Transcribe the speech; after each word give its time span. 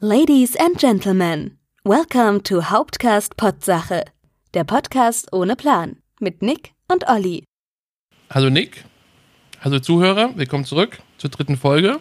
Ladies 0.00 0.54
and 0.54 0.78
Gentlemen, 0.78 1.58
welcome 1.82 2.40
to 2.44 2.70
Hauptcast 2.70 3.36
Potsache, 3.36 4.04
der 4.54 4.62
Podcast 4.62 5.32
ohne 5.32 5.56
Plan 5.56 5.96
mit 6.20 6.40
Nick 6.40 6.72
und 6.86 7.08
Olli. 7.08 7.42
Hallo 8.30 8.48
Nick, 8.48 8.84
hallo 9.60 9.80
Zuhörer, 9.80 10.36
willkommen 10.36 10.64
zurück 10.64 11.00
zur 11.16 11.30
dritten 11.30 11.56
Folge 11.56 11.98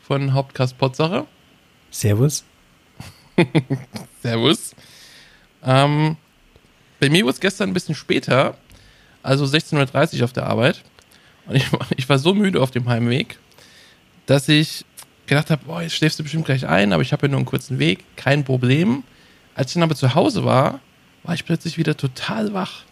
von 0.00 0.32
Hauptcast 0.32 0.78
Potsache. 0.78 1.26
Servus. 1.90 2.44
Servus. 4.22 4.74
Ähm, 5.62 6.16
bei 6.98 7.10
mir 7.10 7.24
wurde 7.24 7.34
es 7.34 7.40
gestern 7.40 7.68
ein 7.68 7.74
bisschen 7.74 7.94
später, 7.94 8.56
also 9.22 9.44
16.30 9.44 10.16
Uhr 10.16 10.24
auf 10.24 10.32
der 10.32 10.46
Arbeit. 10.46 10.82
Und 11.44 11.56
ich, 11.56 11.66
ich 11.98 12.08
war 12.08 12.18
so 12.18 12.32
müde 12.32 12.62
auf 12.62 12.70
dem 12.70 12.88
Heimweg, 12.88 13.38
dass 14.24 14.48
ich 14.48 14.86
gedacht 15.26 15.50
habe, 15.50 15.64
boah, 15.64 15.82
jetzt 15.82 15.94
schläfst 15.94 16.18
du 16.18 16.22
bestimmt 16.22 16.44
gleich 16.44 16.66
ein, 16.66 16.92
aber 16.92 17.02
ich 17.02 17.12
habe 17.12 17.26
ja 17.26 17.30
nur 17.30 17.38
einen 17.38 17.46
kurzen 17.46 17.78
Weg, 17.78 18.04
kein 18.16 18.44
Problem. 18.44 19.04
Als 19.54 19.70
ich 19.70 19.74
dann 19.74 19.82
aber 19.82 19.94
zu 19.94 20.14
Hause 20.14 20.44
war, 20.44 20.80
war 21.22 21.34
ich 21.34 21.44
plötzlich 21.44 21.78
wieder 21.78 21.96
total 21.96 22.52
wach. 22.52 22.84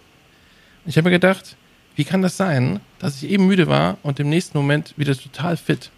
Und 0.85 0.91
ich 0.91 0.97
habe 0.97 1.09
mir 1.09 1.13
gedacht, 1.13 1.57
wie 1.95 2.05
kann 2.05 2.23
das 2.23 2.37
sein, 2.37 2.81
dass 2.99 3.23
ich 3.23 3.31
eben 3.31 3.47
müde 3.47 3.69
war 3.69 3.99
und 4.03 4.19
im 4.21 4.29
nächsten 4.29 4.57
Moment 4.57 4.95
wieder 4.97 5.17
total 5.17 5.57
fit? 5.57 5.91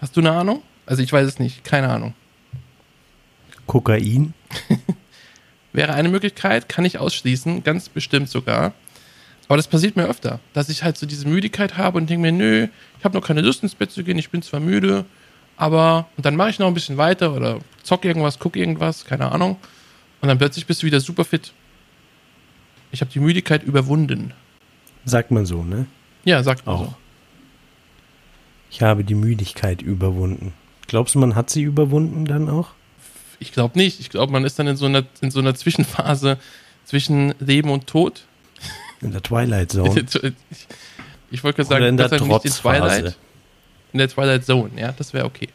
Hast 0.00 0.16
du 0.16 0.20
eine 0.20 0.32
Ahnung? 0.32 0.62
Also 0.84 1.02
ich 1.02 1.12
weiß 1.12 1.26
es 1.26 1.38
nicht, 1.38 1.62
keine 1.62 1.88
Ahnung. 1.88 2.14
Kokain? 3.66 4.34
Wäre 5.72 5.94
eine 5.94 6.08
Möglichkeit, 6.08 6.68
kann 6.68 6.84
ich 6.84 6.98
ausschließen, 6.98 7.62
ganz 7.62 7.88
bestimmt 7.88 8.28
sogar. 8.28 8.74
Aber 9.48 9.56
das 9.56 9.68
passiert 9.68 9.96
mir 9.96 10.06
öfter, 10.06 10.40
dass 10.52 10.68
ich 10.68 10.82
halt 10.82 10.96
so 10.98 11.06
diese 11.06 11.28
Müdigkeit 11.28 11.76
habe 11.76 11.98
und 11.98 12.10
denke 12.10 12.22
mir, 12.22 12.32
nö, 12.32 12.68
ich 12.98 13.04
habe 13.04 13.16
noch 13.16 13.26
keine 13.26 13.40
Lust 13.40 13.62
ins 13.62 13.74
Bett 13.74 13.90
zu 13.90 14.02
gehen, 14.02 14.18
ich 14.18 14.30
bin 14.30 14.42
zwar 14.42 14.60
müde, 14.60 15.04
aber 15.56 16.08
und 16.16 16.26
dann 16.26 16.36
mache 16.36 16.50
ich 16.50 16.58
noch 16.58 16.66
ein 16.66 16.74
bisschen 16.74 16.96
weiter 16.96 17.34
oder 17.34 17.58
zock 17.82 18.04
irgendwas, 18.04 18.38
guck 18.38 18.56
irgendwas, 18.56 19.04
keine 19.04 19.32
Ahnung. 19.32 19.56
Und 20.20 20.28
dann 20.28 20.38
plötzlich 20.38 20.66
bist 20.66 20.82
du 20.82 20.86
wieder 20.86 21.00
super 21.00 21.24
fit. 21.24 21.52
Ich 22.92 23.00
habe 23.00 23.10
die 23.10 23.20
Müdigkeit 23.20 23.62
überwunden. 23.62 24.32
Sagt 25.04 25.30
man 25.30 25.46
so, 25.46 25.64
ne? 25.64 25.86
Ja, 26.24 26.42
sagt 26.42 26.66
man 26.66 26.76
Auch. 26.76 26.84
so. 26.84 26.94
Ich 28.70 28.82
habe 28.82 29.04
die 29.04 29.14
Müdigkeit 29.14 29.82
überwunden. 29.82 30.54
Glaubst 30.86 31.14
du, 31.14 31.18
man 31.18 31.34
hat 31.34 31.50
sie 31.50 31.62
überwunden 31.62 32.24
dann 32.24 32.48
auch? 32.48 32.70
Ich 33.38 33.52
glaube 33.52 33.78
nicht. 33.78 34.00
Ich 34.00 34.10
glaube, 34.10 34.32
man 34.32 34.44
ist 34.44 34.58
dann 34.58 34.66
in 34.66 34.76
so 34.76 34.86
einer 34.86 35.04
in 35.20 35.30
so 35.30 35.40
einer 35.40 35.54
Zwischenphase 35.54 36.38
zwischen 36.84 37.34
Leben 37.40 37.70
und 37.70 37.86
Tod. 37.86 38.24
In 39.00 39.10
der 39.10 39.22
Twilight 39.22 39.72
Zone? 39.72 40.00
Ich, 40.00 40.22
ich 41.30 41.44
wollte 41.44 41.56
gerade 41.56 41.68
sagen, 41.68 41.84
in 41.86 41.96
der 41.96 42.12
in 42.12 42.18
Trotzphase? 42.18 43.16
In 43.92 43.98
der 43.98 44.08
Twilight 44.08 44.44
Zone, 44.44 44.70
ja, 44.76 44.92
das 44.92 45.12
wäre 45.12 45.26
okay. 45.26 45.48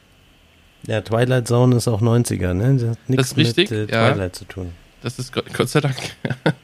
Ja, 0.86 1.02
Twilight 1.02 1.48
Zone 1.48 1.76
ist 1.76 1.88
auch 1.88 2.02
90er, 2.02 2.54
ne? 2.54 2.78
Das 2.78 2.90
hat 2.90 3.10
nichts 3.10 3.30
Das 3.30 3.32
ist 3.32 3.38
richtig, 3.38 3.72
mit 3.72 3.92
äh, 3.92 3.94
ja. 3.94 4.12
Twilight 4.14 4.36
zu 4.36 4.46
tun. 4.46 4.74
Das 5.02 5.20
ist 5.20 5.32
Gott, 5.32 5.52
Gott 5.54 5.70
sei 5.70 5.82
Dank. 5.82 5.96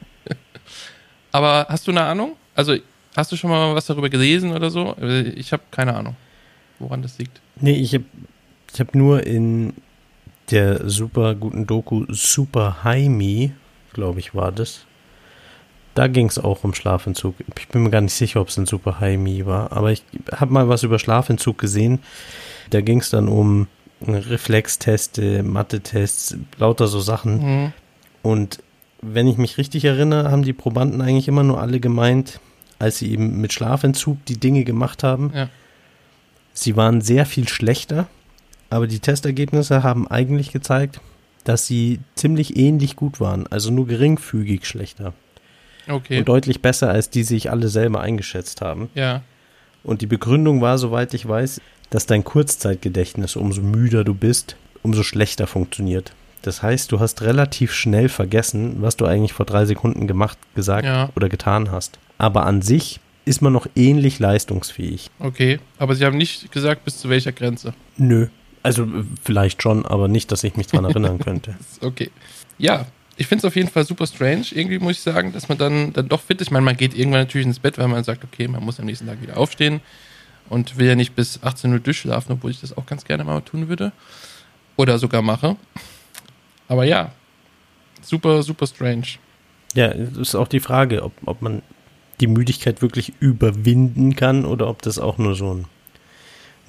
Aber 1.32 1.66
hast 1.70 1.88
du 1.88 1.92
eine 1.92 2.04
Ahnung? 2.04 2.36
Also, 2.56 2.76
hast 3.16 3.32
du 3.32 3.36
schon 3.36 3.50
mal 3.50 3.74
was 3.76 3.88
darüber 3.88 4.10
gelesen 4.10 4.52
oder 4.52 4.70
so? 4.70 4.96
Ich 5.36 5.52
habe 5.52 5.64
keine 5.72 5.96
Ahnung, 5.96 6.16
woran 6.80 7.02
das 7.02 7.18
liegt. 7.18 7.42
Nee, 7.60 7.74
ich 7.74 7.94
habe 7.96 8.06
ich 8.72 8.80
hab 8.80 8.96
nur 8.96 9.26
in 9.26 9.74
der 10.52 10.90
super 10.90 11.36
guten 11.36 11.66
Doku 11.66 12.06
Super 12.10 12.84
High 12.84 13.10
Me, 13.10 13.52
glaube 13.94 14.20
ich, 14.20 14.36
war 14.36 14.52
das. 14.52 14.86
Da 15.96 16.08
ging 16.08 16.28
es 16.28 16.40
auch 16.40 16.64
um 16.64 16.74
Schlafentzug. 16.74 17.36
Ich 17.58 17.68
bin 17.68 17.84
mir 17.84 17.92
gar 17.92 18.02
nicht 18.02 18.14
sicher, 18.16 18.42
ob 18.42 18.48
es 18.50 18.58
ein 18.58 18.66
Super 18.66 19.00
High 19.00 19.20
Me 19.20 19.46
war, 19.46 19.72
aber 19.72 19.92
ich 19.92 20.04
habe 20.32 20.52
mal 20.52 20.68
was 20.68 20.84
über 20.84 20.98
Schlafentzug 20.98 21.58
gesehen. 21.60 22.00
Da 22.72 22.82
ging 22.82 23.00
es 23.00 23.10
dann 23.12 23.28
um 23.28 23.68
Reflexteste, 24.08 25.44
Mathe-Tests, 25.44 26.36
lauter 26.58 26.88
so 26.88 27.00
Sachen. 27.00 27.38
Mhm. 27.64 27.74
Und 28.22 28.60
wenn 29.02 29.28
ich 29.28 29.38
mich 29.38 29.58
richtig 29.58 29.86
erinnere, 29.86 30.32
haben 30.32 30.44
die 30.44 30.54
Probanden 30.54 31.02
eigentlich 31.02 31.28
immer 31.28 31.44
nur 31.44 31.62
alle 31.62 31.80
gemeint, 31.80 32.40
als 32.80 32.98
sie 32.98 33.12
eben 33.12 33.40
mit 33.40 33.54
Schlafentzug 33.54 34.26
die 34.26 34.40
Dinge 34.40 34.64
gemacht 34.64 35.04
haben, 35.04 35.32
Ja. 35.36 35.50
sie 36.54 36.76
waren 36.76 37.02
sehr 37.02 37.26
viel 37.26 37.48
schlechter, 37.48 38.08
aber 38.70 38.88
die 38.88 39.00
Testergebnisse 39.00 39.84
haben 39.84 40.08
eigentlich 40.08 40.52
gezeigt, 40.52 41.00
dass 41.44 41.68
sie 41.68 42.00
ziemlich 42.16 42.58
ähnlich 42.58 42.96
gut 42.96 43.20
waren, 43.20 43.46
also 43.48 43.70
nur 43.72 43.86
geringfügig 43.88 44.66
schlechter 44.66 45.14
Okay. 45.88 46.20
und 46.20 46.28
deutlich 46.28 46.62
besser, 46.62 46.90
als 46.90 47.10
die 47.10 47.24
sich 47.24 47.52
alle 47.52 47.68
selber 47.68 48.02
eingeschätzt 48.02 48.62
haben. 48.62 48.90
ja. 48.96 49.22
Und 49.86 50.02
die 50.02 50.08
Begründung 50.08 50.62
war, 50.62 50.78
soweit 50.78 51.14
ich 51.14 51.28
weiß, 51.28 51.60
dass 51.90 52.06
dein 52.06 52.24
Kurzzeitgedächtnis, 52.24 53.36
umso 53.36 53.62
müder 53.62 54.06
du 54.06 54.14
bist, 54.14 54.56
umso 54.82 55.04
schlechter 55.04 55.46
funktioniert. 55.46 56.14
Das 56.42 56.64
heißt, 56.64 56.90
du 56.92 57.02
hast 57.02 57.22
relativ 57.22 57.74
schnell 57.74 58.08
vergessen, 58.08 58.78
was 58.82 58.96
du 58.96 59.06
eigentlich 59.06 59.34
vor 59.34 59.46
drei 59.46 59.66
Sekunden 59.66 60.08
gemacht, 60.08 60.38
gesagt 60.56 60.86
Ja. 60.86 61.10
oder 61.18 61.28
getan 61.28 61.70
hast. 61.72 62.00
Aber 62.18 62.46
an 62.46 62.62
sich 62.62 63.02
ist 63.26 63.42
man 63.42 63.52
noch 63.52 63.68
ähnlich 63.76 64.20
leistungsfähig. 64.20 65.10
Okay. 65.20 65.60
Aber 65.80 65.96
sie 65.96 66.06
haben 66.06 66.18
nicht 66.18 66.52
gesagt, 66.54 66.86
bis 66.86 67.00
zu 67.00 67.10
welcher 67.10 67.34
Grenze. 67.34 67.74
Nö. 67.98 68.28
Also 68.62 68.84
äh, 68.84 69.04
vielleicht 69.24 69.62
schon, 69.62 69.86
aber 69.86 70.08
nicht, 70.08 70.32
dass 70.32 70.46
ich 70.46 70.56
mich 70.56 70.68
dran 70.68 70.86
erinnern 70.86 71.20
könnte. 71.24 71.56
Okay. 71.82 72.10
Ja, 72.58 72.86
ich 73.16 73.28
finde 73.28 73.42
es 73.42 73.46
auf 73.46 73.56
jeden 73.56 73.70
Fall 73.70 73.86
super 73.86 74.08
strange. 74.08 74.46
Irgendwie 74.52 74.80
muss 74.80 74.94
ich 74.94 75.02
sagen, 75.02 75.34
dass 75.34 75.50
man 75.50 75.58
dann, 75.58 75.94
dann 75.94 76.08
doch 76.10 76.22
fit 76.22 76.42
ist. 76.42 76.48
Ich 76.48 76.52
meine, 76.52 76.66
man 76.66 76.78
geht 76.78 76.96
irgendwann 76.96 77.22
natürlich 77.22 77.46
ins 77.48 77.60
Bett, 77.60 77.78
weil 77.78 77.88
man 77.88 78.04
sagt, 78.04 78.24
okay, 78.24 78.48
man 78.48 78.64
muss 78.64 78.80
am 78.80 78.86
nächsten 78.86 79.08
Tag 79.08 79.22
wieder 79.22 79.38
aufstehen 79.38 79.82
und 80.50 80.78
will 80.78 80.88
ja 80.88 80.96
nicht 80.96 81.16
bis 81.16 81.42
18 81.44 81.72
Uhr 81.74 81.80
durchschlafen, 81.80 82.34
obwohl 82.34 82.52
ich 82.52 82.62
das 82.62 82.76
auch 82.76 82.86
ganz 82.86 83.06
gerne 83.06 83.24
mal 83.24 83.42
tun 83.42 83.70
würde. 83.70 83.92
Oder 84.76 84.98
sogar 84.98 85.22
mache. 85.22 85.56
Aber 86.68 86.84
ja, 86.86 87.12
super, 88.02 88.42
super 88.42 88.66
strange. 88.66 89.04
Ja, 89.76 89.88
es 89.88 90.18
ist 90.18 90.36
auch 90.36 90.48
die 90.48 90.60
Frage, 90.60 91.04
ob, 91.04 91.14
ob 91.26 91.42
man 91.42 91.62
die 92.20 92.28
Müdigkeit 92.28 92.82
wirklich 92.82 93.14
überwinden 93.20 94.16
kann 94.16 94.46
oder 94.46 94.68
ob 94.68 94.82
das 94.82 94.98
auch 95.00 95.18
nur 95.18 95.36
so 95.36 95.54
ein, 95.54 95.66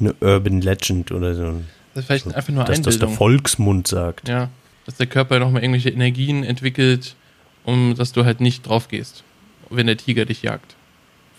eine 0.00 0.15
Urban 0.21 0.61
Legend 0.61 1.12
oder 1.12 1.34
so 1.34 1.44
ein, 1.44 1.69
Das 1.94 2.03
ist 2.03 2.06
vielleicht 2.06 2.25
so, 2.25 2.32
einfach 2.32 2.53
nur 2.53 2.65
dass 2.65 2.82
das 2.82 2.99
der 2.99 3.09
Einbildung. 3.09 3.16
Volksmund 3.16 3.88
sagt. 3.88 4.28
Ja, 4.28 4.50
dass 4.87 4.97
der 4.97 5.06
Körper 5.06 5.39
nochmal 5.39 5.62
irgendwelche 5.62 5.91
Energien 5.91 6.45
entwickelt, 6.45 7.15
um 7.65 7.95
dass 7.95 8.12
du 8.12 8.25
halt 8.25 8.41
nicht 8.41 8.67
drauf 8.67 8.89
gehst, 8.89 9.25
wenn 9.71 9.87
der 9.87 9.97
Tiger 9.97 10.25
dich 10.25 10.43
jagt. 10.43 10.77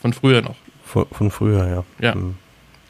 Von 0.02 0.14
früher 0.14 0.42
noch. 0.42 0.56
Von, 0.84 1.06
von 1.12 1.32
früher, 1.32 1.68
ja. 1.68 1.84
Ja. 2.00 2.14
Hm. 2.14 2.36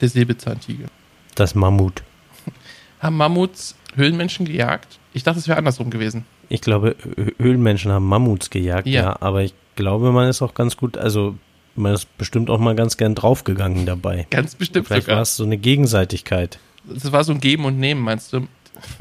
Der 0.01 0.09
Säbelzahntiger. 0.09 0.87
Das 1.35 1.55
Mammut. 1.55 2.03
Haben 2.99 3.17
Mammuts 3.17 3.75
Höhlenmenschen 3.95 4.45
gejagt? 4.45 4.99
Ich 5.13 5.23
dachte, 5.23 5.39
es 5.39 5.47
wäre 5.47 5.57
andersrum 5.57 5.89
gewesen. 5.89 6.25
Ich 6.49 6.61
glaube, 6.61 6.95
Hö- 7.17 7.33
Höhlenmenschen 7.39 7.91
haben 7.91 8.05
Mammuts 8.05 8.49
gejagt, 8.49 8.87
Ja. 8.87 9.01
ja. 9.01 9.17
aber 9.21 9.43
ich 9.43 9.53
glaube, 9.75 10.11
man 10.11 10.27
ist 10.29 10.41
auch 10.41 10.53
ganz 10.53 10.75
gut, 10.77 10.97
also 10.97 11.35
man 11.75 11.93
ist 11.93 12.17
bestimmt 12.17 12.49
auch 12.49 12.59
mal 12.59 12.75
ganz 12.75 12.97
gern 12.97 13.15
draufgegangen 13.15 13.85
dabei. 13.85 14.27
Ganz 14.29 14.55
bestimmt 14.55 14.87
Vielleicht 14.87 15.07
war 15.07 15.21
es 15.21 15.35
so 15.37 15.43
eine 15.43 15.57
Gegenseitigkeit. 15.57 16.59
Das 16.85 17.11
war 17.11 17.23
so 17.23 17.31
ein 17.33 17.39
Geben 17.39 17.65
und 17.65 17.79
Nehmen, 17.79 18.01
meinst 18.01 18.31
du? 18.33 18.47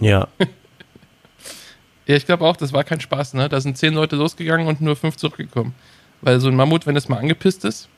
Ja, 0.01 0.29
Ja, 2.07 2.17
ich 2.17 2.27
glaube 2.27 2.45
auch, 2.45 2.57
das 2.57 2.73
war 2.73 2.85
kein 2.85 3.01
Spaß, 3.01 3.35
ne? 3.35 3.49
Da 3.49 3.61
sind 3.61 3.79
zehn 3.79 3.95
Leute 3.95 4.17
losgegangen 4.17 4.67
und 4.67 4.81
nur 4.81 4.97
fünf 4.97 5.17
zurückgekommen. 5.17 5.75
Weil 6.21 6.41
so 6.41 6.49
ein 6.49 6.57
Mammut, 6.57 6.87
wenn 6.87 6.97
es 6.97 7.09
mal 7.09 7.19
angepisst 7.19 7.65
ist, 7.65 7.89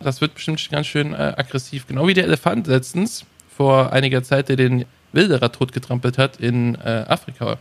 das 0.00 0.20
wird 0.20 0.34
bestimmt 0.34 0.68
ganz 0.70 0.86
schön 0.86 1.12
äh, 1.12 1.34
aggressiv. 1.36 1.86
Genau 1.86 2.06
wie 2.06 2.14
der 2.14 2.24
Elefant 2.24 2.66
letztens 2.66 3.24
vor 3.56 3.92
einiger 3.92 4.22
Zeit, 4.22 4.48
der 4.48 4.56
den 4.56 4.84
Wilderer 5.12 5.52
totgetrampelt 5.52 6.18
hat 6.18 6.38
in 6.38 6.74
äh, 6.76 7.04
Afrika. 7.08 7.58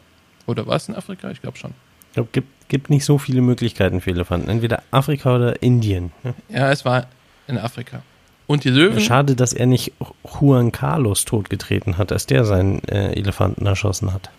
Oder 0.48 0.66
war 0.66 0.76
es 0.76 0.88
in 0.88 0.96
Afrika? 0.96 1.30
Ich 1.30 1.42
glaube 1.42 1.58
schon. 1.58 1.72
ich 2.10 2.14
glaube, 2.14 2.30
gibt, 2.32 2.70
gibt 2.70 2.90
nicht 2.90 3.06
so 3.06 3.18
viele 3.18 3.42
Möglichkeiten 3.42 4.02
für 4.02 4.12
Elefanten. 4.12 4.50
Entweder 4.50 4.82
Afrika 4.92 5.36
oder 5.36 5.62
Indien. 5.62 6.12
Ja. 6.24 6.34
Ja, 6.50 6.72
es 6.72 6.86
war 6.86 7.08
in 7.48 7.58
Afrika. 7.58 8.02
Und 8.48 8.64
die 8.64 8.70
Löwen. 8.70 9.00
Schade, 9.00 9.36
dass 9.36 9.54
er 9.54 9.66
nicht 9.66 9.94
Juan 10.24 10.72
Carlos 10.72 11.26
totgetreten 11.26 11.98
hat, 11.98 12.12
als 12.12 12.26
der 12.26 12.44
seinen 12.44 12.84
äh, 12.86 13.14
Elefanten 13.14 13.66
erschossen 13.66 14.14
hat. 14.14 14.30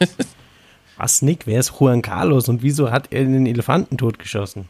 Was, 0.96 1.22
Nick? 1.22 1.46
Wer 1.46 1.60
ist 1.60 1.72
Juan 1.78 2.02
Carlos 2.02 2.48
und 2.48 2.62
wieso 2.62 2.90
hat 2.90 3.12
er 3.12 3.24
den 3.24 3.46
Elefanten 3.46 3.96
totgeschossen? 3.96 4.68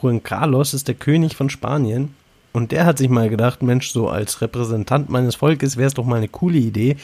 Juan 0.00 0.22
Carlos 0.22 0.74
ist 0.74 0.88
der 0.88 0.94
König 0.94 1.34
von 1.36 1.50
Spanien 1.50 2.14
und 2.52 2.72
der 2.72 2.86
hat 2.86 2.98
sich 2.98 3.08
mal 3.08 3.28
gedacht, 3.28 3.62
Mensch, 3.62 3.90
so 3.90 4.08
als 4.08 4.40
Repräsentant 4.40 5.08
meines 5.08 5.34
Volkes 5.34 5.76
wäre 5.76 5.88
es 5.88 5.94
doch 5.94 6.04
mal 6.04 6.16
eine 6.16 6.28
coole 6.28 6.58
Idee, 6.58 6.96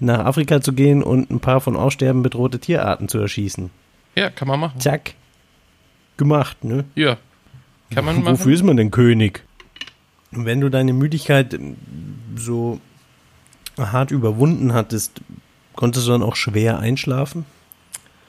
nach 0.00 0.24
Afrika 0.24 0.60
zu 0.60 0.72
gehen 0.72 1.02
und 1.02 1.30
ein 1.30 1.40
paar 1.40 1.60
von 1.60 1.76
Aussterben 1.76 2.22
bedrohte 2.22 2.58
Tierarten 2.58 3.08
zu 3.08 3.18
erschießen. 3.18 3.70
Ja, 4.16 4.30
kann 4.30 4.48
man 4.48 4.60
machen. 4.60 4.80
Zack. 4.80 5.14
Gemacht, 6.16 6.62
ne? 6.64 6.84
Ja. 6.94 7.16
Kann 7.90 8.04
man 8.04 8.22
machen. 8.22 8.38
Wofür 8.38 8.54
ist 8.54 8.62
man 8.62 8.76
denn 8.76 8.90
König? 8.90 9.42
Und 10.32 10.44
Wenn 10.44 10.60
du 10.60 10.68
deine 10.68 10.92
Müdigkeit 10.92 11.54
ähm, 11.54 11.76
so 12.36 12.80
hart 13.78 14.10
überwunden 14.10 14.72
hattest, 14.72 15.20
konntest 15.74 16.06
du 16.06 16.12
dann 16.12 16.22
auch 16.22 16.36
schwer 16.36 16.78
einschlafen? 16.78 17.46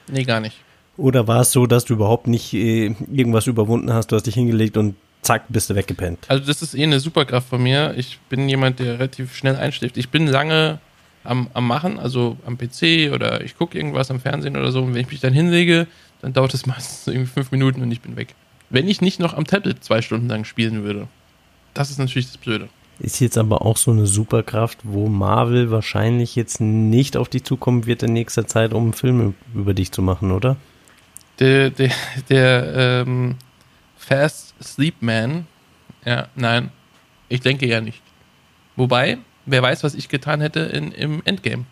Nee, 0.08 0.24
gar 0.24 0.40
nicht. 0.40 0.56
Oder 0.96 1.28
war 1.28 1.42
es 1.42 1.52
so, 1.52 1.66
dass 1.66 1.84
du 1.84 1.94
überhaupt 1.94 2.26
nicht 2.26 2.54
äh, 2.54 2.94
irgendwas 3.12 3.46
überwunden 3.46 3.92
hast, 3.92 4.12
du 4.12 4.16
hast 4.16 4.26
dich 4.26 4.34
hingelegt 4.34 4.76
und 4.76 4.96
zack, 5.22 5.44
bist 5.48 5.68
du 5.68 5.74
weggepennt? 5.74 6.20
Also 6.28 6.46
das 6.46 6.62
ist 6.62 6.74
eh 6.74 6.82
eine 6.82 7.00
Superkraft 7.00 7.48
von 7.48 7.62
mir. 7.62 7.94
Ich 7.96 8.18
bin 8.28 8.48
jemand, 8.48 8.78
der 8.78 8.94
relativ 8.94 9.34
schnell 9.34 9.56
einschläft. 9.56 9.96
Ich 9.96 10.08
bin 10.08 10.26
lange 10.26 10.78
am, 11.24 11.48
am 11.52 11.66
Machen, 11.66 11.98
also 11.98 12.36
am 12.46 12.56
PC 12.56 13.12
oder 13.12 13.42
ich 13.42 13.58
gucke 13.58 13.76
irgendwas 13.76 14.10
am 14.10 14.20
Fernsehen 14.20 14.56
oder 14.56 14.70
so. 14.72 14.82
Und 14.82 14.94
wenn 14.94 15.02
ich 15.02 15.10
mich 15.10 15.20
dann 15.20 15.32
hinlege, 15.32 15.86
dann 16.22 16.32
dauert 16.32 16.54
es 16.54 16.66
meistens 16.66 17.06
irgendwie 17.12 17.30
fünf 17.30 17.50
Minuten 17.50 17.82
und 17.82 17.90
ich 17.90 18.00
bin 18.00 18.16
weg. 18.16 18.34
Wenn 18.70 18.88
ich 18.88 19.00
nicht 19.00 19.20
noch 19.20 19.34
am 19.34 19.46
Tablet 19.46 19.84
zwei 19.84 20.02
Stunden 20.02 20.28
lang 20.28 20.44
spielen 20.44 20.82
würde. 20.82 21.08
Das 21.74 21.90
ist 21.90 21.98
natürlich 21.98 22.26
das 22.26 22.38
Blöde. 22.38 22.68
Ist 22.98 23.20
jetzt 23.20 23.36
aber 23.36 23.62
auch 23.62 23.76
so 23.76 23.90
eine 23.90 24.06
Superkraft, 24.06 24.78
wo 24.84 25.08
Marvel 25.08 25.70
wahrscheinlich 25.70 26.34
jetzt 26.34 26.60
nicht 26.60 27.16
auf 27.16 27.28
dich 27.28 27.44
zukommen 27.44 27.84
wird 27.84 28.02
in 28.02 28.12
nächster 28.14 28.46
Zeit, 28.46 28.72
um 28.72 28.94
Filme 28.94 29.34
über 29.54 29.74
dich 29.74 29.92
zu 29.92 30.00
machen, 30.00 30.30
oder? 30.30 30.56
Der, 31.38 31.68
der, 31.70 31.92
der 32.30 33.04
ähm, 33.06 33.36
Fast 33.98 34.54
Sleep 34.62 35.02
Man, 35.02 35.46
ja, 36.06 36.28
nein, 36.36 36.70
ich 37.28 37.40
denke 37.40 37.66
ja 37.66 37.82
nicht. 37.82 38.00
Wobei, 38.76 39.18
wer 39.44 39.62
weiß, 39.62 39.84
was 39.84 39.94
ich 39.94 40.08
getan 40.08 40.40
hätte 40.40 40.60
in, 40.60 40.92
im 40.92 41.22
Endgame. 41.24 41.66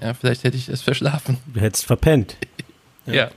Ja, 0.00 0.12
vielleicht 0.12 0.44
hätte 0.44 0.56
ich 0.58 0.68
es 0.68 0.82
verschlafen. 0.82 1.38
Du 1.46 1.60
hättest 1.60 1.86
verpennt. 1.86 2.36
Ja, 3.06 3.12
ja 3.14 3.30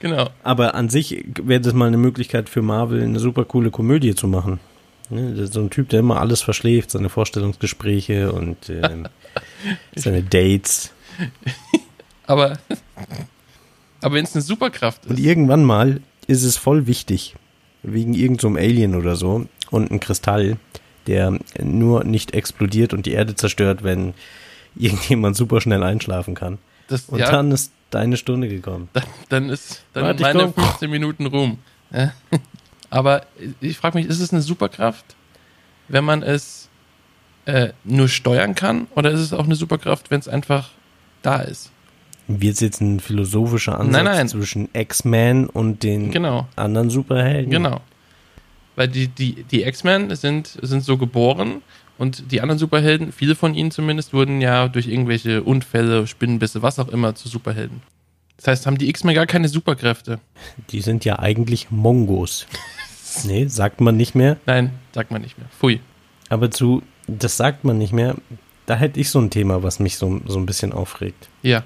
genau. 0.00 0.30
Aber 0.42 0.74
an 0.74 0.88
sich 0.88 1.24
wäre 1.40 1.60
das 1.60 1.74
mal 1.74 1.86
eine 1.86 1.96
Möglichkeit 1.96 2.48
für 2.48 2.62
Marvel, 2.62 3.02
eine 3.02 3.20
super 3.20 3.44
coole 3.44 3.70
Komödie 3.70 4.14
zu 4.14 4.26
machen. 4.26 4.58
Ne, 5.10 5.46
so 5.46 5.60
ein 5.60 5.70
Typ, 5.70 5.88
der 5.90 6.00
immer 6.00 6.20
alles 6.20 6.42
verschläft, 6.42 6.90
seine 6.90 7.08
Vorstellungsgespräche 7.08 8.32
und 8.32 8.68
äh, 8.68 9.04
seine 9.94 10.22
Dates. 10.22 10.92
aber 12.26 12.58
aber 14.00 14.14
wenn 14.14 14.24
es 14.24 14.34
eine 14.34 14.42
Superkraft 14.42 15.04
ist. 15.04 15.10
Und 15.10 15.18
irgendwann 15.18 15.64
mal 15.64 16.00
ist 16.26 16.44
es 16.44 16.56
voll 16.56 16.86
wichtig, 16.86 17.34
wegen 17.82 18.14
irgendeinem 18.14 18.54
so 18.54 18.60
Alien 18.60 18.94
oder 18.94 19.16
so 19.16 19.46
und 19.70 19.90
ein 19.90 20.00
Kristall, 20.00 20.58
der 21.06 21.38
nur 21.62 22.04
nicht 22.04 22.34
explodiert 22.34 22.92
und 22.92 23.06
die 23.06 23.12
Erde 23.12 23.34
zerstört, 23.34 23.84
wenn 23.84 24.14
irgendjemand 24.74 25.36
super 25.36 25.60
schnell 25.60 25.82
einschlafen 25.82 26.34
kann. 26.34 26.58
Das, 26.88 27.06
und 27.06 27.18
ja, 27.18 27.30
dann 27.30 27.50
ist 27.50 27.72
deine 27.90 28.16
Stunde 28.16 28.48
gekommen. 28.48 28.88
Dann, 28.92 29.04
dann 29.28 29.50
ist 29.50 29.84
dann 29.92 30.04
Warte, 30.04 30.22
meine 30.22 30.52
15 30.52 30.90
Minuten 30.90 31.26
Ruhm. 31.26 31.58
Ja. 31.92 32.12
Aber 32.96 33.26
ich 33.60 33.76
frage 33.76 33.98
mich, 33.98 34.06
ist 34.06 34.20
es 34.20 34.32
eine 34.32 34.40
Superkraft, 34.40 35.16
wenn 35.88 36.02
man 36.02 36.22
es 36.22 36.70
äh, 37.44 37.68
nur 37.84 38.08
steuern 38.08 38.54
kann? 38.54 38.86
Oder 38.94 39.10
ist 39.10 39.20
es 39.20 39.34
auch 39.34 39.44
eine 39.44 39.54
Superkraft, 39.54 40.10
wenn 40.10 40.18
es 40.18 40.28
einfach 40.28 40.70
da 41.20 41.42
ist? 41.42 41.70
Wird 42.26 42.54
es 42.54 42.60
jetzt 42.60 42.80
ein 42.80 43.00
philosophischer 43.00 43.78
Ansatz 43.78 43.92
nein, 43.92 44.04
nein. 44.06 44.28
zwischen 44.28 44.70
X-Men 44.72 45.46
und 45.46 45.82
den 45.82 46.10
genau. 46.10 46.48
anderen 46.56 46.88
Superhelden? 46.88 47.50
Genau. 47.50 47.82
Weil 48.76 48.88
die, 48.88 49.08
die, 49.08 49.42
die 49.42 49.64
X-Men 49.64 50.16
sind, 50.16 50.58
sind 50.62 50.82
so 50.82 50.96
geboren 50.96 51.60
und 51.98 52.32
die 52.32 52.40
anderen 52.40 52.58
Superhelden, 52.58 53.12
viele 53.12 53.34
von 53.34 53.54
ihnen 53.54 53.72
zumindest, 53.72 54.14
wurden 54.14 54.40
ja 54.40 54.68
durch 54.68 54.88
irgendwelche 54.88 55.42
Unfälle, 55.42 56.06
Spinnenbisse, 56.06 56.62
was 56.62 56.78
auch 56.78 56.88
immer 56.88 57.14
zu 57.14 57.28
Superhelden. 57.28 57.82
Das 58.38 58.48
heißt, 58.48 58.66
haben 58.66 58.78
die 58.78 58.88
X-Men 58.88 59.14
gar 59.14 59.26
keine 59.26 59.48
Superkräfte. 59.48 60.18
Die 60.70 60.80
sind 60.80 61.04
ja 61.04 61.18
eigentlich 61.18 61.70
Mongos. 61.70 62.46
Nee, 63.24 63.46
sagt 63.46 63.80
man 63.80 63.96
nicht 63.96 64.14
mehr. 64.14 64.36
Nein, 64.46 64.70
sagt 64.92 65.10
man 65.10 65.22
nicht 65.22 65.38
mehr. 65.38 65.48
Pfui. 65.58 65.80
Aber 66.28 66.50
zu, 66.50 66.82
das 67.06 67.36
sagt 67.36 67.64
man 67.64 67.78
nicht 67.78 67.92
mehr, 67.92 68.16
da 68.66 68.74
hätte 68.74 69.00
ich 69.00 69.10
so 69.10 69.20
ein 69.20 69.30
Thema, 69.30 69.62
was 69.62 69.78
mich 69.78 69.96
so, 69.96 70.20
so 70.26 70.38
ein 70.38 70.46
bisschen 70.46 70.72
aufregt. 70.72 71.28
Ja. 71.42 71.62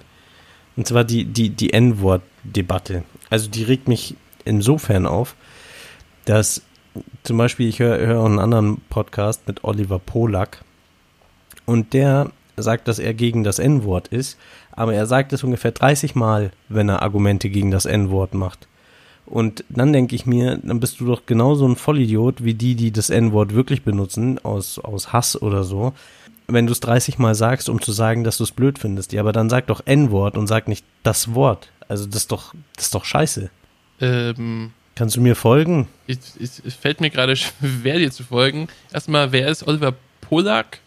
Und 0.77 0.87
zwar 0.87 1.05
die, 1.05 1.25
die, 1.25 1.51
die 1.51 1.73
N-Wort-Debatte. 1.73 3.05
Also 3.31 3.49
die 3.49 3.65
regt 3.65 3.89
mich 3.89 4.17
insofern 4.45 5.07
auf, 5.07 5.35
dass 6.25 6.63
zum 7.23 7.39
Beispiel, 7.39 7.69
ich 7.69 7.79
höre 7.79 7.99
hör 7.99 8.21
auch 8.21 8.27
einen 8.27 8.39
anderen 8.39 8.81
Podcast 8.91 9.47
mit 9.47 9.65
Oliver 9.65 9.99
Polak 9.99 10.65
und 11.67 11.93
der 11.93 12.33
sagt, 12.57 12.89
dass 12.89 12.99
er 12.99 13.15
gegen 13.15 13.45
das 13.45 13.59
N-Wort 13.59 14.09
ist, 14.09 14.39
aber 14.73 14.95
er 14.95 15.07
sagt 15.07 15.33
es 15.33 15.45
ungefähr 15.45 15.73
30 15.73 16.15
Mal, 16.15 16.51
wenn 16.69 16.89
er 16.89 17.03
Argumente 17.03 17.49
gegen 17.49 17.71
das 17.71 17.85
N-Wort 17.85 18.35
macht. 18.35 18.67
Und 19.31 19.65
dann 19.69 19.93
denke 19.93 20.17
ich 20.17 20.27
mir, 20.27 20.59
dann 20.61 20.81
bist 20.81 20.99
du 20.99 21.07
doch 21.07 21.25
genauso 21.25 21.65
ein 21.67 21.77
Vollidiot 21.77 22.43
wie 22.43 22.55
die, 22.55 22.75
die 22.75 22.91
das 22.91 23.11
N-Wort 23.11 23.55
wirklich 23.55 23.83
benutzen, 23.83 24.41
aus, 24.41 24.81
aus 24.81 25.13
Hass 25.13 25.41
oder 25.41 25.63
so. 25.63 25.93
Wenn 26.49 26.67
du 26.67 26.73
es 26.73 26.81
30 26.81 27.19
Mal 27.19 27.37
sagst, 27.37 27.69
um 27.69 27.81
zu 27.81 27.93
sagen, 27.93 28.25
dass 28.25 28.39
du 28.39 28.45
es 28.45 28.51
blöd 28.51 28.81
findest. 28.81 29.13
Ja, 29.13 29.21
aber 29.21 29.31
dann 29.33 29.49
sag 29.49 29.69
doch 29.69 29.83
N-Wort 29.85 30.37
und 30.37 30.49
sag 30.49 30.67
nicht 30.67 30.85
das 31.05 31.33
Wort. 31.33 31.71
Also 31.87 32.07
das 32.07 32.23
ist 32.23 32.33
doch, 32.33 32.55
das 32.75 32.87
ist 32.87 32.95
doch 32.95 33.05
scheiße. 33.05 33.51
Ähm, 34.01 34.73
Kannst 34.97 35.15
du 35.15 35.21
mir 35.21 35.37
folgen? 35.37 35.87
Es, 36.09 36.37
es, 36.37 36.61
es 36.67 36.75
fällt 36.75 37.01
mir 37.01 37.11
gerade 37.11 37.37
schwer, 37.37 37.99
dir 37.99 38.11
zu 38.11 38.25
folgen. 38.25 38.67
Erstmal, 38.93 39.31
wer 39.31 39.47
ist 39.47 39.65
Oliver 39.67 39.95
Polak? 40.21 40.81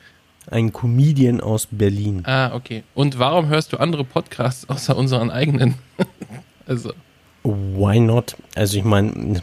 Ein 0.52 0.74
Comedian 0.74 1.40
aus 1.40 1.70
Berlin. 1.72 2.24
Ah, 2.26 2.54
okay. 2.54 2.84
Und 2.94 3.18
warum 3.20 3.48
hörst 3.48 3.72
du 3.72 3.78
andere 3.78 4.04
Podcasts 4.04 4.68
außer 4.68 4.98
unseren 4.98 5.32
eigenen? 5.32 5.76
also. 6.68 6.92
Why 7.44 8.00
not? 8.00 8.36
Also 8.56 8.78
ich 8.78 8.84
meine, 8.84 9.42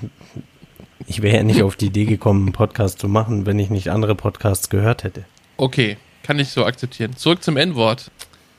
ich 1.06 1.22
wäre 1.22 1.36
ja 1.38 1.42
nicht 1.42 1.62
auf 1.62 1.76
die 1.76 1.86
Idee 1.86 2.04
gekommen, 2.04 2.46
einen 2.46 2.52
Podcast 2.52 2.98
zu 2.98 3.08
machen, 3.08 3.46
wenn 3.46 3.58
ich 3.58 3.70
nicht 3.70 3.88
andere 3.88 4.14
Podcasts 4.14 4.70
gehört 4.70 5.04
hätte. 5.04 5.24
Okay, 5.56 5.96
kann 6.22 6.38
ich 6.38 6.48
so 6.50 6.64
akzeptieren. 6.64 7.16
Zurück 7.16 7.42
zum 7.42 7.56
N-Wort. 7.56 8.10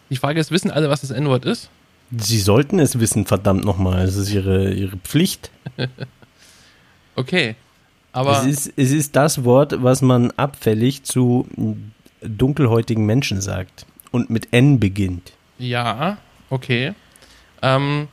Die 0.10 0.18
Frage 0.18 0.40
ist, 0.40 0.52
wissen 0.52 0.70
alle, 0.70 0.90
was 0.90 1.02
das 1.02 1.12
N-Wort 1.12 1.46
ist? 1.46 1.70
Sie 2.16 2.40
sollten 2.40 2.80
es 2.80 3.00
wissen, 3.00 3.26
verdammt 3.26 3.64
nochmal. 3.64 4.02
Es 4.06 4.18
ist 4.18 4.32
ihre, 4.32 4.74
ihre 4.74 4.98
Pflicht. 4.98 5.50
okay, 7.16 7.56
aber... 8.12 8.40
Es 8.40 8.46
ist, 8.46 8.74
es 8.76 8.92
ist 8.92 9.16
das 9.16 9.46
Wort, 9.46 9.82
was 9.82 10.02
man 10.02 10.32
abfällig 10.32 11.04
zu 11.04 11.48
dunkelhäutigen 12.22 13.06
Menschen 13.06 13.42
sagt 13.42 13.86
und 14.12 14.30
mit 14.30 14.50
N 14.52 14.80
beginnt. 14.80 15.32
Ja, 15.58 16.18
okay. 16.50 16.94
Ähm, 17.62 18.10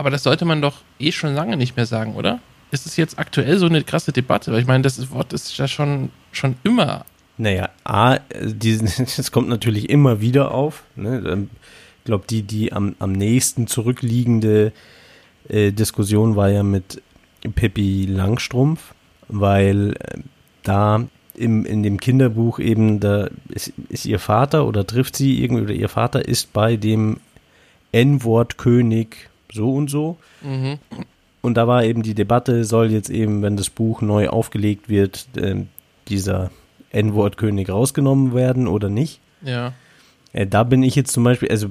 aber 0.00 0.08
das 0.08 0.22
sollte 0.22 0.46
man 0.46 0.62
doch 0.62 0.78
eh 0.98 1.12
schon 1.12 1.34
lange 1.34 1.58
nicht 1.58 1.76
mehr 1.76 1.84
sagen, 1.84 2.14
oder? 2.14 2.40
Ist 2.70 2.86
es 2.86 2.96
jetzt 2.96 3.18
aktuell 3.18 3.58
so 3.58 3.66
eine 3.66 3.84
krasse 3.84 4.12
Debatte? 4.12 4.50
Weil 4.50 4.62
ich 4.62 4.66
meine, 4.66 4.82
das 4.82 5.10
Wort 5.10 5.34
ist 5.34 5.58
ja 5.58 5.68
schon, 5.68 6.08
schon 6.32 6.56
immer. 6.62 7.04
Naja, 7.36 7.68
A, 7.84 8.16
das 8.30 9.30
kommt 9.30 9.50
natürlich 9.50 9.90
immer 9.90 10.22
wieder 10.22 10.52
auf. 10.52 10.84
Ne? 10.96 11.22
Ähm, 11.30 11.50
ich 11.98 12.04
glaube, 12.04 12.24
die, 12.30 12.42
die 12.42 12.72
am, 12.72 12.96
am 12.98 13.12
nächsten 13.12 13.66
zurückliegende 13.66 14.72
äh, 15.50 15.70
Diskussion 15.70 16.34
war 16.34 16.48
ja 16.48 16.62
mit 16.62 17.02
Pippi 17.54 18.06
Langstrumpf, 18.06 18.94
weil 19.28 19.96
äh, 19.98 20.20
da 20.62 21.04
im, 21.34 21.66
in 21.66 21.82
dem 21.82 22.00
Kinderbuch 22.00 22.58
eben, 22.58 23.00
da 23.00 23.28
ist, 23.50 23.74
ist 23.90 24.06
ihr 24.06 24.18
Vater 24.18 24.66
oder 24.66 24.86
trifft 24.86 25.14
sie 25.14 25.42
irgendwie, 25.42 25.64
oder 25.64 25.74
ihr 25.74 25.90
Vater 25.90 26.26
ist 26.26 26.54
bei 26.54 26.76
dem 26.76 27.20
N-Wort 27.92 28.56
König 28.56 29.29
so 29.52 29.74
und 29.74 29.90
so. 29.90 30.18
Mhm. 30.42 30.78
Und 31.42 31.54
da 31.54 31.66
war 31.66 31.84
eben 31.84 32.02
die 32.02 32.14
Debatte, 32.14 32.64
soll 32.64 32.90
jetzt 32.90 33.10
eben, 33.10 33.42
wenn 33.42 33.56
das 33.56 33.70
Buch 33.70 34.02
neu 34.02 34.28
aufgelegt 34.28 34.88
wird, 34.88 35.26
äh, 35.36 35.64
dieser 36.08 36.50
N-Wort-König 36.90 37.68
rausgenommen 37.70 38.34
werden 38.34 38.66
oder 38.66 38.88
nicht. 38.88 39.20
Ja. 39.42 39.72
Äh, 40.32 40.46
da 40.46 40.64
bin 40.64 40.82
ich 40.82 40.94
jetzt 40.94 41.12
zum 41.12 41.24
Beispiel, 41.24 41.48
also 41.48 41.70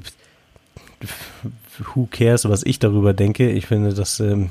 who 1.95 2.07
cares, 2.09 2.47
was 2.49 2.63
ich 2.63 2.79
darüber 2.79 3.13
denke. 3.13 3.49
Ich 3.49 3.67
finde, 3.67 3.93
dass 3.93 4.19
ähm, 4.19 4.49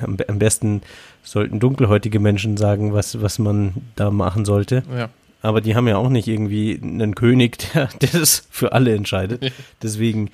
am, 0.00 0.38
besten 0.38 0.82
sollten 1.22 1.60
dunkelhäutige 1.60 2.20
Menschen 2.20 2.56
sagen, 2.56 2.92
was, 2.92 3.20
was 3.20 3.38
man 3.38 3.74
da 3.96 4.10
machen 4.10 4.44
sollte. 4.44 4.82
Ja. 4.94 5.08
Aber 5.40 5.60
die 5.60 5.76
haben 5.76 5.86
ja 5.88 5.96
auch 5.96 6.08
nicht 6.08 6.28
irgendwie 6.28 6.78
einen 6.82 7.14
König, 7.14 7.58
der, 7.74 7.88
der 8.00 8.20
das 8.20 8.46
für 8.50 8.72
alle 8.72 8.94
entscheidet. 8.94 9.52
Deswegen, 9.82 10.30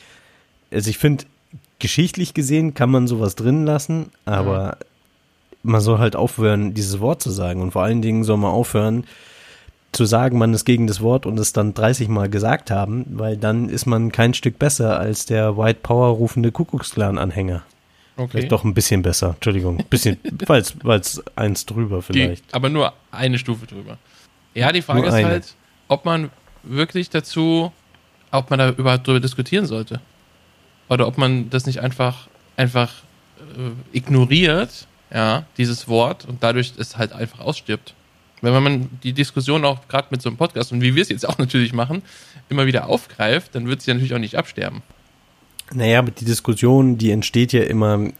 also 0.70 0.90
ich 0.90 0.98
finde, 0.98 1.24
geschichtlich 1.78 2.34
gesehen 2.34 2.74
kann 2.74 2.90
man 2.90 3.06
sowas 3.06 3.34
drin 3.36 3.64
lassen, 3.64 4.10
aber 4.24 4.62
ja. 4.62 4.76
man 5.62 5.80
soll 5.80 5.98
halt 5.98 6.16
aufhören, 6.16 6.74
dieses 6.74 7.00
Wort 7.00 7.22
zu 7.22 7.30
sagen. 7.30 7.60
Und 7.62 7.72
vor 7.72 7.82
allen 7.82 8.02
Dingen 8.02 8.24
soll 8.24 8.36
man 8.36 8.52
aufhören, 8.52 9.04
zu 9.92 10.04
sagen, 10.06 10.38
man 10.38 10.52
ist 10.52 10.64
gegen 10.64 10.88
das 10.88 11.00
Wort 11.00 11.24
und 11.24 11.38
es 11.38 11.52
dann 11.52 11.72
30 11.72 12.08
Mal 12.08 12.28
gesagt 12.28 12.70
haben, 12.70 13.06
weil 13.10 13.36
dann 13.36 13.68
ist 13.68 13.86
man 13.86 14.10
kein 14.10 14.34
Stück 14.34 14.58
besser 14.58 14.98
als 14.98 15.24
der 15.24 15.56
White 15.56 15.80
Power 15.82 16.08
rufende 16.08 16.50
Kuckucksklan-Anhänger. 16.50 17.62
Okay. 18.16 18.28
Vielleicht 18.30 18.52
doch 18.52 18.64
ein 18.64 18.74
bisschen 18.74 19.02
besser, 19.02 19.34
Entschuldigung. 19.34 19.78
Ein 19.78 19.86
bisschen, 19.86 20.18
weil 20.46 21.00
es 21.00 21.22
eins 21.36 21.66
drüber 21.66 22.02
vielleicht. 22.02 22.50
Die, 22.50 22.54
aber 22.54 22.68
nur 22.70 22.92
eine 23.12 23.38
Stufe 23.38 23.66
drüber. 23.66 23.98
Ja, 24.54 24.72
die 24.72 24.82
Frage 24.82 25.00
nur 25.00 25.08
ist 25.08 25.14
eine. 25.14 25.28
halt, 25.28 25.54
ob 25.88 26.04
man 26.04 26.30
wirklich 26.64 27.10
dazu, 27.10 27.72
ob 28.32 28.50
man 28.50 28.58
da 28.58 28.70
überhaupt 28.70 29.06
drüber 29.06 29.20
diskutieren 29.20 29.66
sollte 29.66 30.00
oder 30.88 31.06
ob 31.06 31.18
man 31.18 31.50
das 31.50 31.66
nicht 31.66 31.80
einfach, 31.80 32.28
einfach 32.56 32.92
äh, 33.38 33.96
ignoriert, 33.96 34.86
ja, 35.12 35.46
dieses 35.58 35.88
Wort 35.88 36.24
und 36.26 36.42
dadurch 36.42 36.72
es 36.76 36.96
halt 36.96 37.12
einfach 37.12 37.40
ausstirbt. 37.40 37.94
Wenn 38.40 38.62
man 38.62 38.90
die 39.02 39.14
Diskussion 39.14 39.64
auch 39.64 39.88
gerade 39.88 40.08
mit 40.10 40.20
so 40.20 40.28
einem 40.28 40.36
Podcast 40.36 40.70
und 40.72 40.82
wie 40.82 40.94
wir 40.94 41.02
es 41.02 41.08
jetzt 41.08 41.26
auch 41.26 41.38
natürlich 41.38 41.72
machen, 41.72 42.02
immer 42.48 42.66
wieder 42.66 42.88
aufgreift, 42.88 43.54
dann 43.54 43.66
wird 43.66 43.80
sie 43.80 43.92
natürlich 43.92 44.14
auch 44.14 44.18
nicht 44.18 44.36
absterben. 44.36 44.82
Naja, 45.72 46.00
aber 46.00 46.10
die 46.10 46.26
Diskussion, 46.26 46.98
die 46.98 47.10
entsteht 47.10 47.52
ja 47.52 47.62
immer 47.62 48.10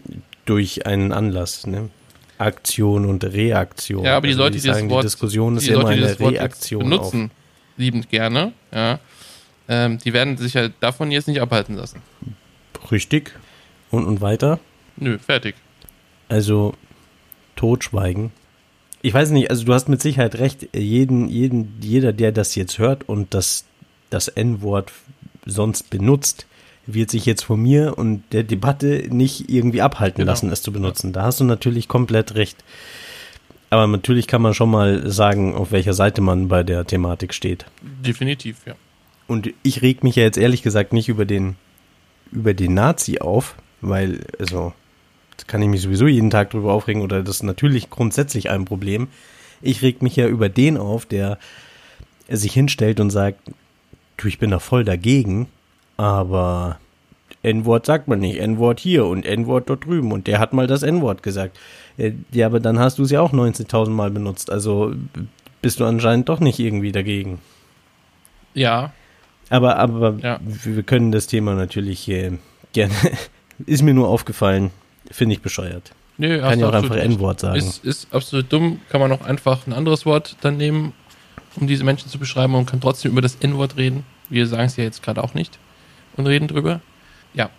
durch 0.46 0.86
einen 0.86 1.12
Anlass, 1.12 1.66
ne? 1.66 1.90
Aktion 2.38 3.04
und 3.04 3.22
Reaktion. 3.24 4.04
Ja, 4.04 4.16
aber 4.16 4.26
die 4.26 4.32
also 4.32 4.44
Leute, 4.44 4.54
die, 4.54 4.60
sagen, 4.60 4.88
das 4.88 4.94
Wort, 4.94 5.02
die 5.02 5.06
Diskussion 5.06 5.56
ist 5.56 5.66
die 5.66 5.70
immer 5.70 5.82
Leute, 5.84 6.18
eine 6.20 6.20
Reaktion 6.32 6.82
benutzen, 6.82 7.24
auf. 7.26 7.78
liebend 7.78 8.08
gerne, 8.08 8.52
ja, 8.72 8.98
ähm, 9.68 9.98
die 9.98 10.12
werden 10.12 10.36
sich 10.36 10.56
halt 10.56 10.72
davon 10.80 11.10
jetzt 11.10 11.28
nicht 11.28 11.40
abhalten 11.40 11.76
lassen. 11.76 12.02
Richtig. 12.90 13.32
Und, 13.90 14.04
und 14.04 14.20
weiter? 14.20 14.58
Nö, 14.96 15.18
fertig. 15.18 15.54
Also, 16.28 16.74
totschweigen. 17.56 18.30
Ich 19.02 19.12
weiß 19.12 19.30
nicht, 19.30 19.50
also 19.50 19.64
du 19.64 19.74
hast 19.74 19.88
mit 19.88 20.00
Sicherheit 20.00 20.36
recht, 20.36 20.68
jeden, 20.74 21.28
jeden, 21.28 21.76
jeder, 21.80 22.12
der 22.12 22.32
das 22.32 22.54
jetzt 22.54 22.78
hört 22.78 23.06
und 23.08 23.34
das, 23.34 23.64
das 24.10 24.28
N-Wort 24.28 24.92
sonst 25.44 25.90
benutzt, 25.90 26.46
wird 26.86 27.10
sich 27.10 27.26
jetzt 27.26 27.42
von 27.44 27.60
mir 27.60 27.98
und 27.98 28.22
der 28.32 28.44
Debatte 28.44 29.04
nicht 29.10 29.50
irgendwie 29.50 29.82
abhalten 29.82 30.18
Genau. 30.22 30.32
lassen, 30.32 30.50
es 30.50 30.62
zu 30.62 30.72
benutzen. 30.72 31.12
Da 31.12 31.22
hast 31.22 31.40
du 31.40 31.44
natürlich 31.44 31.86
komplett 31.88 32.34
recht. 32.34 32.56
Aber 33.70 33.86
natürlich 33.86 34.26
kann 34.26 34.40
man 34.42 34.54
schon 34.54 34.70
mal 34.70 35.10
sagen, 35.10 35.54
auf 35.54 35.72
welcher 35.72 35.94
Seite 35.94 36.20
man 36.20 36.48
bei 36.48 36.62
der 36.62 36.86
Thematik 36.86 37.34
steht. 37.34 37.66
Definitiv, 37.82 38.58
ja. 38.66 38.74
Und 39.26 39.50
ich 39.62 39.82
reg 39.82 40.02
mich 40.04 40.16
ja 40.16 40.22
jetzt 40.22 40.36
ehrlich 40.38 40.62
gesagt 40.62 40.92
nicht 40.92 41.08
über 41.08 41.24
den, 41.24 41.56
über 42.34 42.52
den 42.52 42.74
Nazi 42.74 43.18
auf, 43.18 43.54
weil, 43.80 44.20
also, 44.38 44.72
da 45.36 45.44
kann 45.46 45.62
ich 45.62 45.68
mich 45.68 45.82
sowieso 45.82 46.06
jeden 46.06 46.30
Tag 46.30 46.50
drüber 46.50 46.72
aufregen 46.72 47.02
oder 47.02 47.22
das 47.22 47.36
ist 47.36 47.42
natürlich 47.42 47.90
grundsätzlich 47.90 48.50
ein 48.50 48.64
Problem. 48.64 49.08
Ich 49.62 49.82
reg 49.82 50.02
mich 50.02 50.16
ja 50.16 50.26
über 50.26 50.48
den 50.48 50.76
auf, 50.76 51.06
der 51.06 51.38
sich 52.28 52.52
hinstellt 52.52 53.00
und 53.00 53.10
sagt, 53.10 53.40
du, 54.16 54.28
ich 54.28 54.38
bin 54.38 54.50
da 54.50 54.58
voll 54.58 54.84
dagegen, 54.84 55.48
aber 55.96 56.78
N-Wort 57.42 57.86
sagt 57.86 58.08
man 58.08 58.20
nicht, 58.20 58.38
N-Wort 58.38 58.80
hier 58.80 59.06
und 59.06 59.26
N-Wort 59.26 59.68
dort 59.68 59.84
drüben 59.84 60.12
und 60.12 60.26
der 60.26 60.38
hat 60.38 60.52
mal 60.52 60.66
das 60.66 60.82
N-Wort 60.82 61.22
gesagt. 61.22 61.58
Äh, 61.98 62.12
Ja, 62.32 62.46
aber 62.46 62.60
dann 62.60 62.78
hast 62.78 62.98
du 62.98 63.02
es 63.02 63.10
ja 63.10 63.20
auch 63.20 63.32
19.000 63.32 63.90
Mal 63.90 64.10
benutzt, 64.10 64.50
also 64.50 64.94
bist 65.62 65.80
du 65.80 65.84
anscheinend 65.84 66.28
doch 66.28 66.40
nicht 66.40 66.58
irgendwie 66.58 66.92
dagegen. 66.92 67.38
Ja, 68.54 68.92
Aber, 69.54 69.76
aber 69.76 70.18
Ja. 70.20 70.40
wir 70.42 70.82
können 70.82 71.12
das 71.12 71.28
Thema 71.28 71.54
natürlich 71.54 72.08
äh, 72.08 72.32
gerne. 72.72 72.94
Ist 73.66 73.82
mir 73.82 73.94
nur 73.94 74.08
aufgefallen. 74.08 74.72
Finde 75.12 75.34
ich 75.36 75.42
bescheuert. 75.42 75.92
nö, 76.18 76.40
Kann 76.40 76.58
ja 76.58 76.68
auch 76.68 76.72
einfach. 76.72 76.96
N-Wort 76.96 77.38
sagen. 77.40 77.56
Ist, 77.58 77.84
ist 77.84 78.12
absolut 78.12 78.52
dumm, 78.52 78.80
kann 78.88 79.00
man 79.00 79.12
auch 79.12 79.20
einfach 79.20 79.66
ein 79.68 79.72
anderes 79.72 80.04
Wort 80.06 80.36
dann 80.40 80.56
nehmen, 80.56 80.92
um 81.54 81.68
diese 81.68 81.84
Menschen 81.84 82.08
zu 82.08 82.18
beschreiben 82.18 82.54
und 82.56 82.66
kann 82.66 82.80
trotzdem 82.80 83.12
über 83.12 83.20
das 83.22 83.36
N-Wort 83.36 83.76
reden. 83.76 84.04
Wir 84.28 84.46
sagen 84.48 84.64
es 84.64 84.76
ja 84.76 84.82
jetzt 84.82 85.02
gerade 85.04 85.22
auch 85.22 85.34
nicht 85.34 85.58
und 86.16 86.26
reden 86.26 86.48
drüber. 86.48 86.80
Ja, 87.32 87.50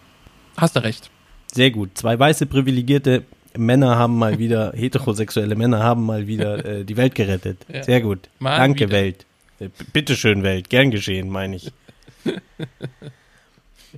hast 0.58 0.76
du 0.76 0.84
recht. 0.84 1.10
Sehr 1.54 1.72
gut. 1.72 1.92
Zwei 1.94 2.20
weiße 2.20 2.46
privilegierte 2.48 3.24
Männer 3.56 3.96
haben 3.98 4.18
mal 4.18 4.38
wieder, 4.40 4.74
heterosexuelle 4.76 5.56
Männer 5.56 5.82
haben 5.82 6.06
mal 6.06 6.28
wieder 6.28 6.66
äh, 6.80 6.84
die 6.84 6.98
Welt 6.98 7.16
gerettet. 7.16 7.60
Ja. 7.72 7.84
Sehr 7.84 8.02
gut. 8.02 8.28
Mal 8.40 8.58
Danke, 8.58 8.88
wieder. 8.88 8.92
Welt. 8.98 9.26
Äh, 9.60 9.70
Bitteschön, 9.94 10.44
Welt. 10.44 10.70
Gern 10.70 10.92
geschehen, 10.92 11.30
meine 11.30 11.56
ich. 11.56 11.72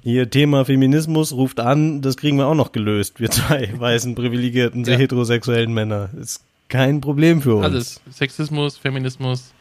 Hier 0.03 0.29
Thema 0.29 0.63
Feminismus 0.63 1.33
ruft 1.33 1.59
an, 1.59 2.01
das 2.01 2.17
kriegen 2.17 2.37
wir 2.37 2.45
auch 2.47 2.53
noch 2.55 2.71
gelöst. 2.71 3.19
Wir 3.19 3.31
zwei 3.31 3.69
weißen, 3.77 4.13
privilegierten, 4.15 4.83
Ja. 4.85 4.95
heterosexuellen 4.95 5.73
Männer. 5.73 6.09
Ist 6.19 6.43
kein 6.69 7.01
Problem 7.01 7.41
für 7.41 7.55
uns. 7.55 7.65
Alles. 7.65 8.01
Sexismus, 8.11 8.77
Feminismus, 8.77 9.53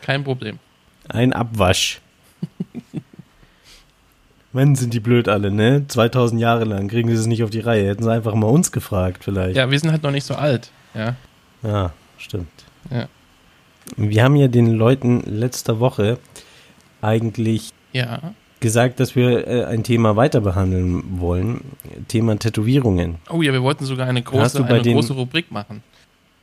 kein 0.00 0.24
Problem. 0.24 0.58
Ein 1.08 1.32
Abwasch. 1.32 2.00
Mann, 4.52 4.74
sind 4.74 4.94
die 4.94 5.00
blöd 5.00 5.28
alle, 5.28 5.50
ne? 5.50 5.84
2000 5.88 6.40
Jahre 6.40 6.64
lang 6.64 6.88
kriegen 6.88 7.08
sie 7.10 7.14
es 7.16 7.26
nicht 7.26 7.42
auf 7.44 7.50
die 7.50 7.60
Reihe. 7.60 7.86
Hätten 7.88 8.02
sie 8.04 8.10
einfach 8.12 8.34
mal 8.34 8.46
uns 8.46 8.72
gefragt, 8.72 9.24
vielleicht. 9.24 9.56
Ja, 9.56 9.70
wir 9.70 9.78
sind 9.78 9.90
halt 9.92 10.02
noch 10.02 10.10
nicht 10.10 10.24
so 10.24 10.34
alt. 10.34 10.70
Ja, 10.94 11.16
Ja, 11.62 11.92
stimmt. 12.16 12.48
Ja. 12.90 13.08
Wir 13.96 14.24
haben 14.24 14.36
ja 14.36 14.48
den 14.48 14.72
Leuten 14.74 15.20
letzter 15.26 15.80
Woche 15.80 16.18
eigentlich 17.02 17.72
ja. 17.92 18.34
gesagt, 18.60 18.98
dass 19.00 19.14
wir 19.16 19.46
äh, 19.46 19.64
ein 19.64 19.82
Thema 19.84 20.16
weiter 20.16 20.40
behandeln 20.40 21.20
wollen. 21.20 21.60
Thema 22.08 22.36
Tätowierungen. 22.38 23.16
Oh 23.30 23.42
ja, 23.42 23.52
wir 23.52 23.62
wollten 23.62 23.84
sogar 23.84 24.06
eine 24.08 24.22
große, 24.22 24.64
eine 24.64 24.82
den- 24.82 24.94
große 24.94 25.12
Rubrik 25.12 25.50
machen. 25.50 25.82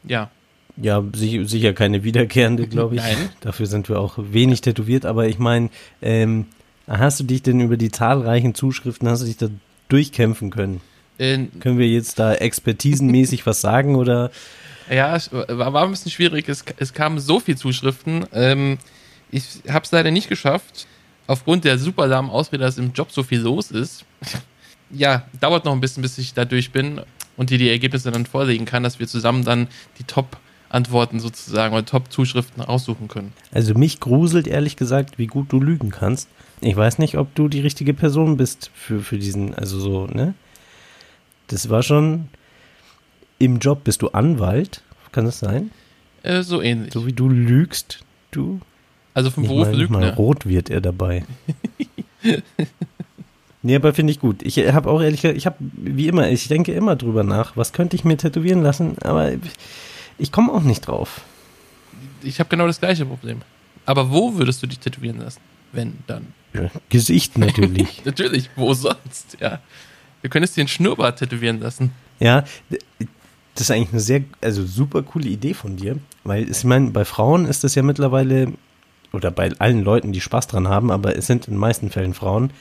Ja, 0.03 0.29
Ja, 0.77 1.03
sich, 1.13 1.49
sicher 1.49 1.73
keine 1.73 2.03
wiederkehrende, 2.03 2.67
glaube 2.67 2.95
ich. 2.95 3.01
Nein. 3.01 3.17
Dafür 3.41 3.65
sind 3.65 3.89
wir 3.89 3.99
auch 3.99 4.17
wenig 4.17 4.61
tätowiert. 4.61 5.05
Aber 5.05 5.27
ich 5.27 5.39
meine, 5.39 5.69
ähm, 6.01 6.45
hast 6.87 7.19
du 7.19 7.23
dich 7.23 7.41
denn 7.43 7.59
über 7.61 7.77
die 7.77 7.91
zahlreichen 7.91 8.53
Zuschriften, 8.55 9.07
hast 9.09 9.21
du 9.21 9.25
dich 9.25 9.37
da 9.37 9.47
durchkämpfen 9.89 10.51
können? 10.51 10.81
äh, 11.17 11.39
Können 11.59 11.77
wir 11.79 11.87
jetzt 11.87 12.19
da 12.19 12.33
expertisenmäßig 12.33 13.45
was 13.45 13.61
sagen 13.61 13.95
oder? 13.95 14.31
Ja, 14.89 15.15
es 15.15 15.31
war, 15.31 15.73
war 15.73 15.83
ein 15.83 15.91
bisschen 15.91 16.11
schwierig. 16.11 16.47
Es, 16.49 16.63
es 16.77 16.93
kamen 16.93 17.19
so 17.19 17.39
viele 17.39 17.57
Zuschriften. 17.57 18.25
Ähm, 18.33 18.77
ich 19.31 19.43
habe 19.67 19.83
es 19.85 19.91
leider 19.91 20.11
nicht 20.11 20.29
geschafft, 20.29 20.87
aufgrund 21.27 21.65
der 21.65 21.77
super 21.77 22.07
lahmen 22.07 22.29
Ausrede, 22.29 22.63
dass 22.63 22.77
im 22.77 22.93
Job 22.93 23.11
so 23.11 23.23
viel 23.23 23.39
los 23.39 23.71
ist. 23.71 24.05
ja, 24.91 25.25
dauert 25.39 25.65
noch 25.65 25.73
ein 25.73 25.81
bisschen, 25.81 26.01
bis 26.01 26.17
ich 26.17 26.33
da 26.33 26.45
durch 26.45 26.71
bin 26.71 27.01
und 27.37 27.49
dir 27.49 27.57
die 27.57 27.69
Ergebnisse 27.69 28.11
dann 28.11 28.25
vorlegen 28.25 28.65
kann, 28.65 28.83
dass 28.83 28.99
wir 28.99 29.07
zusammen 29.07 29.43
dann 29.43 29.67
die 29.99 30.03
Top-Antworten 30.03 31.19
sozusagen 31.19 31.73
oder 31.73 31.85
Top-Zuschriften 31.85 32.63
aussuchen 32.63 33.07
können. 33.07 33.33
Also 33.51 33.73
mich 33.73 33.99
gruselt 33.99 34.47
ehrlich 34.47 34.75
gesagt, 34.75 35.17
wie 35.17 35.27
gut 35.27 35.51
du 35.51 35.59
lügen 35.59 35.89
kannst. 35.91 36.29
Ich 36.61 36.75
weiß 36.75 36.99
nicht, 36.99 37.17
ob 37.17 37.33
du 37.35 37.47
die 37.49 37.61
richtige 37.61 37.93
Person 37.93 38.37
bist 38.37 38.71
für, 38.73 39.01
für 39.01 39.17
diesen, 39.17 39.53
also 39.53 39.79
so, 39.79 40.07
ne? 40.07 40.33
Das 41.47 41.69
war 41.69 41.83
schon, 41.83 42.29
im 43.37 43.59
Job 43.59 43.83
bist 43.83 44.01
du 44.01 44.09
Anwalt, 44.09 44.81
kann 45.11 45.25
das 45.25 45.39
sein? 45.39 45.69
Äh, 46.23 46.41
so 46.41 46.61
ähnlich. 46.61 46.93
So 46.93 47.05
wie 47.05 47.13
du 47.13 47.29
lügst, 47.29 47.99
du? 48.31 48.59
Also 49.15 49.31
vom 49.31 49.43
Nicht 49.43 49.49
Beruf 49.49 49.67
mal, 49.67 49.75
nicht 49.77 49.89
mal 49.89 49.99
Lügner. 50.01 50.15
rot 50.15 50.45
wird 50.45 50.69
er 50.69 50.81
dabei. 50.81 51.25
nee, 53.63 53.75
aber 53.75 53.93
finde 53.93 54.11
ich 54.11 54.19
gut. 54.19 54.43
Ich 54.43 54.57
habe 54.57 54.89
auch 54.89 55.01
ehrlich 55.01 55.21
gesagt, 55.21 55.37
ich 55.37 55.45
habe, 55.47 55.55
wie 55.59 56.07
immer, 56.07 56.29
ich 56.29 56.47
denke 56.47 56.73
immer 56.73 56.95
drüber 56.95 57.23
nach, 57.23 57.57
was 57.57 57.73
könnte 57.73 57.95
ich 57.95 58.03
mir 58.03 58.17
tätowieren 58.17 58.61
lassen, 58.61 58.97
aber 59.01 59.31
ich 60.19 60.31
komme 60.31 60.51
auch 60.51 60.61
nicht 60.61 60.81
drauf. 60.81 61.21
Ich 62.21 62.39
habe 62.39 62.49
genau 62.49 62.67
das 62.67 62.79
gleiche 62.79 63.05
Problem. 63.05 63.41
Aber 63.85 64.11
wo 64.11 64.35
würdest 64.35 64.61
du 64.61 64.67
dich 64.67 64.79
tätowieren 64.79 65.19
lassen? 65.19 65.39
Wenn, 65.71 65.93
dann. 66.07 66.27
Gesicht 66.89 67.37
natürlich. 67.37 68.01
Natürlich, 68.05 68.49
wo 68.55 68.73
sonst, 68.73 69.37
ja. 69.39 69.59
Du 70.21 70.29
könntest 70.29 70.55
dir 70.57 70.61
einen 70.61 70.67
Schnurrbart 70.69 71.19
tätowieren 71.19 71.59
lassen. 71.59 71.91
Ja, 72.19 72.43
das 72.69 73.61
ist 73.61 73.71
eigentlich 73.71 73.91
eine 73.91 73.99
sehr, 73.99 74.23
also 74.41 74.65
super 74.65 75.03
coole 75.03 75.27
Idee 75.27 75.53
von 75.53 75.75
dir, 75.77 75.97
weil 76.23 76.49
ich 76.49 76.63
meine, 76.63 76.91
bei 76.91 77.05
Frauen 77.05 77.45
ist 77.45 77.63
das 77.63 77.75
ja 77.75 77.83
mittlerweile, 77.83 78.53
oder 79.15 79.31
bei 79.31 79.51
allen 79.59 79.83
Leuten, 79.83 80.11
die 80.11 80.21
Spaß 80.21 80.47
dran 80.47 80.67
haben, 80.67 80.91
aber 80.91 81.15
es 81.15 81.27
sind 81.27 81.47
in 81.47 81.55
den 81.55 81.59
meisten 81.59 81.89
Fällen 81.89 82.13
Frauen, 82.13 82.51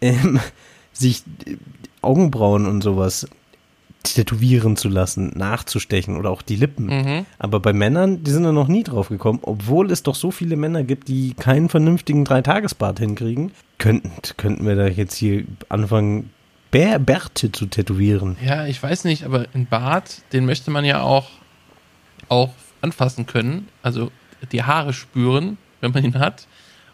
ähm, 0.00 0.40
sich 0.92 1.22
Augenbrauen 2.02 2.66
und 2.66 2.82
sowas 2.82 3.26
tätowieren 4.14 4.76
zu 4.76 4.88
lassen, 4.88 5.32
nachzustechen 5.34 6.16
oder 6.16 6.30
auch 6.30 6.42
die 6.42 6.56
Lippen. 6.56 6.86
Mhm. 6.86 7.26
Aber 7.38 7.60
bei 7.60 7.72
Männern, 7.72 8.22
die 8.22 8.30
sind 8.30 8.44
da 8.44 8.52
noch 8.52 8.68
nie 8.68 8.84
drauf 8.84 9.08
gekommen, 9.08 9.40
obwohl 9.42 9.90
es 9.90 10.02
doch 10.02 10.14
so 10.14 10.30
viele 10.30 10.56
Männer 10.56 10.84
gibt, 10.84 11.08
die 11.08 11.34
keinen 11.34 11.68
vernünftigen 11.68 12.24
Dreitagesbart 12.24 12.98
hinkriegen, 12.98 13.52
könnten, 13.78 14.12
könnten 14.36 14.66
wir 14.66 14.76
da 14.76 14.86
jetzt 14.86 15.16
hier 15.16 15.44
anfangen, 15.68 16.30
Bär, 16.70 16.98
Bärte 16.98 17.52
zu 17.52 17.66
tätowieren. 17.66 18.36
Ja, 18.44 18.66
ich 18.66 18.82
weiß 18.82 19.04
nicht, 19.04 19.24
aber 19.24 19.46
ein 19.54 19.66
Bart, 19.66 20.22
den 20.32 20.46
möchte 20.46 20.70
man 20.70 20.84
ja 20.84 21.00
auch, 21.00 21.30
auch 22.28 22.50
anfassen 22.80 23.26
können. 23.26 23.68
Also 23.82 24.10
die 24.52 24.62
Haare 24.62 24.92
spüren, 24.92 25.58
wenn 25.80 25.92
man 25.92 26.04
ihn 26.04 26.18
hat. 26.18 26.46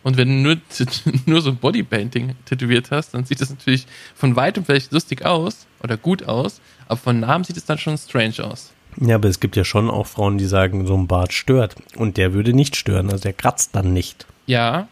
Und 0.02 0.16
wenn 0.16 0.28
du 0.28 0.34
nur, 0.34 0.56
nur 1.26 1.40
so 1.40 1.50
ein 1.50 1.56
Bodypainting 1.56 2.34
tätowiert 2.44 2.90
hast, 2.90 3.14
dann 3.14 3.24
sieht 3.24 3.40
das 3.40 3.50
natürlich 3.50 3.86
von 4.14 4.36
weitem 4.36 4.64
vielleicht 4.64 4.92
lustig 4.92 5.24
aus 5.24 5.66
oder 5.82 5.96
gut 5.96 6.24
aus, 6.24 6.60
aber 6.86 6.96
von 6.96 7.20
Namen 7.20 7.44
sieht 7.44 7.56
es 7.56 7.64
dann 7.64 7.78
schon 7.78 7.96
strange 7.96 8.44
aus. 8.44 8.72
Ja, 9.00 9.14
aber 9.14 9.28
es 9.28 9.40
gibt 9.40 9.56
ja 9.56 9.64
schon 9.64 9.88
auch 9.88 10.06
Frauen, 10.06 10.38
die 10.38 10.44
sagen, 10.44 10.86
so 10.86 10.94
ein 10.94 11.06
Bart 11.06 11.32
stört. 11.32 11.76
Und 11.96 12.16
der 12.16 12.34
würde 12.34 12.52
nicht 12.52 12.76
stören, 12.76 13.10
also 13.10 13.22
der 13.22 13.32
kratzt 13.32 13.74
dann 13.74 13.92
nicht. 13.92 14.26
Ja, 14.46 14.88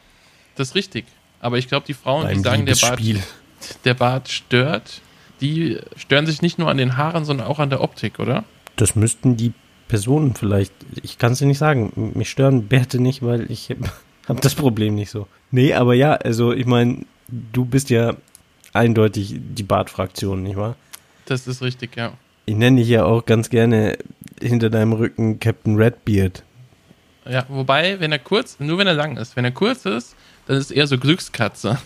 das 0.55 0.69
ist 0.69 0.75
richtig. 0.75 1.05
Aber 1.41 1.59
ich 1.59 1.69
glaube, 1.69 1.87
die 1.87 1.95
Frauen, 1.95 2.29
die 2.29 2.35
Beim 2.35 2.43
sagen, 2.43 2.67
der 2.67 2.77
Bart, 2.77 3.01
der 3.85 3.95
Bart 3.95 4.29
stört, 4.29 5.01
die 5.41 5.79
stören 5.97 6.27
sich 6.27 6.43
nicht 6.43 6.59
nur 6.59 6.71
an 6.71 6.77
den 6.77 6.97
Haaren, 6.97 7.25
sondern 7.25 7.47
auch 7.47 7.59
an 7.59 7.71
der 7.71 7.83
Optik, 7.83 8.19
oder? 8.19 8.45
Das 8.77 8.95
müssten 8.95 9.37
die 9.37 9.53
Personen 9.91 10.37
vielleicht, 10.37 10.73
ich 11.03 11.19
kann 11.19 11.33
es 11.33 11.41
dir 11.41 11.47
nicht 11.47 11.59
sagen, 11.59 12.13
mich 12.15 12.31
stören 12.31 12.69
Bärte 12.69 13.01
nicht, 13.01 13.23
weil 13.23 13.51
ich 13.51 13.71
habe 14.29 14.41
das 14.41 14.55
Problem 14.55 14.95
nicht 14.95 15.11
so. 15.11 15.27
Nee, 15.51 15.75
aber 15.75 15.95
ja, 15.95 16.13
also 16.13 16.53
ich 16.53 16.65
meine, 16.65 17.05
du 17.27 17.65
bist 17.65 17.91
ja 17.91 18.15
eindeutig 18.73 19.35
die 19.37 19.65
Bartfraktion, 19.65 20.45
nicht 20.45 20.57
wahr? 20.57 20.77
Das 21.25 21.49
ist 21.49 21.61
richtig, 21.61 21.97
ja. 21.97 22.13
Ich 22.47 22.55
nenne 22.55 22.81
dich 22.81 22.89
ja 22.89 23.05
auch 23.05 23.27
ganz 23.27 23.51
gerne 23.51 23.99
hinter 24.41 24.71
deinem 24.71 24.93
Rücken 24.93 25.41
Captain 25.41 25.77
Redbeard. 25.77 26.45
Ja, 27.29 27.45
wobei, 27.49 27.99
wenn 27.99 28.13
er 28.13 28.21
kurz, 28.21 28.61
nur 28.61 28.79
wenn 28.79 28.87
er 28.87 28.95
lang 28.95 29.17
ist, 29.17 29.35
wenn 29.35 29.45
er 29.45 29.51
kurz 29.51 29.87
ist, 29.87 30.15
dann 30.47 30.57
ist 30.57 30.71
eher 30.71 30.87
so 30.87 30.99
Glückskatze. 30.99 31.79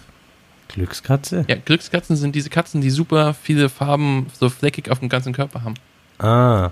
Glückskatze? 0.69 1.47
Ja, 1.49 1.57
Glückskatzen 1.57 2.17
sind 2.17 2.35
diese 2.35 2.51
Katzen, 2.51 2.83
die 2.83 2.91
super 2.91 3.33
viele 3.33 3.71
Farben 3.71 4.27
so 4.39 4.51
fleckig 4.51 4.91
auf 4.91 5.01
dem 5.01 5.09
ganzen 5.09 5.33
Körper 5.33 5.65
haben. 5.65 5.75
Ah, 6.19 6.71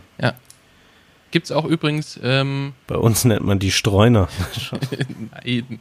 Gibt's 1.33 1.51
auch 1.51 1.65
übrigens, 1.65 2.21
ähm, 2.23 2.75
bei 2.87 2.97
uns 2.97 3.25
nennt 3.25 3.45
man 3.45 3.59
die 3.59 3.73
Streuner. 3.73 4.29
nein, 5.45 5.81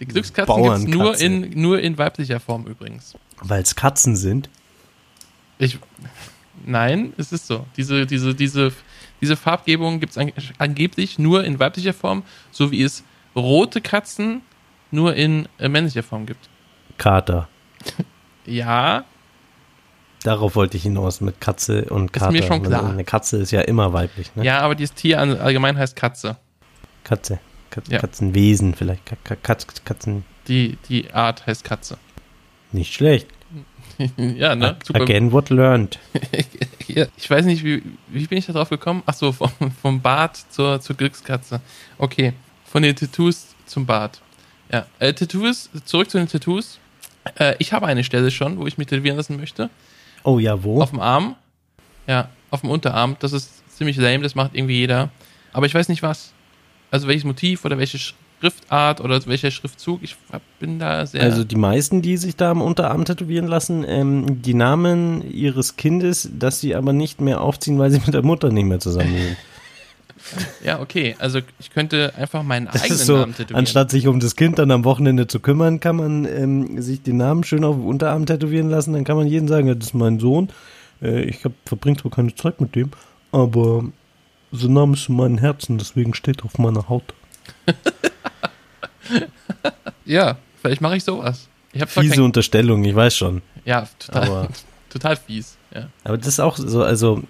Die 0.00 0.06
Glückskatzen 0.06 0.56
gibt's 0.62 0.84
nur 0.84 1.04
Bauernkatze. 1.04 1.24
in, 1.24 1.60
nur 1.60 1.80
in 1.80 1.96
weiblicher 1.96 2.40
Form 2.40 2.66
übrigens. 2.66 3.14
Weil 3.40 3.62
es 3.62 3.74
Katzen 3.74 4.16
sind. 4.16 4.50
Ich, 5.58 5.78
nein, 6.64 7.12
es 7.16 7.32
ist 7.32 7.46
so. 7.46 7.64
Diese, 7.76 8.06
diese, 8.06 8.34
diese, 8.34 8.72
diese 9.20 9.36
Farbgebung 9.36 10.00
gibt 10.00 10.16
es 10.16 10.32
angeblich 10.58 11.18
nur 11.18 11.44
in 11.44 11.58
weiblicher 11.58 11.94
Form, 11.94 12.24
so 12.50 12.70
wie 12.70 12.82
es 12.82 13.04
rote 13.34 13.80
Katzen 13.80 14.42
nur 14.90 15.14
in 15.14 15.48
äh, 15.58 15.68
männlicher 15.68 16.02
Form 16.02 16.26
gibt. 16.26 16.48
Kater. 16.98 17.48
Ja, 18.46 19.04
Darauf 20.26 20.56
wollte 20.56 20.76
ich 20.76 20.82
hinaus 20.82 21.20
mit 21.20 21.40
Katze 21.40 21.84
und 21.84 22.06
Ist 22.06 22.20
Kater. 22.20 22.32
mir 22.32 22.42
schon 22.42 22.60
klar. 22.60 22.90
Eine 22.90 23.04
Katze 23.04 23.36
ist 23.36 23.52
ja 23.52 23.60
immer 23.60 23.92
weiblich, 23.92 24.34
ne? 24.34 24.44
ja, 24.44 24.58
aber 24.58 24.74
dieses 24.74 24.92
Tier 24.92 25.20
allgemein 25.20 25.78
heißt 25.78 25.94
Katze. 25.94 26.36
Katze. 27.04 27.38
Kat 27.70 27.86
Ja. 27.86 28.00
Katzenwesen 28.00 28.74
vielleicht. 28.74 29.06
Ka 29.06 29.14
Ka 29.22 29.36
Katz 29.36 29.66
Katzen. 29.84 30.24
Die, 30.48 30.78
die 30.88 31.14
Art 31.14 31.46
heißt 31.46 31.62
Katze. 31.62 31.96
Nicht 32.72 32.92
schlecht. 32.92 33.28
ja, 34.16 34.56
ne? 34.56 34.76
Super. 34.84 35.02
Again 35.02 35.30
what 35.30 35.50
learned. 35.50 36.00
Ich 36.88 37.30
weiß 37.30 37.44
nicht, 37.44 37.62
wie, 37.62 37.82
wie 38.08 38.26
bin 38.26 38.38
ich 38.38 38.46
da 38.46 38.52
drauf 38.52 38.70
gekommen? 38.70 39.02
Ach 39.06 39.14
so, 39.14 39.30
vom, 39.30 39.50
vom 39.82 40.00
Bart 40.00 40.36
zur, 40.50 40.80
zur 40.80 40.96
Glückskatze. 40.96 41.60
Okay, 41.98 42.32
von 42.64 42.82
den 42.82 42.96
Tattoos 42.96 43.54
zum 43.66 43.86
Bart. 43.86 44.20
Ja, 44.72 44.86
äh, 44.98 45.12
Tattoos, 45.12 45.68
zurück 45.84 46.10
zu 46.10 46.18
den 46.18 46.28
Tattoos. 46.28 46.78
Äh, 47.38 47.54
ich 47.58 47.72
habe 47.72 47.86
eine 47.86 48.02
Stelle 48.02 48.30
schon, 48.30 48.58
wo 48.58 48.66
ich 48.66 48.78
mich 48.78 48.86
tätowieren 48.88 49.16
lassen 49.16 49.36
möchte. 49.36 49.68
Oh 50.24 50.38
ja, 50.38 50.62
wo? 50.62 50.82
Auf 50.82 50.90
dem 50.90 51.00
Arm. 51.00 51.36
Ja, 52.06 52.28
auf 52.50 52.60
dem 52.62 52.70
Unterarm. 52.70 53.16
Das 53.20 53.32
ist 53.32 53.50
ziemlich 53.76 53.96
lame, 53.96 54.22
das 54.22 54.34
macht 54.34 54.54
irgendwie 54.54 54.78
jeder. 54.78 55.10
Aber 55.52 55.66
ich 55.66 55.74
weiß 55.74 55.88
nicht 55.88 56.02
was. 56.02 56.32
Also 56.90 57.08
welches 57.08 57.24
Motiv 57.24 57.64
oder 57.64 57.78
welche 57.78 57.98
Schriftart 57.98 59.00
oder 59.00 59.24
welcher 59.26 59.50
Schriftzug. 59.50 60.02
Ich 60.02 60.16
bin 60.60 60.78
da 60.78 61.06
sehr. 61.06 61.22
Also 61.22 61.44
die 61.44 61.56
meisten, 61.56 62.02
die 62.02 62.16
sich 62.16 62.36
da 62.36 62.50
am 62.50 62.62
Unterarm 62.62 63.04
tätowieren 63.04 63.46
lassen, 63.46 63.84
ähm, 63.86 64.42
die 64.42 64.54
Namen 64.54 65.28
ihres 65.30 65.76
Kindes, 65.76 66.28
das 66.32 66.60
sie 66.60 66.74
aber 66.74 66.92
nicht 66.92 67.20
mehr 67.20 67.40
aufziehen, 67.40 67.78
weil 67.78 67.90
sie 67.90 68.00
mit 68.04 68.14
der 68.14 68.22
Mutter 68.22 68.50
nicht 68.50 68.66
mehr 68.66 68.80
zusammen 68.80 69.14
sind. 69.16 69.36
ja, 70.64 70.80
okay. 70.80 71.14
Also 71.18 71.40
ich 71.58 71.70
könnte 71.70 72.12
einfach 72.16 72.42
meinen 72.42 72.66
Das 72.66 72.82
eigenen 72.82 72.98
so, 72.98 73.16
Namen 73.18 73.32
tätowieren. 73.34 73.56
anstatt 73.58 73.90
sich 73.90 74.06
um 74.06 74.20
das 74.20 74.36
Kind 74.36 74.58
dann 74.58 74.70
am 74.70 74.84
Wochenende 74.84 75.26
zu 75.26 75.40
kümmern, 75.40 75.80
kann 75.80 75.96
man 75.96 76.24
ähm, 76.24 76.80
sich 76.82 77.02
den 77.02 77.16
Namen 77.18 77.44
schön 77.44 77.64
auf 77.64 77.76
dem 77.76 77.86
Unterarm 77.86 78.26
tätowieren 78.26 78.68
lassen. 78.70 78.92
Dann 78.92 79.04
kann 79.04 79.16
man 79.16 79.26
jedem 79.26 79.48
sagen, 79.48 79.68
ja, 79.68 79.74
das 79.74 79.88
ist 79.88 79.94
mein 79.94 80.18
Sohn. 80.18 80.48
Äh, 81.02 81.22
ich 81.22 81.40
verbringe 81.64 81.96
zwar 81.98 82.10
keine 82.10 82.34
Zeit 82.34 82.60
mit 82.60 82.74
dem, 82.74 82.90
aber 83.32 83.84
sein 84.52 84.72
Name 84.72 84.94
ist 84.94 85.08
in 85.08 85.16
meinem 85.16 85.38
Herzen, 85.38 85.76
deswegen 85.78 86.14
steht 86.14 86.44
auf 86.44 86.58
meiner 86.58 86.88
Haut. 86.88 87.14
Ja, 90.04 90.36
vielleicht 90.60 90.80
mache 90.80 90.96
ich 90.96 91.04
sowas. 91.04 91.48
Ich 91.72 91.84
Fiese 91.86 92.14
kein, 92.14 92.22
Unterstellung, 92.24 92.84
ich 92.84 92.94
weiß 92.94 93.16
schon. 93.16 93.42
Ja, 93.64 93.88
total, 93.98 94.22
Aber- 94.28 94.48
total 94.90 95.16
fies. 95.16 95.56
Ja. 95.74 95.88
Aber 96.04 96.16
das 96.16 96.26
ist 96.28 96.40
auch 96.40 96.56
so, 96.56 96.82
also, 96.82 97.22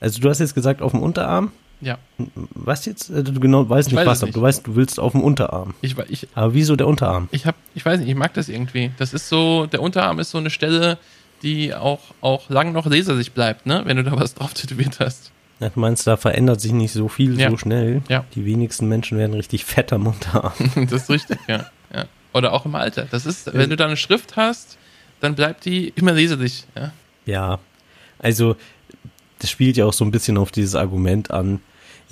also 0.00 0.20
du 0.20 0.28
hast 0.28 0.40
jetzt 0.40 0.54
gesagt 0.54 0.82
auf 0.82 0.92
dem 0.92 1.02
Unterarm. 1.02 1.52
Ja. 1.82 1.98
Was 2.54 2.86
jetzt? 2.86 3.10
Also, 3.10 3.32
Du 3.32 3.40
genau 3.40 3.68
weißt 3.68 3.88
Ich 3.88 3.94
nicht 3.94 4.00
weiß 4.00 4.06
was, 4.08 4.22
aber 4.22 4.32
du 4.32 4.40
weißt, 4.40 4.66
du 4.66 4.76
willst 4.76 4.98
auf 4.98 5.12
dem 5.12 5.20
Unterarm. 5.22 5.74
Ich, 5.82 5.96
ich, 6.08 6.28
Aber 6.34 6.54
wieso 6.54 6.76
der 6.76 6.86
Unterarm? 6.86 7.28
ich 7.32 7.44
hab, 7.44 7.56
ich 7.74 7.84
weiß 7.84 8.00
nicht, 8.00 8.08
ich 8.08 8.14
mag 8.14 8.32
das 8.34 8.48
irgendwie. 8.48 8.92
Das 8.98 9.12
ist 9.12 9.28
so, 9.28 9.66
der 9.66 9.82
Unterarm 9.82 10.18
ist 10.20 10.30
so 10.30 10.38
eine 10.38 10.48
Stelle, 10.50 10.96
die 11.42 11.74
auch, 11.74 12.00
auch 12.20 12.48
lang 12.48 12.72
noch 12.72 12.86
lasersicht 12.86 13.34
bleibt, 13.34 13.66
ne? 13.66 13.82
Wenn 13.84 13.96
du 13.96 14.04
da 14.04 14.12
was 14.12 14.34
drauf 14.34 14.54
tätowiert 14.54 15.00
hast. 15.00 15.32
Ja, 15.60 15.68
Du 15.68 15.80
meinst, 15.80 16.06
da 16.06 16.16
verändert 16.16 16.60
sich 16.60 16.72
nicht 16.72 16.92
so 16.92 17.08
viel 17.08 17.38
Ja. 17.38 17.50
so 17.50 17.56
schnell. 17.56 18.02
Ja. 18.08 18.24
Die 18.34 18.44
wenigsten 18.46 18.88
Menschen 18.88 19.18
werden 19.18 19.34
richtig 19.34 19.64
fett 19.64 19.92
am 19.92 20.06
Unterarm. 20.06 20.52
das 20.88 21.02
ist 21.02 21.10
richtig, 21.10 21.38
ja. 21.48 21.66
ja. 21.94 22.04
Oder 22.32 22.52
auch 22.52 22.64
im 22.64 22.74
Alter. 22.74 23.06
Das 23.10 23.26
ist, 23.26 23.52
wenn 23.52 23.70
du 23.70 23.76
da 23.76 23.86
eine 23.86 23.96
Schrift 23.96 24.36
hast, 24.36 24.78
dann 25.20 25.34
bleibt 25.34 25.64
die 25.64 25.88
immer 25.96 26.12
leserlich, 26.12 26.64
ja. 26.76 26.92
Ja, 27.26 27.58
also 28.18 28.56
das 29.38 29.50
spielt 29.50 29.76
ja 29.76 29.84
auch 29.84 29.92
so 29.92 30.04
ein 30.04 30.10
bisschen 30.10 30.38
auf 30.38 30.50
dieses 30.52 30.74
Argument 30.74 31.30
an. 31.30 31.60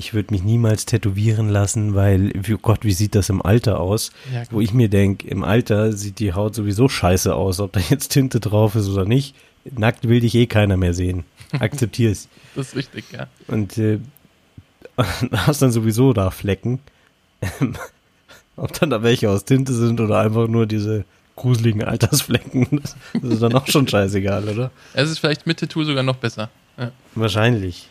Ich 0.01 0.15
würde 0.15 0.33
mich 0.33 0.43
niemals 0.43 0.87
tätowieren 0.87 1.51
lassen, 1.51 1.95
weil, 1.95 2.33
oh 2.35 2.57
Gott, 2.63 2.85
wie 2.85 2.93
sieht 2.93 3.15
das 3.15 3.29
im 3.29 3.43
Alter 3.43 3.81
aus? 3.81 4.13
Ja, 4.33 4.45
Wo 4.51 4.63
ich 4.63 4.73
mir 4.73 4.89
denke, 4.89 5.29
im 5.29 5.45
Alter 5.45 5.93
sieht 5.93 6.21
die 6.21 6.33
Haut 6.33 6.55
sowieso 6.55 6.89
scheiße 6.89 7.35
aus, 7.35 7.61
ob 7.61 7.73
da 7.73 7.81
jetzt 7.91 8.09
Tinte 8.09 8.41
drauf 8.41 8.75
ist 8.77 8.89
oder 8.89 9.05
nicht. 9.05 9.35
Nackt 9.77 10.09
will 10.09 10.21
dich 10.21 10.35
eh 10.35 10.47
keiner 10.47 10.79
mehr 10.79 10.95
sehen. 10.95 11.25
Akzeptier's. 11.53 12.29
Das 12.57 12.69
ist 12.69 12.77
richtig, 12.77 13.05
ja. 13.13 13.29
Und 13.47 13.77
äh, 13.77 13.99
hast 15.33 15.61
dann 15.61 15.71
sowieso 15.71 16.15
da 16.15 16.31
Flecken. 16.31 16.81
Ob 18.57 18.73
dann 18.73 18.91
da 18.91 19.03
welche 19.03 19.31
aus 19.31 19.45
Tinte 19.45 19.73
sind 19.73 20.01
oder 20.01 20.19
einfach 20.19 20.49
nur 20.49 20.67
diese 20.67 21.05
gruseligen 21.37 21.85
Altersflecken, 21.85 22.67
das, 22.83 22.97
das 23.13 23.33
ist 23.35 23.43
dann 23.43 23.55
auch 23.55 23.67
schon 23.69 23.87
scheißegal, 23.87 24.49
oder? 24.49 24.71
Es 24.95 25.11
ist 25.11 25.21
vielleicht 25.21 25.47
mit 25.47 25.61
Tattoo 25.61 25.85
sogar 25.85 26.03
noch 26.03 26.17
besser. 26.17 26.51
Ja. 26.77 26.91
Wahrscheinlich. 27.15 27.89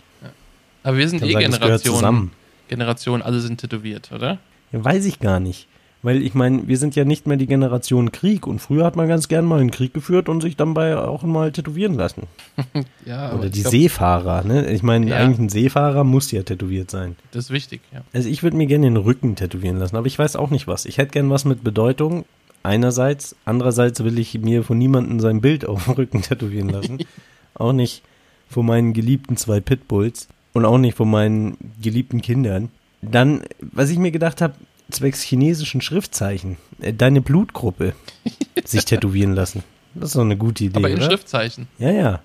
Aber 0.83 0.97
wir 0.97 1.09
sind 1.09 1.21
eh 1.23 1.31
sagen, 1.31 1.51
Generation. 1.51 2.31
Generation, 2.67 3.21
alle 3.21 3.39
sind 3.39 3.59
tätowiert, 3.59 4.11
oder? 4.11 4.37
Ja, 4.71 4.83
weiß 4.85 5.05
ich 5.05 5.19
gar 5.19 5.39
nicht. 5.39 5.67
Weil 6.01 6.21
ich 6.21 6.33
meine, 6.33 6.65
wir 6.67 6.77
sind 6.77 6.95
ja 6.95 7.03
nicht 7.03 7.27
mehr 7.27 7.35
die 7.35 7.47
Generation 7.47 8.13
Krieg 8.13 8.47
und 8.47 8.59
früher 8.59 8.85
hat 8.85 8.95
man 8.95 9.09
ganz 9.09 9.27
gern 9.27 9.43
mal 9.43 9.59
einen 9.59 9.71
Krieg 9.71 9.93
geführt 9.93 10.29
und 10.29 10.39
sich 10.39 10.55
dann 10.55 10.73
bei 10.73 10.95
auch 10.97 11.23
mal 11.23 11.51
tätowieren 11.51 11.95
lassen. 11.95 12.23
Ja, 13.05 13.33
Oder 13.33 13.49
die 13.49 13.61
glaub, 13.61 13.71
Seefahrer, 13.71 14.43
ne? 14.43 14.71
Ich 14.71 14.83
meine, 14.83 15.09
Ja. 15.09 15.17
eigentlich 15.17 15.39
ein 15.39 15.49
Seefahrer 15.49 16.03
muss 16.03 16.31
ja 16.31 16.43
tätowiert 16.43 16.91
sein. 16.91 17.15
Das 17.31 17.45
ist 17.45 17.51
wichtig, 17.51 17.81
ja. 17.91 18.01
Also 18.13 18.29
ich 18.29 18.43
würde 18.43 18.55
mir 18.55 18.67
gerne 18.67 18.85
den 18.85 18.97
Rücken 18.97 19.35
tätowieren 19.35 19.77
lassen, 19.77 19.97
aber 19.97 20.07
ich 20.07 20.17
weiß 20.17 20.35
auch 20.35 20.51
nicht 20.51 20.67
was. 20.67 20.85
Ich 20.85 20.99
hätte 20.99 21.11
gern 21.11 21.29
was 21.29 21.43
mit 21.43 21.63
Bedeutung. 21.63 22.25
Einerseits, 22.61 23.35
andererseits 23.45 24.03
will 24.03 24.19
ich 24.19 24.37
mir 24.37 24.63
von 24.63 24.77
niemandem 24.77 25.19
sein 25.19 25.41
Bild 25.41 25.65
auf 25.65 25.85
dem 25.85 25.93
Rücken 25.93 26.21
tätowieren 26.21 26.69
lassen. 26.69 26.99
auch 27.55 27.73
nicht 27.73 28.03
von 28.47 28.65
meinen 28.65 28.93
geliebten 28.93 29.35
zwei 29.37 29.59
Pitbulls 29.59 30.27
und 30.53 30.65
auch 30.65 30.77
nicht 30.77 30.95
von 30.95 31.09
meinen 31.09 31.57
geliebten 31.81 32.21
Kindern. 32.21 32.69
Dann, 33.01 33.43
was 33.59 33.89
ich 33.89 33.97
mir 33.97 34.11
gedacht 34.11 34.41
habe, 34.41 34.55
zwecks 34.91 35.21
chinesischen 35.21 35.81
Schriftzeichen, 35.81 36.57
äh, 36.81 36.93
deine 36.93 37.21
Blutgruppe 37.21 37.93
sich 38.65 38.85
tätowieren 38.85 39.33
lassen. 39.33 39.63
Das 39.93 40.09
ist 40.09 40.15
doch 40.15 40.21
eine 40.21 40.37
gute 40.37 40.65
Idee, 40.65 40.77
Aber 40.77 40.89
in 40.89 40.97
oder? 40.97 41.05
Schriftzeichen. 41.05 41.67
Ja, 41.77 41.91
ja. 41.91 42.21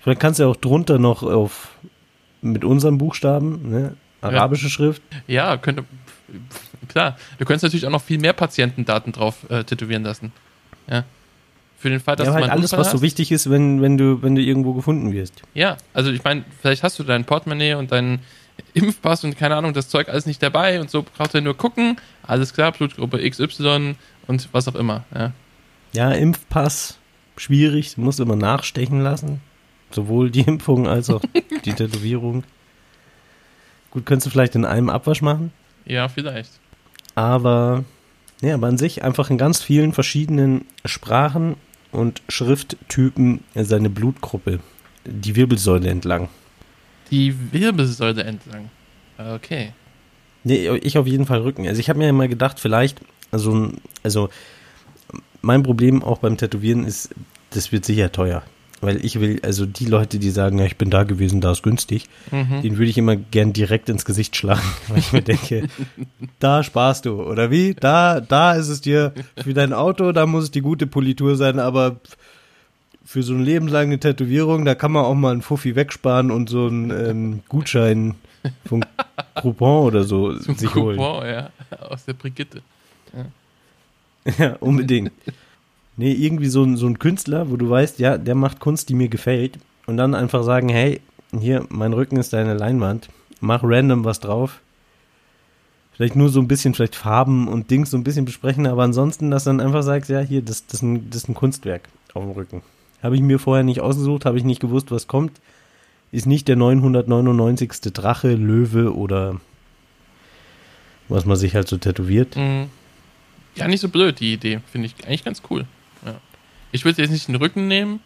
Vielleicht 0.00 0.20
kannst 0.20 0.38
du 0.38 0.44
ja 0.44 0.48
auch 0.48 0.56
drunter 0.56 0.98
noch 0.98 1.22
auf 1.22 1.70
mit 2.40 2.64
unserem 2.64 2.98
Buchstaben, 2.98 3.70
ne? 3.70 3.96
Arabische 4.20 4.70
Schrift. 4.70 5.02
Ja, 5.26 5.56
könnte. 5.56 5.84
Klar, 6.88 7.16
du 7.38 7.44
könntest 7.44 7.64
natürlich 7.64 7.86
auch 7.86 7.90
noch 7.90 8.02
viel 8.02 8.18
mehr 8.18 8.32
Patientendaten 8.32 9.12
drauf 9.12 9.48
äh, 9.50 9.64
tätowieren 9.64 10.02
lassen. 10.02 10.32
Ja. 10.88 11.04
Für 11.86 11.90
den 11.90 12.00
Fall, 12.00 12.16
dass 12.16 12.26
ja, 12.26 12.32
du 12.32 12.40
halt 12.40 12.50
alles, 12.50 12.72
Unfall 12.72 12.80
was 12.80 12.88
so 12.88 12.94
hast. 12.94 13.02
wichtig 13.02 13.30
ist, 13.30 13.48
wenn, 13.48 13.80
wenn, 13.80 13.96
du, 13.96 14.20
wenn 14.20 14.34
du 14.34 14.42
irgendwo 14.42 14.72
gefunden 14.72 15.12
wirst. 15.12 15.42
Ja, 15.54 15.76
also 15.94 16.10
ich 16.10 16.24
meine, 16.24 16.44
vielleicht 16.60 16.82
hast 16.82 16.98
du 16.98 17.04
dein 17.04 17.24
Portemonnaie 17.24 17.74
und 17.74 17.92
deinen 17.92 18.22
Impfpass 18.74 19.22
und 19.22 19.38
keine 19.38 19.54
Ahnung, 19.54 19.72
das 19.72 19.88
Zeug 19.88 20.08
alles 20.08 20.26
nicht 20.26 20.42
dabei 20.42 20.80
und 20.80 20.90
so 20.90 21.04
braucht 21.04 21.36
er 21.36 21.42
nur 21.42 21.56
gucken. 21.56 21.96
Alles 22.24 22.52
klar, 22.52 22.72
Blutgruppe 22.72 23.18
XY 23.30 23.94
und 24.26 24.48
was 24.50 24.66
auch 24.66 24.74
immer. 24.74 25.04
Ja. 25.14 25.32
Ja, 25.92 26.10
Impfpass, 26.10 26.98
schwierig, 27.36 27.94
du 27.94 28.00
musst 28.00 28.18
immer 28.18 28.34
nachstechen 28.34 29.00
lassen. 29.00 29.40
Sowohl 29.92 30.32
die 30.32 30.40
Impfung 30.48 30.88
als 30.88 31.08
auch 31.08 31.22
die 31.64 31.72
Tätowierung. 31.72 32.42
Gut, 33.92 34.06
könntest 34.06 34.26
du 34.26 34.30
vielleicht 34.30 34.56
in 34.56 34.64
einem 34.64 34.90
Abwasch 34.90 35.22
machen, 35.22 35.52
ja, 35.84 36.08
vielleicht. 36.08 36.50
aber 37.14 37.84
ja, 38.42 38.54
aber 38.54 38.66
an 38.66 38.76
sich 38.76 39.04
einfach 39.04 39.30
in 39.30 39.38
ganz 39.38 39.62
vielen 39.62 39.92
verschiedenen 39.92 40.64
Sprachen 40.84 41.54
und 41.96 42.22
Schrifttypen 42.28 43.40
seine 43.54 43.90
Blutgruppe, 43.90 44.60
die 45.04 45.34
Wirbelsäule 45.34 45.88
entlang. 45.88 46.28
Die 47.10 47.34
Wirbelsäule 47.52 48.22
entlang. 48.22 48.70
Okay. 49.18 49.72
Nee, 50.44 50.68
ich 50.76 50.98
auf 50.98 51.06
jeden 51.06 51.26
Fall 51.26 51.40
Rücken. 51.40 51.66
Also 51.66 51.80
ich 51.80 51.88
habe 51.88 51.98
mir 51.98 52.08
immer 52.08 52.28
gedacht, 52.28 52.60
vielleicht, 52.60 53.00
also, 53.30 53.72
also 54.02 54.28
mein 55.42 55.62
Problem 55.62 56.02
auch 56.02 56.18
beim 56.18 56.36
Tätowieren 56.36 56.84
ist, 56.84 57.10
das 57.50 57.72
wird 57.72 57.84
sicher 57.84 58.12
teuer. 58.12 58.42
Weil 58.82 59.02
ich 59.04 59.18
will, 59.20 59.40
also 59.42 59.64
die 59.64 59.86
Leute, 59.86 60.18
die 60.18 60.30
sagen, 60.30 60.58
ja, 60.58 60.66
ich 60.66 60.76
bin 60.76 60.90
da 60.90 61.04
gewesen, 61.04 61.40
da 61.40 61.52
ist 61.52 61.62
günstig, 61.62 62.08
Mhm. 62.30 62.60
den 62.62 62.76
würde 62.78 62.90
ich 62.90 62.98
immer 62.98 63.16
gern 63.16 63.52
direkt 63.54 63.88
ins 63.88 64.04
Gesicht 64.04 64.36
schlagen, 64.36 64.60
weil 64.88 64.98
ich 64.98 65.12
mir 65.12 65.22
denke, 65.22 65.66
da 66.40 66.62
sparst 66.62 67.06
du, 67.06 67.22
oder 67.22 67.50
wie? 67.50 67.72
Da, 67.74 68.20
da 68.20 68.52
ist 68.52 68.68
es 68.68 68.82
dir 68.82 69.12
für 69.42 69.54
dein 69.54 69.72
Auto, 69.72 70.12
da 70.12 70.26
muss 70.26 70.44
es 70.44 70.50
die 70.50 70.60
gute 70.60 70.86
Politur 70.86 71.36
sein, 71.36 71.58
aber 71.58 71.96
für 73.04 73.22
so 73.22 73.32
eine 73.34 73.44
lebenslange 73.44 73.98
Tätowierung, 73.98 74.64
da 74.64 74.74
kann 74.74 74.92
man 74.92 75.04
auch 75.04 75.14
mal 75.14 75.32
einen 75.32 75.42
Fuffi 75.42 75.74
wegsparen 75.74 76.30
und 76.30 76.48
so 76.50 76.66
einen 76.66 76.90
ähm, 76.90 77.40
Gutschein 77.48 78.16
von 78.66 78.84
Groupon 79.36 79.86
oder 79.86 80.04
so 80.04 80.34
Zum 80.38 80.56
sich 80.56 80.74
holen. 80.74 80.98
Coupon, 80.98 81.26
ja. 81.26 81.50
Aus 81.88 82.04
der 82.04 82.12
Brigitte. 82.14 82.60
Ja, 84.38 84.54
unbedingt. 84.60 85.12
Nee, 85.96 86.12
irgendwie 86.12 86.48
so, 86.48 86.62
ein- 86.62 86.76
so 86.76 86.86
ein 86.86 86.98
Künstler, 86.98 87.50
wo 87.50 87.56
du 87.56 87.68
weißt, 87.70 87.98
ja, 87.98 88.18
der 88.18 88.34
macht 88.34 88.60
Kunst, 88.60 88.88
die 88.88 88.94
mir 88.94 89.08
gefällt. 89.08 89.58
Und 89.86 89.96
dann 89.96 90.14
einfach 90.14 90.42
sagen, 90.42 90.68
hey, 90.68 91.00
hier, 91.38 91.64
mein 91.70 91.92
Rücken 91.92 92.16
ist 92.18 92.32
deine 92.32 92.54
Leinwand. 92.54 93.08
Mach 93.40 93.60
random 93.62 94.04
was 94.04 94.20
drauf. 94.20 94.60
vielleicht 95.92 96.14
nur 96.16 96.28
so 96.28 96.40
ein 96.40 96.48
bisschen, 96.48 96.74
vielleicht 96.74 96.94
Farben 96.96 97.48
und 97.48 97.70
Dings 97.70 97.90
so 97.90 97.96
ein 97.96 98.04
bisschen 98.04 98.26
besprechen, 98.26 98.66
aber 98.66 98.82
ansonsten, 98.82 99.30
dass 99.30 99.44
dann 99.44 99.60
einfach 99.62 99.82
sagst, 99.82 100.10
ja, 100.10 100.20
hier, 100.20 100.42
das, 100.42 100.66
das, 100.66 100.74
ist, 100.74 100.82
ein, 100.82 101.08
das 101.08 101.22
ist 101.22 101.28
ein 101.30 101.34
Kunstwerk 101.34 101.88
auf 102.12 102.22
dem 102.22 102.32
Rücken. 102.32 102.60
Habe 103.02 103.14
ich 103.16 103.22
mir 103.22 103.38
vorher 103.38 103.64
nicht 103.64 103.80
ausgesucht, 103.80 104.26
habe 104.26 104.36
ich 104.36 104.44
nicht 104.44 104.60
gewusst, 104.60 104.90
was 104.90 105.06
kommt. 105.06 105.40
Ist 106.12 106.26
nicht 106.26 106.48
der 106.48 106.56
999. 106.56 107.70
Drache, 107.94 108.34
Löwe 108.34 108.94
oder 108.94 109.40
was 111.08 111.24
man 111.24 111.36
sich 111.38 111.54
halt 111.54 111.66
so 111.68 111.78
tätowiert. 111.78 112.36
Mhm. 112.36 112.66
Ja, 113.54 113.66
nicht 113.66 113.80
so 113.80 113.88
blöd, 113.88 114.20
die 114.20 114.34
Idee. 114.34 114.60
Finde 114.70 114.86
ich 114.88 115.06
eigentlich 115.06 115.24
ganz 115.24 115.40
cool. 115.48 115.64
Ich 116.76 116.84
würde 116.84 117.02
jetzt 117.02 117.10
nicht 117.10 117.26
den 117.28 117.34
Rücken 117.36 117.66
nehmen, 117.68 118.00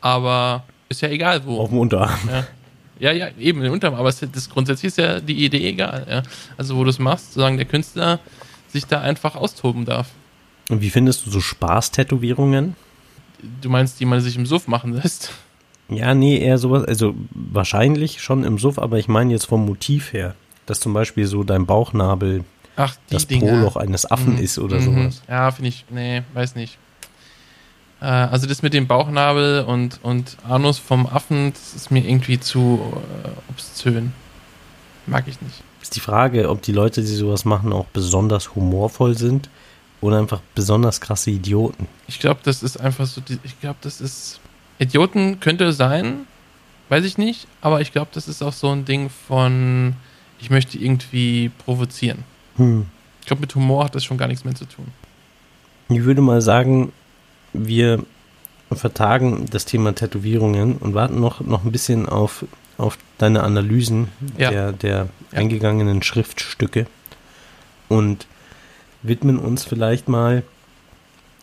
aber 0.00 0.64
ist 0.88 1.00
ja 1.02 1.08
egal 1.08 1.44
wo. 1.44 1.60
Auf 1.60 1.68
dem 1.70 1.78
Unterarm. 1.78 2.18
Ja. 2.28 2.46
Ja, 2.98 3.12
ja, 3.12 3.28
eben 3.38 3.60
den 3.60 3.72
Unterarm, 3.72 3.94
aber 3.94 4.10
das 4.10 4.48
grundsätzlich 4.50 4.88
ist 4.88 4.96
ja 4.98 5.20
die 5.20 5.44
Idee 5.44 5.68
egal. 5.68 6.06
Ja. 6.08 6.22
Also 6.56 6.76
wo 6.76 6.82
du 6.84 6.88
es 6.90 6.98
machst, 6.98 7.34
solange 7.34 7.58
der 7.58 7.66
Künstler 7.66 8.20
sich 8.68 8.86
da 8.86 9.02
einfach 9.02 9.36
austoben 9.36 9.84
darf. 9.84 10.08
Und 10.70 10.80
wie 10.80 10.88
findest 10.90 11.26
du 11.26 11.30
so 11.30 11.40
Spaß-Tätowierungen? 11.40 12.74
Du 13.60 13.68
meinst, 13.68 14.00
die 14.00 14.06
man 14.06 14.20
sich 14.22 14.36
im 14.36 14.46
Suff 14.46 14.66
machen 14.66 14.94
lässt? 14.94 15.30
Ja, 15.90 16.14
nee, 16.14 16.38
eher 16.38 16.56
sowas, 16.58 16.84
also 16.84 17.14
wahrscheinlich 17.32 18.20
schon 18.22 18.44
im 18.44 18.58
Suff, 18.58 18.78
aber 18.78 18.98
ich 18.98 19.08
meine 19.08 19.30
jetzt 19.32 19.44
vom 19.46 19.64
Motiv 19.66 20.12
her, 20.14 20.34
dass 20.64 20.80
zum 20.80 20.94
Beispiel 20.94 21.26
so 21.26 21.44
dein 21.44 21.66
Bauchnabel 21.66 22.44
Ach, 22.76 22.96
das 23.10 23.26
Dinger. 23.26 23.52
Proloch 23.52 23.76
eines 23.76 24.10
Affen 24.10 24.34
Mhm. 24.36 24.38
ist 24.42 24.58
oder 24.58 24.80
Mhm. 24.80 24.84
sowas. 24.84 25.22
Ja, 25.28 25.50
finde 25.50 25.68
ich, 25.68 25.84
nee, 25.90 26.22
weiß 26.34 26.54
nicht. 26.56 26.78
Äh, 28.00 28.04
also 28.04 28.46
das 28.46 28.62
mit 28.62 28.74
dem 28.74 28.86
Bauchnabel 28.86 29.64
und, 29.64 30.00
und 30.02 30.36
Anus 30.48 30.78
vom 30.78 31.06
Affen, 31.06 31.52
das 31.52 31.74
ist 31.74 31.90
mir 31.90 32.04
irgendwie 32.04 32.38
zu 32.40 32.80
äh, 33.24 33.28
obszön. 33.50 34.12
Mag 35.06 35.24
ich 35.28 35.40
nicht. 35.40 35.62
Ist 35.80 35.94
die 35.94 36.00
Frage, 36.00 36.50
ob 36.50 36.62
die 36.62 36.72
Leute, 36.72 37.00
die 37.00 37.06
sowas 37.06 37.44
machen, 37.44 37.72
auch 37.72 37.86
besonders 37.86 38.54
humorvoll 38.54 39.16
sind 39.16 39.48
oder 40.00 40.18
einfach 40.18 40.40
besonders 40.54 41.00
krasse 41.00 41.30
Idioten. 41.30 41.86
Ich 42.08 42.18
glaube, 42.18 42.40
das 42.42 42.62
ist 42.62 42.78
einfach 42.78 43.06
so, 43.06 43.20
die, 43.20 43.38
ich 43.44 43.58
glaube, 43.60 43.78
das 43.82 44.00
ist, 44.00 44.40
Idioten 44.78 45.40
könnte 45.40 45.72
sein, 45.72 46.26
weiß 46.88 47.04
ich 47.04 47.18
nicht, 47.18 47.46
aber 47.60 47.80
ich 47.80 47.92
glaube, 47.92 48.10
das 48.12 48.28
ist 48.28 48.42
auch 48.42 48.52
so 48.52 48.70
ein 48.70 48.84
Ding 48.84 49.10
von, 49.28 49.94
ich 50.40 50.50
möchte 50.50 50.76
irgendwie 50.76 51.50
provozieren. 51.64 52.24
Hm. 52.56 52.86
Ich 53.20 53.26
glaube, 53.26 53.40
mit 53.40 53.54
Humor 53.54 53.84
hat 53.84 53.94
das 53.94 54.04
schon 54.04 54.18
gar 54.18 54.28
nichts 54.28 54.44
mehr 54.44 54.54
zu 54.54 54.66
tun. 54.66 54.86
Ich 55.88 56.04
würde 56.04 56.20
mal 56.20 56.40
sagen, 56.40 56.92
wir 57.66 58.04
vertagen 58.72 59.46
das 59.50 59.64
Thema 59.64 59.94
Tätowierungen 59.94 60.76
und 60.76 60.94
warten 60.94 61.20
noch, 61.20 61.40
noch 61.40 61.64
ein 61.64 61.72
bisschen 61.72 62.08
auf, 62.08 62.44
auf 62.78 62.98
deine 63.18 63.42
Analysen 63.42 64.08
Ja. 64.36 64.50
der, 64.50 64.72
der 64.72 65.08
Ja. 65.32 65.38
eingegangenen 65.38 66.02
Schriftstücke 66.02 66.86
und 67.88 68.26
widmen 69.02 69.38
uns 69.38 69.64
vielleicht 69.64 70.08
mal 70.08 70.42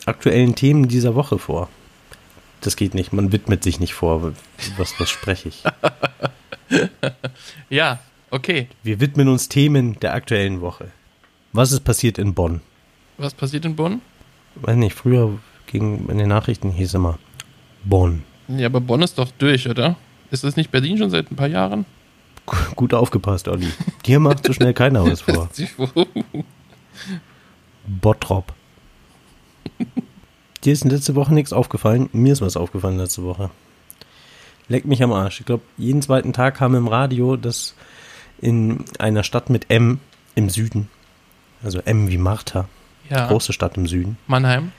aktuellen 0.06 0.56
Themen 0.56 0.88
dieser 0.90 1.16
Woche 1.16 1.40
vor. 1.40 1.70
Das 2.62 2.76
geht 2.76 2.94
nicht, 2.94 3.14
man 3.14 3.32
widmet 3.32 3.64
sich 3.64 3.80
nicht 3.80 3.94
vor. 3.94 4.34
Was, 4.78 4.94
was 5.00 5.10
spreche 5.10 5.50
ich? 5.50 5.64
Ja, 7.70 8.00
okay. 8.32 8.68
Wir 8.84 9.00
widmen 9.00 9.28
uns 9.28 9.50
Themen 9.50 10.00
der 10.00 10.14
aktuellen 10.14 10.62
Woche. 10.62 10.88
Was 11.52 11.72
ist 11.72 11.82
passiert 11.84 12.18
in 12.18 12.34
Bonn? 12.34 12.62
Was 13.18 13.34
passiert 13.34 13.66
in 13.66 13.76
Bonn? 13.76 14.02
Weiß 14.56 14.76
nicht, 14.76 14.96
früher 14.96 15.38
ging 15.74 16.08
in 16.08 16.18
den 16.18 16.30
Nachrichten 16.30 16.72
hieß 16.72 16.94
immer 16.94 17.20
Bonn. 17.84 18.24
Ja, 18.48 18.68
aber 18.68 18.80
Bonn 18.80 19.02
ist 19.02 19.18
doch 19.18 19.30
durch, 19.38 19.68
oder? 19.68 19.98
Ist 20.32 20.46
das 20.46 20.56
nicht 20.56 20.72
Berlin 20.72 20.98
schon 20.98 21.10
seit 21.10 21.30
ein 21.32 21.36
paar 21.36 21.48
Jahren? 21.48 21.86
Gut 22.76 22.94
aufgepasst, 22.94 23.48
Olli. 23.48 23.68
Dir 24.06 24.20
macht 24.20 24.46
so 24.46 24.54
schnell 24.54 24.74
keiner 24.74 25.06
was 25.06 25.22
vor. 25.28 25.50
Bottrop. 27.86 28.54
Dir 30.64 30.74
ist 30.74 30.86
letzte 30.86 31.16
Woche 31.16 31.34
nichts 31.34 31.52
aufgefallen. 31.54 32.10
Mir 32.14 32.34
ist 32.34 32.42
was 32.42 32.58
aufgefallen 32.58 32.98
letzte 32.98 33.24
Woche. 33.24 33.50
Leck 34.70 34.86
mich 34.86 35.04
am 35.04 35.12
Arsch. 35.12 35.42
Ich 35.42 35.46
glaube, 35.46 35.64
jeden 35.78 36.02
zweiten 36.02 36.32
Tag 36.34 36.56
kam 36.56 36.76
im 36.76 36.88
Radio, 36.88 37.36
dass 37.36 37.76
in 38.40 38.86
einer 39.00 39.24
Stadt 39.24 39.50
mit 39.50 39.70
M 39.70 40.00
im 40.36 40.50
Süden, 40.50 40.90
also 41.64 41.80
M 41.80 42.10
wie 42.10 42.18
Martha, 42.18 42.68
ja, 43.10 43.28
große 43.28 43.54
Stadt 43.54 43.78
im 43.78 43.88
Süden, 43.88 44.18
Mannheim. 44.28 44.72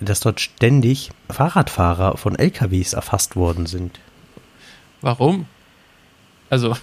Dass 0.00 0.20
dort 0.20 0.40
ständig 0.40 1.10
Fahrradfahrer 1.30 2.16
von 2.16 2.36
LKWs 2.36 2.92
erfasst 2.94 3.36
worden 3.36 3.66
sind. 3.66 4.00
Warum? 5.00 5.46
Also, 6.50 6.76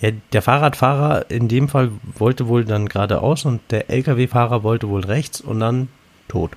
Ja, 0.00 0.10
der 0.32 0.42
Fahrradfahrer 0.42 1.30
in 1.30 1.48
dem 1.48 1.68
Fall 1.68 1.90
wollte 2.14 2.48
wohl 2.48 2.64
dann 2.64 2.88
geradeaus 2.88 3.44
und 3.44 3.60
der 3.70 3.90
LKW-Fahrer 3.90 4.62
wollte 4.62 4.88
wohl 4.88 5.04
rechts 5.04 5.40
und 5.40 5.60
dann 5.60 5.88
tot. 6.28 6.52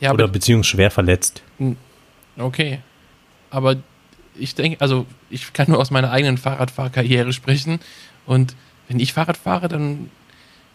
ja, 0.00 0.12
Oder 0.12 0.28
beziehungsweise 0.28 0.70
schwer 0.70 0.90
verletzt. 0.90 1.42
okay. 2.38 2.80
Aber 3.50 3.76
ich 4.34 4.54
denke, 4.54 4.80
also, 4.80 5.06
ich 5.28 5.52
kann 5.52 5.68
nur 5.68 5.78
aus 5.78 5.90
meiner 5.90 6.10
eigenen 6.10 6.38
Fahrradfahrkarriere 6.38 7.32
sprechen. 7.32 7.80
Und 8.24 8.56
wenn 8.88 8.98
ich 8.98 9.12
Fahrrad 9.12 9.36
fahre, 9.36 9.68
dann 9.68 10.10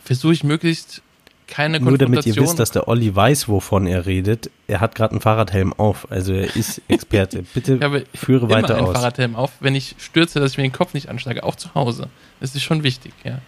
versuche 0.04 0.34
ich 0.34 0.44
möglichst 0.44 1.02
keine 1.48 1.80
Nur 1.80 1.98
damit 1.98 2.00
Konfrontation. 2.00 2.36
ihr 2.36 2.42
wisst, 2.42 2.60
dass 2.60 2.72
der 2.72 2.88
Olli 2.88 3.16
weiß, 3.16 3.48
wovon 3.48 3.88
er 3.88 4.06
redet. 4.06 4.50
Er 4.68 4.82
hat 4.82 4.96
gerade 4.96 5.12
einen 5.12 5.22
Fahrradhelm 5.22 5.74
auf. 5.74 6.12
Also 6.12 6.34
er 6.34 6.56
ist 6.56 6.82
Experte. 6.88 7.44
Bitte 7.54 7.80
ja, 7.82 7.90
führe 8.14 8.46
immer 8.46 8.56
weiter 8.56 8.76
einen 8.76 8.88
aus. 8.88 8.94
Fahrradhelm 8.94 9.36
auf, 9.36 9.52
wenn 9.60 9.76
ich 9.76 9.96
stürze, 9.98 10.40
dass 10.40 10.52
ich 10.52 10.58
mir 10.58 10.64
den 10.64 10.74
Kopf 10.74 10.94
nicht 10.94 11.10
anschlage, 11.10 11.44
auch 11.44 11.56
zu 11.56 11.74
Hause. 11.74 12.10
Das 12.40 12.54
ist 12.54 12.64
schon 12.64 12.84
wichtig, 12.84 13.14
ja. 13.24 13.40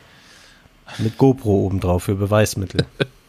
Mit 0.98 1.18
GoPro 1.18 1.66
obendrauf 1.66 2.04
für 2.04 2.16
Beweismittel. 2.16 2.86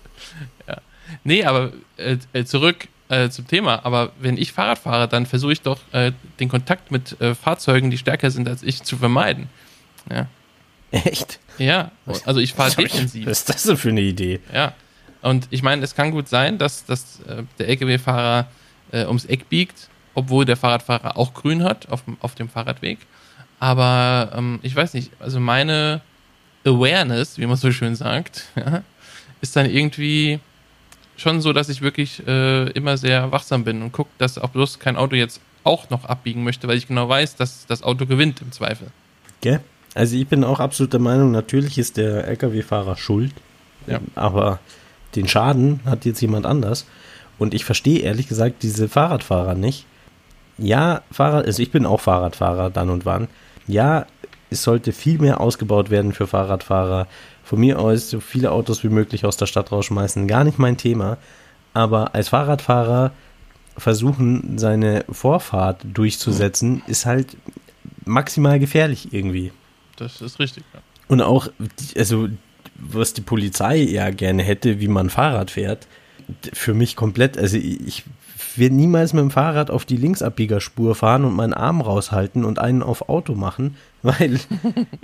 Nee, 1.25 1.45
aber 1.45 1.73
äh, 1.97 2.19
äh, 2.33 2.45
zurück 2.45 2.89
äh, 3.09 3.29
zum 3.31 3.47
Thema. 3.47 3.85
Aber 3.85 4.13
wenn 4.21 4.37
ich 4.37 4.53
Fahrrad 4.53 4.79
fahre, 4.79 5.09
dann 5.09 5.27
versuche 5.27 5.53
ich 5.53 5.63
doch 5.63 5.81
äh, 5.93 6.13
den 6.39 6.49
Kontakt 6.49 6.91
mit 6.91 7.21
äh, 7.21 7.35
Fahrzeugen, 7.35 7.91
die 7.91 7.99
stärker 7.99 8.31
sind 8.31 8.49
als 8.49 8.63
ich, 8.63 8.83
zu 8.83 8.97
vermeiden. 8.97 9.49
Ja, 10.11 10.29
Echt? 11.05 11.39
ja. 11.59 11.91
also 12.25 12.41
ich 12.41 12.55
fahre 12.55 12.71
defensiv. 12.77 13.27
Was 13.27 13.41
ist 13.41 13.49
das 13.49 13.63
denn 13.65 13.77
für 13.77 13.91
eine 13.91 14.01
Idee? 14.01 14.41
Ja. 14.53 14.75
Und 15.23 15.47
ich 15.51 15.63
meine, 15.63 15.83
es 15.85 15.95
kann 15.95 16.11
gut 16.11 16.29
sein, 16.29 16.59
dass, 16.59 16.85
dass 16.87 17.21
äh, 17.29 17.43
der 17.59 17.69
LKW-Fahrer 17.69 18.47
äh, 18.93 19.05
ums 19.05 19.25
Eck 19.27 19.49
biegt, 19.49 19.89
obwohl 20.15 20.45
der 20.47 20.57
Fahrradfahrer 20.57 21.17
auch 21.17 21.35
grün 21.35 21.63
hat 21.63 21.89
auf, 21.91 22.05
dem- 22.05 22.17
auf 22.21 22.35
dem 22.35 22.49
Fahrradweg. 22.49 22.99
Aber 23.59 24.33
ähm, 24.35 24.59
ich 24.63 24.75
weiß 24.75 24.95
nicht, 24.95 25.11
also 25.21 25.39
meine 25.39 26.01
Awareness, 26.65 27.39
wie 27.39 27.47
man 27.47 27.57
so 27.57 27.71
schön 27.73 27.95
sagt, 27.95 28.47
ja, 28.57 28.83
ist 29.41 29.55
dann 29.57 29.67
irgendwie 29.67 30.41
schon 31.17 31.41
so, 31.43 31.53
dass 31.53 31.69
ich 31.69 31.83
wirklich 31.83 32.27
äh, 32.27 32.71
immer 32.71 32.97
sehr 32.97 33.31
wachsam 33.31 33.65
bin 33.65 33.83
und 33.83 33.93
gucke, 33.93 34.11
dass 34.19 34.39
auch 34.39 34.49
bloß 34.51 34.79
kein 34.79 34.97
Auto 34.97 35.15
jetzt 35.17 35.41
auch 35.65 35.91
noch 35.91 36.07
abbiegen 36.07 36.43
möchte, 36.45 36.67
weil 36.67 36.79
ich 36.79 36.89
genau 36.89 37.09
weiß, 37.09 37.37
dass 37.37 37.67
das 37.67 37.83
Auto 37.83 38.07
gewinnt 38.07 38.41
im 38.41 38.51
Zweifel. 38.53 38.89
Gell? 39.43 39.61
Also 39.95 40.17
ich 40.17 40.29
bin 40.29 40.45
auch 40.45 40.61
absolut 40.61 40.93
der 40.93 41.01
Meinung, 41.01 41.31
natürlich 41.31 41.79
ist 41.79 41.97
der 41.97 42.27
LKW-Fahrer 42.29 42.97
schuld. 42.97 43.33
Ja. 43.87 44.01
Aber 44.15 44.61
den 45.17 45.29
Schaden 45.29 45.81
hat 45.85 46.05
jetzt 46.05 46.21
jemand 46.21 46.47
anders. 46.47 46.87
Und 47.39 47.55
ich 47.55 47.65
verstehe 47.65 48.01
ehrlich 48.01 48.29
gesagt 48.29 48.63
diese 48.63 48.89
Fahrradfahrer 48.89 49.55
nicht. 49.55 49.87
Ja, 50.59 51.03
Fahrrad, 51.11 51.47
also 51.47 51.63
ich 51.63 51.71
bin 51.71 51.87
auch 51.87 52.01
Fahrradfahrer 52.01 52.71
dann 52.71 52.91
und 52.91 53.07
wann. 53.07 53.29
Ja, 53.67 54.07
es 54.51 54.63
sollte 54.63 54.93
viel 54.93 55.19
mehr 55.19 55.41
ausgebaut 55.41 55.91
werden 55.91 56.13
für 56.13 56.27
Fahrradfahrer. 56.27 57.07
Von 57.43 57.61
mir 57.61 57.79
aus 57.79 58.11
so 58.11 58.21
viele 58.21 58.53
Autos 58.53 58.85
wie 58.85 58.89
möglich 58.89 59.25
aus 59.25 59.37
der 59.37 59.47
Stadt 59.47 59.73
rausschmeißen. 59.73 60.29
Gar 60.29 60.45
nicht 60.45 60.59
mein 60.59 60.77
Thema. 60.77 61.17
Aber 61.73 62.15
als 62.15 62.29
Fahrradfahrer 62.29 63.13
versuchen, 63.77 64.59
seine 64.59 65.05
Vorfahrt 65.11 65.81
durchzusetzen, 65.85 66.83
ist 66.87 67.07
halt 67.07 67.37
maximal 68.05 68.59
gefährlich 68.59 69.13
irgendwie. 69.13 69.53
Das 70.01 70.21
ist 70.21 70.39
richtig. 70.39 70.65
Ja. 70.75 70.81
Und 71.09 71.21
auch, 71.23 71.49
also, 71.97 72.29
was 72.77 73.13
die 73.13 73.21
Polizei 73.21 73.77
ja 73.77 74.11
gerne 74.11 74.43
hätte, 74.43 74.81
wie 74.81 74.89
man 74.89 75.11
Fahrrad 75.11 75.51
fährt, 75.51 75.87
für 76.53 76.75
mich 76.75 76.97
komplett, 76.97 77.37
also 77.39 77.57
ich 77.57 78.05
ich 78.53 78.59
werde 78.59 78.75
niemals 78.75 79.13
mit 79.13 79.23
dem 79.23 79.31
Fahrrad 79.31 79.71
auf 79.71 79.85
die 79.85 79.97
Linksabbiegerspur 79.97 80.95
fahren 80.97 81.25
und 81.25 81.35
meinen 81.35 81.55
Arm 81.55 81.81
raushalten 81.81 82.45
und 82.45 82.59
einen 82.59 82.83
auf 82.83 83.09
Auto 83.09 83.35
machen, 83.35 83.77
weil 84.03 84.41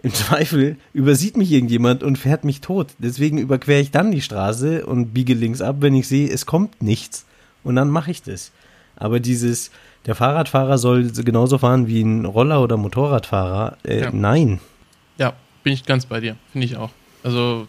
im 0.02 0.12
Zweifel 0.12 0.76
übersieht 0.92 1.36
mich 1.36 1.52
irgendjemand 1.52 2.02
und 2.02 2.18
fährt 2.18 2.44
mich 2.44 2.60
tot. 2.60 2.88
Deswegen 2.98 3.38
überquere 3.38 3.80
ich 3.80 3.92
dann 3.92 4.10
die 4.10 4.20
Straße 4.20 4.84
und 4.84 5.12
biege 5.14 5.34
links 5.34 5.60
ab, 5.60 5.76
wenn 5.80 5.94
ich 5.94 6.08
sehe, 6.08 6.28
es 6.28 6.44
kommt 6.46 6.82
nichts. 6.82 7.24
Und 7.62 7.76
dann 7.76 7.88
mache 7.88 8.10
ich 8.10 8.22
das. 8.22 8.52
Aber 8.96 9.20
dieses, 9.20 9.70
der 10.06 10.14
Fahrradfahrer 10.14 10.78
soll 10.78 11.10
genauso 11.12 11.58
fahren 11.58 11.86
wie 11.86 12.02
ein 12.02 12.24
Roller- 12.24 12.62
oder 12.62 12.76
Motorradfahrer. 12.76 13.76
Äh, 13.84 14.00
Ja. 14.02 14.10
Nein. 14.12 14.60
Ja, 15.18 15.34
bin 15.62 15.72
ich 15.72 15.84
ganz 15.84 16.06
bei 16.06 16.20
dir. 16.20 16.36
Finde 16.52 16.66
ich 16.66 16.76
auch. 16.76 16.90
Also 17.22 17.68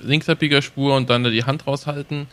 Linksabbiegerspur 0.00 0.96
und 0.96 1.10
dann 1.10 1.24
da 1.24 1.30
die 1.30 1.44
Hand 1.44 1.66
raushalten. 1.66 2.26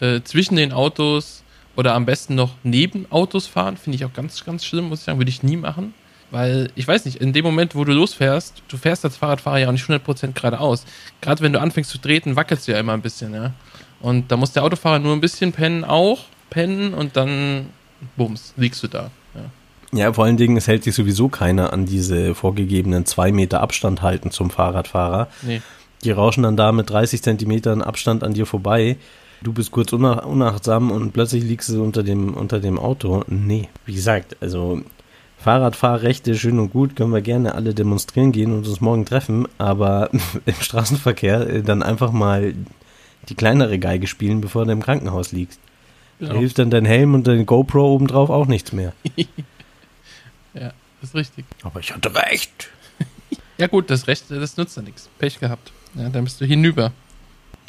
Äh, 0.00 0.22
zwischen 0.22 0.56
den 0.56 0.72
Autos 0.72 1.42
oder 1.76 1.94
am 1.94 2.06
besten 2.06 2.34
noch 2.34 2.54
neben 2.62 3.10
Autos 3.10 3.46
fahren, 3.46 3.76
finde 3.76 3.96
ich 3.96 4.04
auch 4.04 4.12
ganz, 4.12 4.44
ganz 4.44 4.64
schlimm, 4.64 4.88
muss 4.88 5.00
ich 5.00 5.04
sagen. 5.04 5.18
Würde 5.18 5.30
ich 5.30 5.42
nie 5.42 5.56
machen. 5.56 5.94
Weil, 6.30 6.70
ich 6.76 6.86
weiß 6.86 7.06
nicht, 7.06 7.16
in 7.16 7.32
dem 7.32 7.44
Moment, 7.44 7.74
wo 7.74 7.84
du 7.84 7.92
losfährst, 7.92 8.62
du 8.68 8.76
fährst 8.76 9.04
als 9.04 9.16
Fahrradfahrer 9.16 9.58
ja 9.58 9.68
auch 9.68 9.72
nicht 9.72 9.84
100% 9.84 10.32
geradeaus. 10.32 10.84
Gerade 11.20 11.42
wenn 11.42 11.52
du 11.52 11.60
anfängst 11.60 11.90
zu 11.90 11.98
treten, 11.98 12.36
wackelst 12.36 12.68
du 12.68 12.72
ja 12.72 12.78
immer 12.78 12.92
ein 12.92 13.02
bisschen, 13.02 13.34
ja. 13.34 13.52
Und 14.00 14.30
da 14.30 14.36
muss 14.36 14.52
der 14.52 14.62
Autofahrer 14.62 15.00
nur 15.00 15.12
ein 15.12 15.20
bisschen 15.20 15.52
pennen, 15.52 15.84
auch 15.84 16.24
pennen 16.48 16.94
und 16.94 17.16
dann, 17.16 17.70
bums, 18.16 18.54
liegst 18.56 18.82
du 18.82 18.88
da. 18.88 19.10
Ja. 19.92 19.98
Ja, 20.06 20.12
vor 20.12 20.24
allen 20.24 20.36
Dingen, 20.36 20.56
es 20.56 20.68
hält 20.68 20.84
sich 20.84 20.94
sowieso 20.94 21.28
keiner 21.28 21.72
an 21.72 21.84
diese 21.86 22.34
vorgegebenen 22.34 23.06
zwei 23.06 23.32
Meter 23.32 23.60
Abstand 23.60 24.02
halten 24.02 24.30
zum 24.30 24.50
Fahrradfahrer. 24.50 25.28
Nee. 25.42 25.62
Die 26.04 26.12
rauschen 26.12 26.44
dann 26.44 26.56
da 26.56 26.70
mit 26.72 26.88
30 26.90 27.22
Zentimetern 27.22 27.82
Abstand 27.82 28.22
an 28.22 28.32
dir 28.32 28.46
vorbei. 28.46 28.96
Du 29.42 29.52
bist 29.52 29.70
kurz 29.72 29.92
unach 29.92 30.24
unachtsam 30.24 30.90
und 30.90 31.12
plötzlich 31.12 31.42
liegst 31.44 31.68
du 31.70 31.82
unter 31.82 32.02
dem, 32.02 32.34
unter 32.34 32.60
dem 32.60 32.78
Auto. 32.78 33.24
Nee, 33.26 33.68
wie 33.86 33.94
gesagt, 33.94 34.36
also 34.40 34.80
Fahrradfahrrechte 35.38 36.34
schön 36.36 36.58
und 36.58 36.70
gut, 36.72 36.94
können 36.96 37.12
wir 37.12 37.22
gerne 37.22 37.54
alle 37.54 37.74
demonstrieren 37.74 38.30
gehen 38.32 38.52
und 38.52 38.66
uns 38.68 38.80
morgen 38.80 39.06
treffen, 39.06 39.48
aber 39.58 40.10
im 40.46 40.54
Straßenverkehr 40.60 41.48
äh, 41.48 41.62
dann 41.62 41.82
einfach 41.82 42.12
mal 42.12 42.54
die 43.28 43.34
kleinere 43.34 43.78
Geige 43.78 44.06
spielen, 44.06 44.40
bevor 44.40 44.66
du 44.66 44.72
im 44.72 44.82
Krankenhaus 44.82 45.32
liegst. 45.32 45.58
Da 46.18 46.26
Genau. 46.28 46.38
hilft 46.40 46.58
dann 46.58 46.68
dein 46.70 46.84
Helm 46.84 47.14
und 47.14 47.26
dein 47.26 47.46
GoPro 47.46 47.94
obendrauf 47.94 48.28
auch 48.28 48.46
nichts 48.46 48.72
mehr. 48.72 48.92
Ja, 51.00 51.04
ist 51.04 51.14
richtig. 51.14 51.44
Aber 51.62 51.80
ich 51.80 51.92
hatte 51.94 52.14
recht. 52.14 52.68
Ja 53.58 53.66
gut, 53.66 53.90
das 53.90 54.06
Recht, 54.06 54.24
das 54.30 54.56
nutzt 54.56 54.78
ja 54.78 54.82
nichts. 54.82 55.10
Pech 55.18 55.38
gehabt. 55.38 55.70
Ja, 55.94 56.08
dann 56.08 56.24
bist 56.24 56.40
du 56.40 56.46
hinüber. 56.46 56.92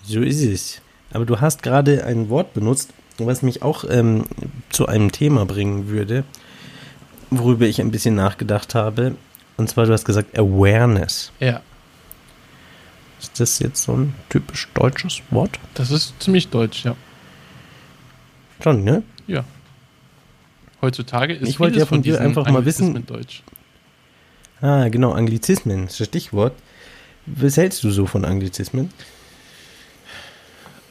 So 0.06 0.22
ist 0.22 0.42
es. 0.42 0.82
Aber 1.12 1.26
du 1.26 1.42
hast 1.42 1.64
gerade 1.64 2.06
ein 2.06 2.30
Wort 2.30 2.54
benutzt, 2.54 2.94
was 3.18 3.42
mich 3.42 3.62
auch 3.62 3.84
ähm, 3.90 4.24
zu 4.70 4.86
einem 4.88 5.12
Thema 5.12 5.46
bringen 5.46 5.90
würde, 5.90 6.24
worüber 7.30 7.66
ich 7.66 7.82
ein 7.82 7.92
bisschen 7.92 8.16
nachgedacht 8.16 8.74
habe. 8.74 9.16
Und 9.58 9.70
zwar, 9.70 9.86
du 9.86 9.92
hast 9.92 10.06
gesagt 10.06 10.38
Awareness. 10.40 11.34
Ja, 11.42 11.62
Ist 13.20 13.38
das 13.42 13.60
jetzt 13.60 13.84
so 13.84 13.92
ein 13.98 14.16
typisch 14.30 14.70
deutsches 14.74 15.22
Wort? 15.30 15.60
das 15.74 15.92
ist 15.92 16.14
ziemlich 16.24 16.48
deutsch, 16.48 16.86
ja. 16.86 16.96
Schon, 18.64 18.86
ne? 18.86 19.04
Ja. 19.28 19.44
Heutzutage 20.82 21.34
ist 21.34 21.48
Ich 21.50 21.60
wollte 21.60 21.80
ja 21.80 21.86
von 21.86 22.02
dir 22.02 22.20
einfach 22.20 22.50
mal 22.50 22.66
wissen- 22.66 23.06
Deutsch. 23.06 23.44
Ah, 24.62 24.90
genau, 24.90 25.12
Anglizismen, 25.14 25.88
ist 25.88 26.00
das 26.00 26.08
Stichwort. 26.08 26.54
Was 27.26 27.58
hältst 27.58 27.84
du 27.84 27.92
so 27.92 28.06
von 28.06 28.26
Anglizismen? 28.26 28.92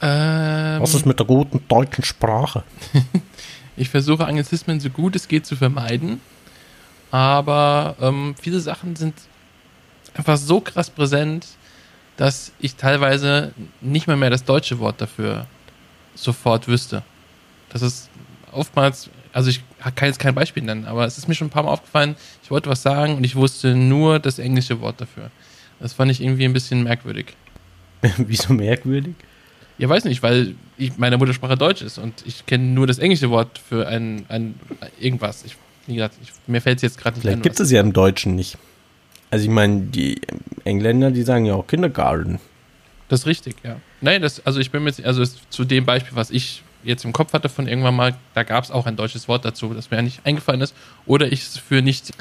Ähm, 0.02 0.80
Was 0.80 0.94
ist 0.94 1.06
mit 1.06 1.18
der 1.18 1.26
guten 1.26 1.62
deutschen 1.68 2.04
Sprache? 2.04 2.62
ich 3.76 3.88
versuche 3.90 4.26
Anglizismen 4.26 4.80
so 4.80 4.88
gut 4.90 5.14
es 5.14 5.28
geht 5.28 5.44
zu 5.46 5.56
vermeiden, 5.56 6.20
aber 7.10 7.96
ähm, 8.00 8.34
viele 8.40 8.60
Sachen 8.60 8.96
sind 8.96 9.14
einfach 10.14 10.36
so 10.38 10.60
krass 10.60 10.88
präsent, 10.88 11.46
dass 12.16 12.52
ich 12.60 12.76
teilweise 12.76 13.52
nicht 13.80 14.06
mal 14.06 14.16
mehr 14.16 14.30
das 14.30 14.44
deutsche 14.44 14.78
Wort 14.78 15.00
dafür 15.00 15.46
sofort 16.14 16.66
wüsste. 16.66 17.02
Das 17.68 17.82
ist 17.82 18.08
oftmals, 18.52 19.10
also 19.32 19.50
ich 19.50 19.62
kann 19.94 20.08
jetzt 20.08 20.18
kein 20.18 20.34
Beispiel 20.34 20.62
nennen, 20.62 20.84
aber 20.86 21.04
es 21.04 21.18
ist 21.18 21.28
mir 21.28 21.34
schon 21.34 21.48
ein 21.48 21.50
paar 21.50 21.62
Mal 21.62 21.70
aufgefallen, 21.70 22.16
ich 22.42 22.50
wollte 22.50 22.68
was 22.70 22.82
sagen 22.82 23.16
und 23.16 23.24
ich 23.24 23.36
wusste 23.36 23.74
nur 23.74 24.18
das 24.18 24.38
englische 24.38 24.80
Wort 24.80 25.00
dafür. 25.00 25.30
Das 25.78 25.92
fand 25.92 26.10
ich 26.10 26.20
irgendwie 26.22 26.44
ein 26.44 26.52
bisschen 26.52 26.82
merkwürdig. 26.82 27.34
Wieso 28.18 28.52
merkwürdig? 28.52 29.14
Ja, 29.78 29.88
weiß 29.88 30.04
nicht, 30.04 30.22
weil 30.22 30.54
ich, 30.76 30.98
meine 30.98 31.16
Muttersprache 31.16 31.56
Deutsch 31.56 31.80
ist 31.82 31.96
und 31.98 32.22
ich 32.26 32.44
kenne 32.44 32.64
nur 32.64 32.86
das 32.86 32.98
englische 32.98 33.30
Wort 33.30 33.58
für 33.58 33.88
ein, 33.88 34.26
ein 34.28 34.54
irgendwas. 35.00 35.42
Ich, 35.44 35.56
wie 35.86 35.94
gesagt, 35.94 36.16
ich, 36.22 36.30
mir 36.46 36.60
fällt 36.60 36.76
es 36.78 36.82
jetzt 36.82 36.98
gerade 36.98 37.16
nicht 37.16 37.22
Vielleicht 37.22 37.38
ein. 37.38 37.42
gibt 37.42 37.58
was- 37.58 37.66
es 37.66 37.70
ja 37.72 37.80
im 37.80 37.92
Deutschen 37.94 38.34
nicht. 38.34 38.58
Also 39.30 39.44
ich 39.44 39.50
meine, 39.50 39.82
die 39.82 40.20
Engländer, 40.64 41.10
die 41.10 41.22
sagen 41.22 41.46
ja 41.46 41.54
auch 41.54 41.66
Kindergarten. 41.66 42.40
Das 43.08 43.20
ist 43.20 43.26
richtig, 43.26 43.56
ja. 43.62 43.76
Nein, 44.00 44.20
das, 44.22 44.44
also 44.44 44.60
ich 44.60 44.70
bin 44.70 44.82
mir 44.82 44.90
jetzt, 44.90 45.02
also 45.04 45.24
zu 45.48 45.64
dem 45.64 45.86
Beispiel, 45.86 46.14
was 46.14 46.30
ich 46.30 46.62
jetzt 46.84 47.04
im 47.04 47.12
Kopf 47.12 47.32
hatte 47.32 47.48
von 47.48 47.66
irgendwann 47.68 47.96
mal, 47.96 48.16
da 48.34 48.42
gab 48.42 48.64
es 48.64 48.70
auch 48.70 48.86
ein 48.86 48.96
deutsches 48.96 49.28
Wort 49.28 49.44
dazu, 49.44 49.72
das 49.74 49.90
mir 49.90 49.98
ja 49.98 50.02
nicht 50.02 50.24
eingefallen 50.24 50.60
ist, 50.60 50.74
oder 51.06 51.30
ich 51.32 51.42
es 51.42 51.58
für 51.58 51.82
nicht 51.82 52.12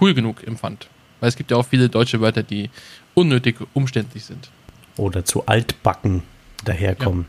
cool 0.00 0.14
genug 0.14 0.46
empfand. 0.46 0.88
Weil 1.20 1.28
es 1.28 1.36
gibt 1.36 1.50
ja 1.50 1.56
auch 1.56 1.66
viele 1.66 1.88
deutsche 1.88 2.20
Wörter, 2.20 2.42
die 2.42 2.70
unnötig 3.14 3.56
umständlich 3.74 4.24
sind. 4.24 4.50
oder 4.96 5.24
zu 5.24 5.46
altbacken 5.46 6.22
daherkommen. 6.64 7.26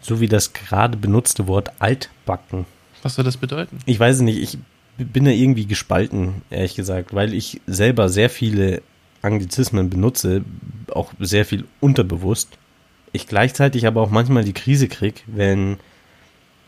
So 0.00 0.20
wie 0.20 0.28
das 0.28 0.52
gerade 0.52 0.96
benutzte 0.96 1.46
Wort 1.46 1.72
altbacken. 1.78 2.66
Was 3.02 3.14
soll 3.14 3.24
das 3.24 3.36
bedeuten? 3.36 3.78
Ich 3.86 4.00
weiß 4.00 4.16
es 4.16 4.22
nicht, 4.22 4.38
ich 4.38 4.58
bin 4.96 5.24
da 5.24 5.30
irgendwie 5.30 5.66
gespalten, 5.66 6.42
ehrlich 6.50 6.74
gesagt, 6.74 7.14
weil 7.14 7.34
ich 7.34 7.60
selber 7.66 8.08
sehr 8.08 8.30
viele 8.30 8.82
Anglizismen 9.22 9.90
benutze, 9.90 10.44
auch 10.92 11.12
sehr 11.18 11.44
viel 11.44 11.64
unterbewusst. 11.80 12.48
Ich 13.12 13.26
gleichzeitig 13.26 13.86
aber 13.86 14.02
auch 14.02 14.10
manchmal 14.10 14.44
die 14.44 14.52
Krise 14.52 14.88
krieg, 14.88 15.24
wenn 15.26 15.78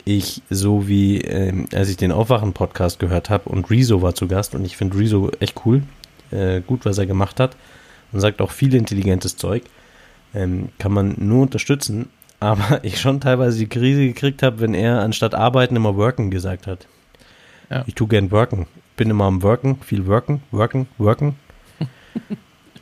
ich 0.05 0.41
so 0.49 0.87
wie, 0.87 1.21
ähm, 1.21 1.67
als 1.73 1.89
ich 1.89 1.97
den 1.97 2.11
Aufwachen-Podcast 2.11 2.99
gehört 2.99 3.29
habe 3.29 3.49
und 3.49 3.69
Rezo 3.69 4.01
war 4.01 4.15
zu 4.15 4.27
Gast 4.27 4.55
und 4.55 4.65
ich 4.65 4.75
finde 4.75 4.97
Rezo 4.97 5.31
echt 5.39 5.61
cool, 5.65 5.83
äh, 6.31 6.61
gut, 6.61 6.85
was 6.85 6.97
er 6.97 7.05
gemacht 7.05 7.39
hat 7.39 7.55
und 8.11 8.19
sagt 8.19 8.41
auch 8.41 8.51
viel 8.51 8.73
intelligentes 8.73 9.37
Zeug, 9.37 9.63
ähm, 10.33 10.69
kann 10.79 10.91
man 10.91 11.15
nur 11.19 11.43
unterstützen, 11.43 12.09
aber 12.39 12.83
ich 12.83 12.99
schon 12.99 13.21
teilweise 13.21 13.59
die 13.59 13.69
Krise 13.69 14.07
gekriegt 14.07 14.41
habe, 14.41 14.59
wenn 14.61 14.73
er 14.73 15.01
anstatt 15.01 15.35
arbeiten 15.35 15.75
immer 15.75 15.95
worken 15.95 16.31
gesagt 16.31 16.65
hat. 16.65 16.87
Ja. 17.69 17.83
Ich 17.85 17.95
tu 17.95 18.07
gern 18.07 18.31
worken. 18.31 18.67
Bin 18.97 19.09
immer 19.09 19.25
am 19.25 19.43
worken, 19.43 19.79
viel 19.81 20.07
worken, 20.07 20.41
worken, 20.51 20.87
worken. 20.97 21.35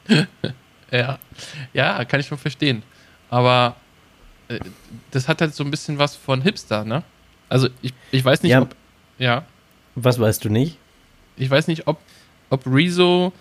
Ja, 0.91 1.19
ja, 1.73 2.03
kann 2.05 2.19
ich 2.19 2.27
schon 2.27 2.37
verstehen. 2.37 2.83
Aber 3.29 3.75
äh, 4.47 4.59
das 5.11 5.27
hat 5.27 5.41
halt 5.41 5.53
so 5.55 5.63
ein 5.63 5.71
bisschen 5.71 5.97
was 5.99 6.15
von 6.15 6.41
Hipster, 6.41 6.83
ne? 6.85 7.03
Also 7.49 7.67
ich, 7.81 7.93
ich 8.11 8.23
weiß 8.23 8.43
nicht, 8.43 8.51
Ja. 8.51 8.61
ob. 8.61 8.75
Ja. 9.17 9.43
Was 9.95 10.19
weißt 10.19 10.45
du 10.45 10.49
nicht? 10.49 10.77
Ich 11.35 11.49
weiß 11.49 11.67
nicht, 11.67 11.87
ob, 11.87 11.99
ob 12.49 12.65
Rezo 12.65 13.33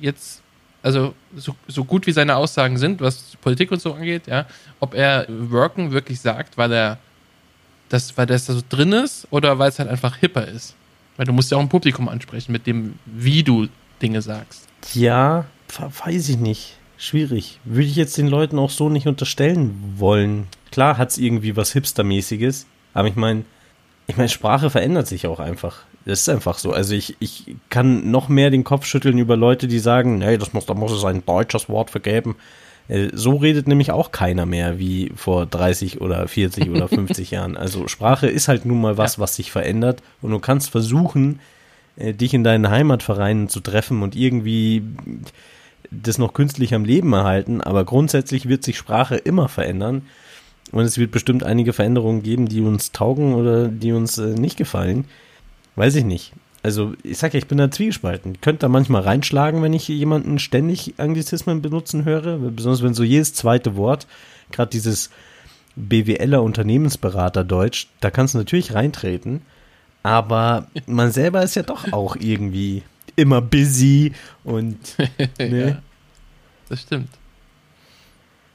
jetzt, 0.00 0.42
also 0.82 1.14
so, 1.36 1.54
so 1.66 1.84
gut 1.84 2.06
wie 2.06 2.12
seine 2.12 2.36
Aussagen 2.36 2.78
sind, 2.78 3.00
was 3.00 3.36
Politik 3.40 3.70
und 3.72 3.80
so 3.82 3.94
angeht, 3.94 4.26
ja, 4.26 4.46
ob 4.80 4.94
er 4.94 5.26
Worken 5.28 5.90
wirklich 5.92 6.20
sagt, 6.20 6.56
weil 6.56 6.72
er 6.72 6.98
das, 7.90 8.16
weil 8.16 8.26
das 8.26 8.46
da 8.46 8.54
so 8.54 8.62
drin 8.68 8.92
ist 8.92 9.26
oder 9.30 9.58
weil 9.58 9.68
es 9.70 9.78
halt 9.78 9.88
einfach 9.88 10.16
hipper 10.16 10.46
ist. 10.46 10.74
Weil 11.16 11.26
du 11.26 11.32
musst 11.32 11.50
ja 11.50 11.56
auch 11.56 11.62
ein 11.62 11.68
Publikum 11.68 12.08
ansprechen 12.08 12.52
mit 12.52 12.66
dem, 12.66 12.98
wie 13.06 13.42
du 13.42 13.66
Dinge 14.00 14.22
sagst. 14.22 14.68
Ja, 14.94 15.44
we- 15.76 15.90
weiß 16.06 16.28
ich 16.28 16.36
nicht. 16.38 16.76
Schwierig. 16.98 17.60
Würde 17.64 17.84
ich 17.86 17.96
jetzt 17.96 18.18
den 18.18 18.26
Leuten 18.26 18.58
auch 18.58 18.70
so 18.70 18.88
nicht 18.88 19.06
unterstellen 19.06 19.94
wollen. 19.96 20.48
Klar 20.72 20.98
hat's 20.98 21.16
irgendwie 21.16 21.56
was 21.56 21.72
Hipstermäßiges, 21.72 22.66
aber 22.92 23.08
ich 23.08 23.14
meine, 23.14 23.44
ich 24.08 24.16
meine, 24.16 24.28
Sprache 24.28 24.68
verändert 24.68 25.06
sich 25.06 25.26
auch 25.26 25.38
einfach. 25.38 25.84
Das 26.04 26.20
ist 26.22 26.28
einfach 26.28 26.58
so. 26.58 26.72
Also 26.72 26.94
ich, 26.94 27.16
ich 27.20 27.54
kann 27.70 28.10
noch 28.10 28.28
mehr 28.28 28.50
den 28.50 28.64
Kopf 28.64 28.84
schütteln 28.84 29.18
über 29.18 29.36
Leute, 29.36 29.68
die 29.68 29.78
sagen, 29.78 30.18
nee, 30.18 30.38
das 30.38 30.52
muss, 30.52 30.66
da 30.66 30.74
muss 30.74 30.90
es 30.92 31.04
ein 31.04 31.24
deutsches 31.24 31.68
Wort 31.68 31.90
vergeben. 31.90 32.34
Äh, 32.88 33.10
So 33.12 33.36
redet 33.36 33.68
nämlich 33.68 33.92
auch 33.92 34.10
keiner 34.10 34.46
mehr 34.46 34.78
wie 34.78 35.12
vor 35.14 35.46
30 35.46 36.00
oder 36.00 36.26
40 36.26 36.70
oder 36.70 36.88
50 36.88 37.30
Jahren. 37.30 37.56
Also 37.56 37.86
Sprache 37.86 38.26
ist 38.26 38.48
halt 38.48 38.64
nun 38.64 38.80
mal 38.80 38.98
was, 38.98 39.18
was 39.20 39.36
sich 39.36 39.52
verändert 39.52 40.02
und 40.20 40.32
du 40.32 40.40
kannst 40.40 40.70
versuchen, 40.70 41.38
äh, 41.96 42.12
dich 42.14 42.34
in 42.34 42.42
deinen 42.42 42.70
Heimatvereinen 42.70 43.48
zu 43.48 43.60
treffen 43.60 44.02
und 44.02 44.16
irgendwie 44.16 44.82
das 45.90 46.18
noch 46.18 46.34
künstlich 46.34 46.74
am 46.74 46.84
Leben 46.84 47.12
erhalten, 47.12 47.60
aber 47.60 47.84
grundsätzlich 47.84 48.48
wird 48.48 48.64
sich 48.64 48.76
Sprache 48.76 49.16
immer 49.16 49.48
verändern 49.48 50.02
und 50.72 50.84
es 50.84 50.98
wird 50.98 51.10
bestimmt 51.10 51.44
einige 51.44 51.72
Veränderungen 51.72 52.22
geben, 52.22 52.46
die 52.46 52.60
uns 52.60 52.92
taugen 52.92 53.34
oder 53.34 53.68
die 53.68 53.92
uns 53.92 54.18
äh, 54.18 54.34
nicht 54.34 54.56
gefallen. 54.56 55.06
Weiß 55.76 55.94
ich 55.94 56.04
nicht. 56.04 56.32
Also 56.62 56.94
ich 57.02 57.18
sag 57.18 57.34
ja, 57.34 57.38
ich 57.38 57.46
bin 57.46 57.58
da 57.58 57.70
zwiegespalten. 57.70 58.40
Könnte 58.40 58.60
da 58.60 58.68
manchmal 58.68 59.02
reinschlagen, 59.02 59.62
wenn 59.62 59.72
ich 59.72 59.88
jemanden 59.88 60.38
ständig 60.38 60.94
Anglizismen 60.98 61.62
benutzen 61.62 62.04
höre, 62.04 62.38
besonders 62.38 62.82
wenn 62.82 62.94
so 62.94 63.04
jedes 63.04 63.32
zweite 63.32 63.76
Wort, 63.76 64.06
gerade 64.50 64.70
dieses 64.70 65.10
BWLer 65.76 66.42
Unternehmensberater 66.42 67.44
Deutsch, 67.44 67.88
da 68.00 68.10
kannst 68.10 68.34
du 68.34 68.38
natürlich 68.38 68.74
reintreten, 68.74 69.42
aber 70.02 70.66
man 70.86 71.12
selber 71.12 71.42
ist 71.42 71.54
ja 71.54 71.62
doch 71.62 71.92
auch 71.92 72.16
irgendwie 72.16 72.82
immer 73.18 73.40
busy 73.40 74.12
und 74.44 74.78
ne, 75.38 75.68
Ja, 75.68 75.82
das 76.68 76.82
stimmt. 76.82 77.10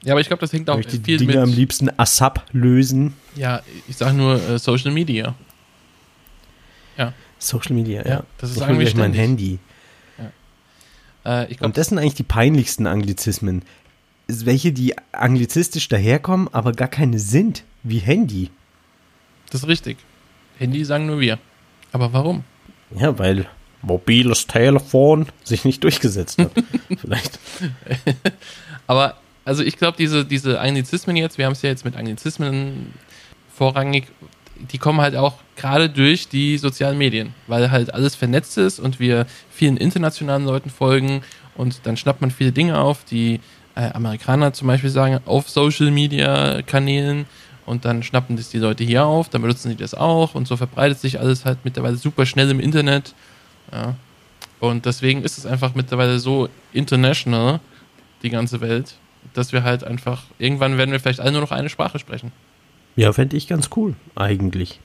Ja, 0.02 0.12
aber 0.12 0.20
ich 0.20 0.26
glaube, 0.26 0.40
das 0.40 0.52
hängt 0.52 0.68
auch 0.68 0.76
möchte 0.76 0.98
die 0.98 1.04
viel 1.04 1.18
Dinge 1.18 1.32
mit. 1.32 1.40
am 1.40 1.50
liebsten 1.52 1.88
ASAP 1.98 2.44
lösen. 2.52 3.14
Ja, 3.36 3.62
ich 3.88 3.96
sage 3.96 4.14
nur 4.14 4.34
äh, 4.42 4.58
Social 4.58 4.90
Media. 4.92 5.34
Social 7.38 7.74
Media, 7.74 8.02
ja. 8.02 8.08
Ja, 8.08 8.24
das 8.38 8.52
ich 8.52 8.58
sagen 8.58 8.72
hol 8.72 8.78
wir 8.78 8.86
gleich 8.86 8.96
mein. 8.96 9.12
Handy. 9.12 9.58
Äh, 11.26 11.44
ich 11.50 11.58
glaube, 11.58 11.66
Und 11.66 11.76
das 11.76 11.88
sind 11.88 11.98
eigentlich 11.98 12.14
die 12.14 12.22
peinlichsten 12.22 12.86
Anglizismen. 12.86 13.62
Ist 14.26 14.46
Welche, 14.46 14.72
die 14.72 14.94
anglizistisch 15.12 15.88
daherkommen, 15.88 16.48
aber 16.52 16.72
gar 16.72 16.88
keine 16.88 17.18
sind, 17.18 17.64
wie 17.82 17.98
Handy. 17.98 18.50
das 19.50 19.62
ist 19.62 19.68
richtig. 19.68 19.98
Handy 20.58 20.84
sagen 20.84 21.04
nur 21.06 21.20
wir. 21.20 21.38
Aber 21.92 22.12
warum? 22.14 22.44
Ja, 22.96 23.18
weil, 23.18 23.46
mobiles 23.84 24.46
Telefon 24.46 25.26
sich 25.42 25.64
nicht 25.64 25.84
durchgesetzt 25.84 26.38
hat. 26.38 26.50
Vielleicht. 27.00 27.38
Aber 28.86 29.16
also 29.44 29.62
ich 29.62 29.76
glaube, 29.76 29.96
diese, 29.98 30.24
diese 30.24 30.60
Anglizismen 30.60 31.16
jetzt, 31.16 31.38
wir 31.38 31.46
haben 31.46 31.52
es 31.52 31.62
ja 31.62 31.70
jetzt 31.70 31.84
mit 31.84 31.96
Anglizismen 31.96 32.94
vorrangig, 33.54 34.06
die 34.72 34.78
kommen 34.78 35.00
halt 35.00 35.16
auch 35.16 35.34
gerade 35.56 35.90
durch 35.90 36.28
die 36.28 36.58
sozialen 36.58 36.96
Medien, 36.96 37.34
weil 37.46 37.70
halt 37.70 37.92
alles 37.92 38.14
vernetzt 38.14 38.56
ist 38.56 38.78
und 38.78 39.00
wir 39.00 39.26
vielen 39.50 39.76
internationalen 39.76 40.44
Leuten 40.44 40.70
folgen 40.70 41.22
und 41.56 41.80
dann 41.84 41.96
schnappt 41.96 42.20
man 42.20 42.30
viele 42.30 42.52
Dinge 42.52 42.78
auf, 42.78 43.04
die 43.04 43.40
äh, 43.74 43.90
Amerikaner 43.92 44.52
zum 44.52 44.68
Beispiel 44.68 44.90
sagen, 44.90 45.20
auf 45.26 45.48
Social 45.48 45.90
Media 45.90 46.62
Kanälen 46.62 47.26
und 47.66 47.84
dann 47.84 48.02
schnappen 48.02 48.36
das 48.36 48.50
die 48.50 48.58
Leute 48.58 48.84
hier 48.84 49.04
auf, 49.04 49.28
dann 49.28 49.42
benutzen 49.42 49.70
sie 49.70 49.76
das 49.76 49.94
auch 49.94 50.34
und 50.34 50.46
so 50.46 50.56
verbreitet 50.56 51.00
sich 51.00 51.20
alles 51.20 51.44
halt 51.44 51.58
mittlerweile 51.64 51.96
super 51.96 52.26
schnell 52.26 52.50
im 52.50 52.60
Internet. 52.60 53.14
Ja. 53.72 53.94
Und 54.60 54.86
deswegen 54.86 55.22
ist 55.22 55.38
es 55.38 55.46
einfach 55.46 55.74
mittlerweile 55.74 56.18
so 56.18 56.48
international, 56.72 57.60
die 58.22 58.30
ganze 58.30 58.60
Welt, 58.60 58.94
dass 59.34 59.52
wir 59.52 59.62
halt 59.62 59.84
einfach, 59.84 60.22
irgendwann 60.38 60.78
werden 60.78 60.90
wir 60.90 61.00
vielleicht 61.00 61.20
alle 61.20 61.32
nur 61.32 61.42
noch 61.42 61.50
eine 61.50 61.68
Sprache 61.68 61.98
sprechen. 61.98 62.32
Ja, 62.96 63.12
fände 63.12 63.36
ich 63.36 63.48
ganz 63.48 63.70
cool, 63.76 63.94
eigentlich. 64.14 64.80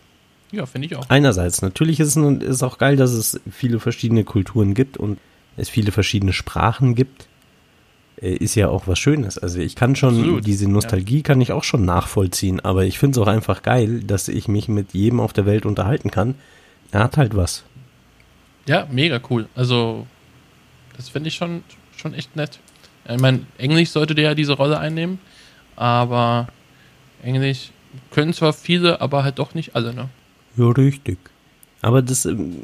Ja, 0.52 0.66
finde 0.66 0.88
ich 0.88 0.96
auch. 0.96 1.10
Einerseits, 1.10 1.62
natürlich 1.62 2.00
ist 2.00 2.16
es 2.16 2.44
ist 2.44 2.64
auch 2.64 2.78
geil, 2.78 2.96
dass 2.96 3.12
es 3.12 3.40
viele 3.52 3.80
verschiedene 3.80 4.24
Kulturen 4.24 4.74
gibt 4.74 4.98
und 4.98 5.20
es 5.58 5.70
viele 5.70 5.92
verschiedene 5.92 6.34
Sprachen 6.34 6.96
gibt. 6.96 7.28
Äh, 8.22 8.34
ist 8.34 8.56
ja 8.56 8.70
auch 8.70 8.88
was 8.88 9.00
Schönes. 9.00 9.38
Also 9.38 9.60
ich 9.60 9.76
kann 9.76 9.96
schon, 9.96 10.18
Absolut. 10.18 10.48
diese 10.48 10.68
Nostalgie 10.68 11.18
ja. 11.18 11.24
kann 11.24 11.42
ich 11.42 11.52
auch 11.52 11.64
schon 11.64 11.86
nachvollziehen, 11.86 12.60
aber 12.60 12.86
ich 12.86 13.00
finde 13.00 13.20
es 13.20 13.24
auch 13.24 13.32
einfach 13.32 13.62
geil, 13.62 14.02
dass 14.04 14.28
ich 14.28 14.48
mich 14.48 14.68
mit 14.68 14.94
jedem 14.94 15.20
auf 15.20 15.34
der 15.34 15.46
Welt 15.46 15.66
unterhalten 15.66 16.12
kann. 16.12 16.36
Er 16.92 17.04
hat 17.04 17.18
halt 17.18 17.36
was. 17.36 17.64
Ja, 18.70 18.88
mega 18.92 19.20
cool. 19.32 19.48
Also, 19.56 20.06
das 20.96 21.10
finde 21.10 21.30
ich 21.30 21.36
schon, 21.36 21.64
schon 21.98 22.14
echt 22.14 22.36
nett. 22.36 22.60
Ich 23.10 23.20
meine, 23.20 23.48
Englisch 23.58 23.90
sollte 23.90 24.14
der 24.14 24.26
ja 24.26 24.36
diese 24.36 24.54
Rolle 24.54 24.78
einnehmen, 24.78 25.18
aber 25.76 26.48
Englisch 27.24 27.72
können 28.12 28.32
zwar 28.32 28.54
viele, 28.54 29.02
aber 29.02 29.24
halt 29.24 29.40
doch 29.40 29.56
nicht 29.56 29.76
alle, 29.76 29.96
ne? 29.96 30.10
Ja, 30.56 30.70
richtig. 30.70 31.18
Aber 31.82 32.04
das 32.04 32.26
ähm, 32.26 32.58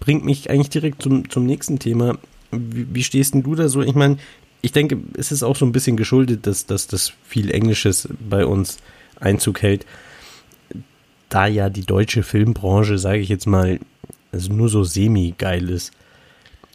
bringt 0.00 0.24
mich 0.24 0.50
eigentlich 0.50 0.70
direkt 0.70 1.02
zum, 1.02 1.30
zum 1.30 1.46
nächsten 1.46 1.78
Thema. 1.78 2.18
Wie, 2.50 2.92
wie 2.92 3.04
stehst 3.04 3.34
denn 3.34 3.44
du 3.44 3.54
da 3.54 3.68
so? 3.68 3.82
Ich 3.82 3.94
meine, 3.94 4.18
ich 4.60 4.72
denke, 4.72 4.98
es 5.16 5.30
ist 5.30 5.44
auch 5.44 5.54
so 5.54 5.64
ein 5.64 5.70
bisschen 5.70 5.96
geschuldet, 5.96 6.48
dass, 6.48 6.66
dass 6.66 6.88
das 6.88 7.12
viel 7.22 7.52
Englisches 7.52 8.08
bei 8.28 8.44
uns 8.44 8.78
Einzug 9.20 9.62
hält. 9.62 9.86
Da 11.28 11.46
ja 11.46 11.70
die 11.70 11.86
deutsche 11.86 12.24
Filmbranche, 12.24 12.98
sage 12.98 13.20
ich 13.20 13.28
jetzt 13.28 13.46
mal, 13.46 13.78
also 14.32 14.52
nur 14.52 14.68
so 14.68 14.84
semi-geil 14.84 15.70
ist. 15.70 15.92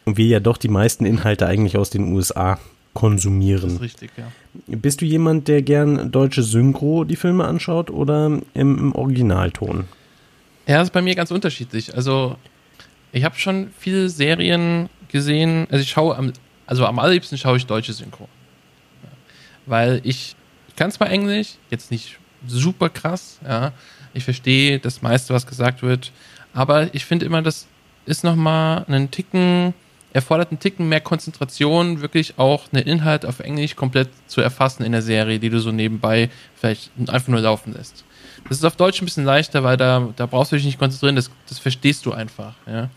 Und 0.05 0.17
wir 0.17 0.25
ja 0.25 0.39
doch 0.39 0.57
die 0.57 0.69
meisten 0.69 1.05
Inhalte 1.05 1.47
eigentlich 1.47 1.77
aus 1.77 1.89
den 1.89 2.11
USA 2.13 2.59
konsumieren. 2.93 3.63
Das 3.63 3.73
ist 3.73 3.81
richtig, 3.81 4.11
ja. 4.17 4.31
Bist 4.67 5.01
du 5.01 5.05
jemand, 5.05 5.47
der 5.47 5.61
gern 5.61 6.11
deutsche 6.11 6.43
Synchro 6.43 7.03
die 7.03 7.15
Filme 7.15 7.45
anschaut 7.45 7.89
oder 7.89 8.25
im, 8.27 8.43
im 8.53 8.95
Originalton? 8.95 9.85
Ja, 10.67 10.77
das 10.77 10.89
ist 10.89 10.93
bei 10.93 11.01
mir 11.01 11.15
ganz 11.15 11.31
unterschiedlich. 11.31 11.95
Also, 11.95 12.37
ich 13.11 13.23
habe 13.23 13.35
schon 13.35 13.69
viele 13.77 14.09
Serien 14.09 14.89
gesehen. 15.09 15.67
Also, 15.71 15.81
ich 15.81 15.89
schaue 15.89 16.15
am, 16.15 16.33
also 16.67 16.85
am 16.85 16.99
allerliebsten 16.99 17.37
schaue 17.37 17.57
ich 17.57 17.65
deutsche 17.65 17.93
Synchro. 17.93 18.29
Ja. 19.03 19.09
Weil 19.65 20.01
ich, 20.03 20.35
ich 20.67 20.75
kann 20.75 20.91
zwar 20.91 21.09
Englisch, 21.09 21.55
jetzt 21.71 21.91
nicht 21.91 22.19
super 22.47 22.89
krass, 22.89 23.39
ja. 23.43 23.71
Ich 24.13 24.23
verstehe 24.23 24.77
das 24.77 25.01
meiste, 25.01 25.33
was 25.33 25.47
gesagt 25.47 25.81
wird, 25.81 26.11
aber 26.53 26.93
ich 26.93 27.05
finde 27.05 27.25
immer, 27.25 27.41
das 27.41 27.67
ist 28.05 28.23
nochmal 28.23 28.85
einen 28.87 29.11
Ticken 29.11 29.73
erfordert 30.13 30.51
einen 30.51 30.59
Ticken 30.59 30.87
mehr 30.87 31.01
Konzentration, 31.01 32.01
wirklich 32.01 32.37
auch 32.37 32.71
einen 32.71 32.83
Inhalt 32.83 33.25
auf 33.25 33.39
Englisch 33.39 33.75
komplett 33.75 34.09
zu 34.27 34.41
erfassen 34.41 34.83
in 34.83 34.91
der 34.91 35.01
Serie, 35.01 35.39
die 35.39 35.49
du 35.49 35.59
so 35.59 35.71
nebenbei 35.71 36.29
vielleicht 36.55 36.91
einfach 37.07 37.29
nur 37.29 37.41
laufen 37.41 37.73
lässt. 37.73 38.05
Das 38.47 38.57
ist 38.57 38.63
auf 38.63 38.75
Deutsch 38.75 39.01
ein 39.01 39.05
bisschen 39.05 39.25
leichter, 39.25 39.63
weil 39.63 39.75
da, 39.75 40.09
da 40.15 40.27
brauchst 40.27 40.51
du 40.51 40.55
dich 40.55 40.65
nicht 40.65 40.77
konzentrieren, 40.77 41.15
das, 41.15 41.31
das 41.49 41.59
verstehst 41.59 42.05
du 42.05 42.13
einfach. 42.13 42.53
Ja. 42.67 42.89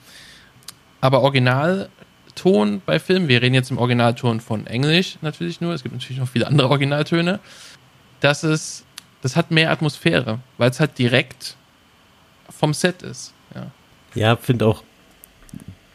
Aber 1.00 1.22
Originalton 1.22 2.82
bei 2.84 2.98
Filmen, 2.98 3.28
wir 3.28 3.40
reden 3.40 3.54
jetzt 3.54 3.70
im 3.70 3.78
Originalton 3.78 4.40
von 4.40 4.66
Englisch 4.66 5.16
natürlich 5.22 5.60
nur, 5.60 5.72
es 5.72 5.82
gibt 5.82 5.94
natürlich 5.94 6.18
noch 6.18 6.28
viele 6.28 6.46
andere 6.46 6.68
Originaltöne, 6.68 7.40
das 8.20 8.44
ist, 8.44 8.84
das 9.22 9.36
hat 9.36 9.50
mehr 9.50 9.70
Atmosphäre, 9.70 10.40
weil 10.58 10.70
es 10.70 10.80
halt 10.80 10.98
direkt 10.98 11.56
vom 12.50 12.74
Set 12.74 13.02
ist. 13.02 13.32
Ja, 14.16 14.36
finde 14.36 14.66
auch 14.66 14.82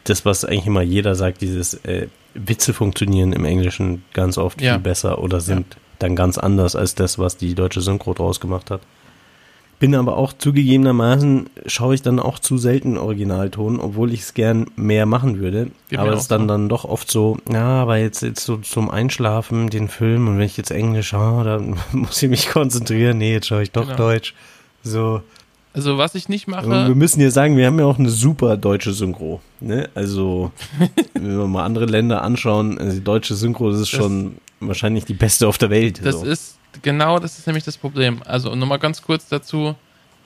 das, 0.04 0.24
was 0.24 0.44
eigentlich 0.44 0.66
immer 0.66 0.82
jeder 0.82 1.14
sagt, 1.14 1.40
dieses 1.40 1.74
äh, 1.84 2.08
Witze 2.34 2.72
funktionieren 2.72 3.32
im 3.32 3.44
Englischen 3.44 4.04
ganz 4.12 4.38
oft 4.38 4.60
ja. 4.60 4.74
viel 4.74 4.82
besser 4.82 5.18
oder 5.18 5.40
sind 5.40 5.74
ja. 5.74 5.80
dann 5.98 6.16
ganz 6.16 6.38
anders 6.38 6.76
als 6.76 6.94
das, 6.94 7.18
was 7.18 7.36
die 7.36 7.54
deutsche 7.54 7.80
Synchro 7.80 8.14
draus 8.14 8.40
gemacht 8.40 8.70
hat. 8.70 8.80
Bin 9.78 9.96
aber 9.96 10.16
auch 10.16 10.32
zugegebenermaßen, 10.32 11.50
schaue 11.66 11.96
ich 11.96 12.02
dann 12.02 12.20
auch 12.20 12.38
zu 12.38 12.56
selten 12.56 12.96
Originalton, 12.96 13.80
obwohl 13.80 14.12
ich 14.12 14.20
es 14.20 14.34
gern 14.34 14.66
mehr 14.76 15.06
machen 15.06 15.40
würde. 15.40 15.72
Geht 15.88 15.98
aber 15.98 16.12
es 16.12 16.22
ist 16.22 16.30
dann, 16.30 16.42
so. 16.42 16.46
dann 16.46 16.68
doch 16.68 16.84
oft 16.84 17.10
so, 17.10 17.38
ja, 17.52 17.82
aber 17.82 17.96
jetzt, 17.96 18.22
jetzt 18.22 18.44
so 18.44 18.58
zum 18.58 18.90
Einschlafen 18.90 19.70
den 19.70 19.88
Film 19.88 20.28
und 20.28 20.38
wenn 20.38 20.46
ich 20.46 20.56
jetzt 20.56 20.70
Englisch 20.70 21.08
schaue, 21.08 21.42
dann 21.42 21.78
muss 21.92 22.22
ich 22.22 22.30
mich 22.30 22.48
konzentrieren. 22.48 23.18
Nee, 23.18 23.32
jetzt 23.32 23.48
schaue 23.48 23.64
ich 23.64 23.72
doch 23.72 23.86
genau. 23.86 23.96
Deutsch. 23.96 24.34
So, 24.84 25.22
also 25.74 25.96
was 25.96 26.14
ich 26.14 26.28
nicht 26.28 26.48
mache. 26.48 26.68
wir 26.68 26.94
müssen 26.94 27.20
hier 27.20 27.30
sagen, 27.30 27.56
wir 27.56 27.66
haben 27.66 27.78
ja 27.78 27.86
auch 27.86 27.98
eine 27.98 28.10
super 28.10 28.56
deutsche 28.56 28.92
Synchro. 28.92 29.40
Ne? 29.60 29.88
Also 29.94 30.52
wenn 31.14 31.38
wir 31.38 31.46
mal 31.46 31.64
andere 31.64 31.86
Länder 31.86 32.22
anschauen, 32.22 32.78
also 32.78 32.92
die 32.92 33.04
deutsche 33.04 33.34
Synchro 33.34 33.70
das 33.70 33.80
ist 33.80 33.88
schon 33.88 34.36
wahrscheinlich 34.60 35.04
die 35.04 35.14
beste 35.14 35.48
auf 35.48 35.58
der 35.58 35.70
Welt. 35.70 36.04
Das 36.04 36.20
so. 36.20 36.26
ist 36.26 36.58
genau, 36.82 37.18
das 37.18 37.38
ist 37.38 37.46
nämlich 37.46 37.64
das 37.64 37.78
Problem. 37.78 38.22
Also 38.24 38.54
nochmal 38.54 38.78
ganz 38.78 39.02
kurz 39.02 39.28
dazu. 39.28 39.74